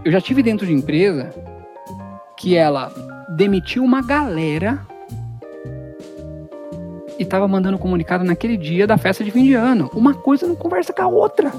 Eu 0.03 0.11
já 0.11 0.23
tive 0.23 0.43
dentro 0.43 0.67
de 0.67 0.73
empresa 0.73 1.35
que 2.35 2.57
ela 2.57 2.91
demitiu 3.37 3.85
uma 3.85 4.01
galera 4.01 4.87
e 7.19 7.23
estava 7.23 7.47
mandando 7.47 7.79
comunicado 7.79 8.25
naquele 8.25 8.57
dia 8.57 8.87
da 8.87 8.97
festa 8.97 9.23
de 9.23 9.31
fim 9.31 9.45
de 9.45 9.53
ano. 9.53 9.91
Uma 9.93 10.15
coisa 10.15 10.47
não 10.47 10.57
conversa 10.57 10.95
com 10.95 11.03
a 11.03 11.07
outra. 11.07 11.53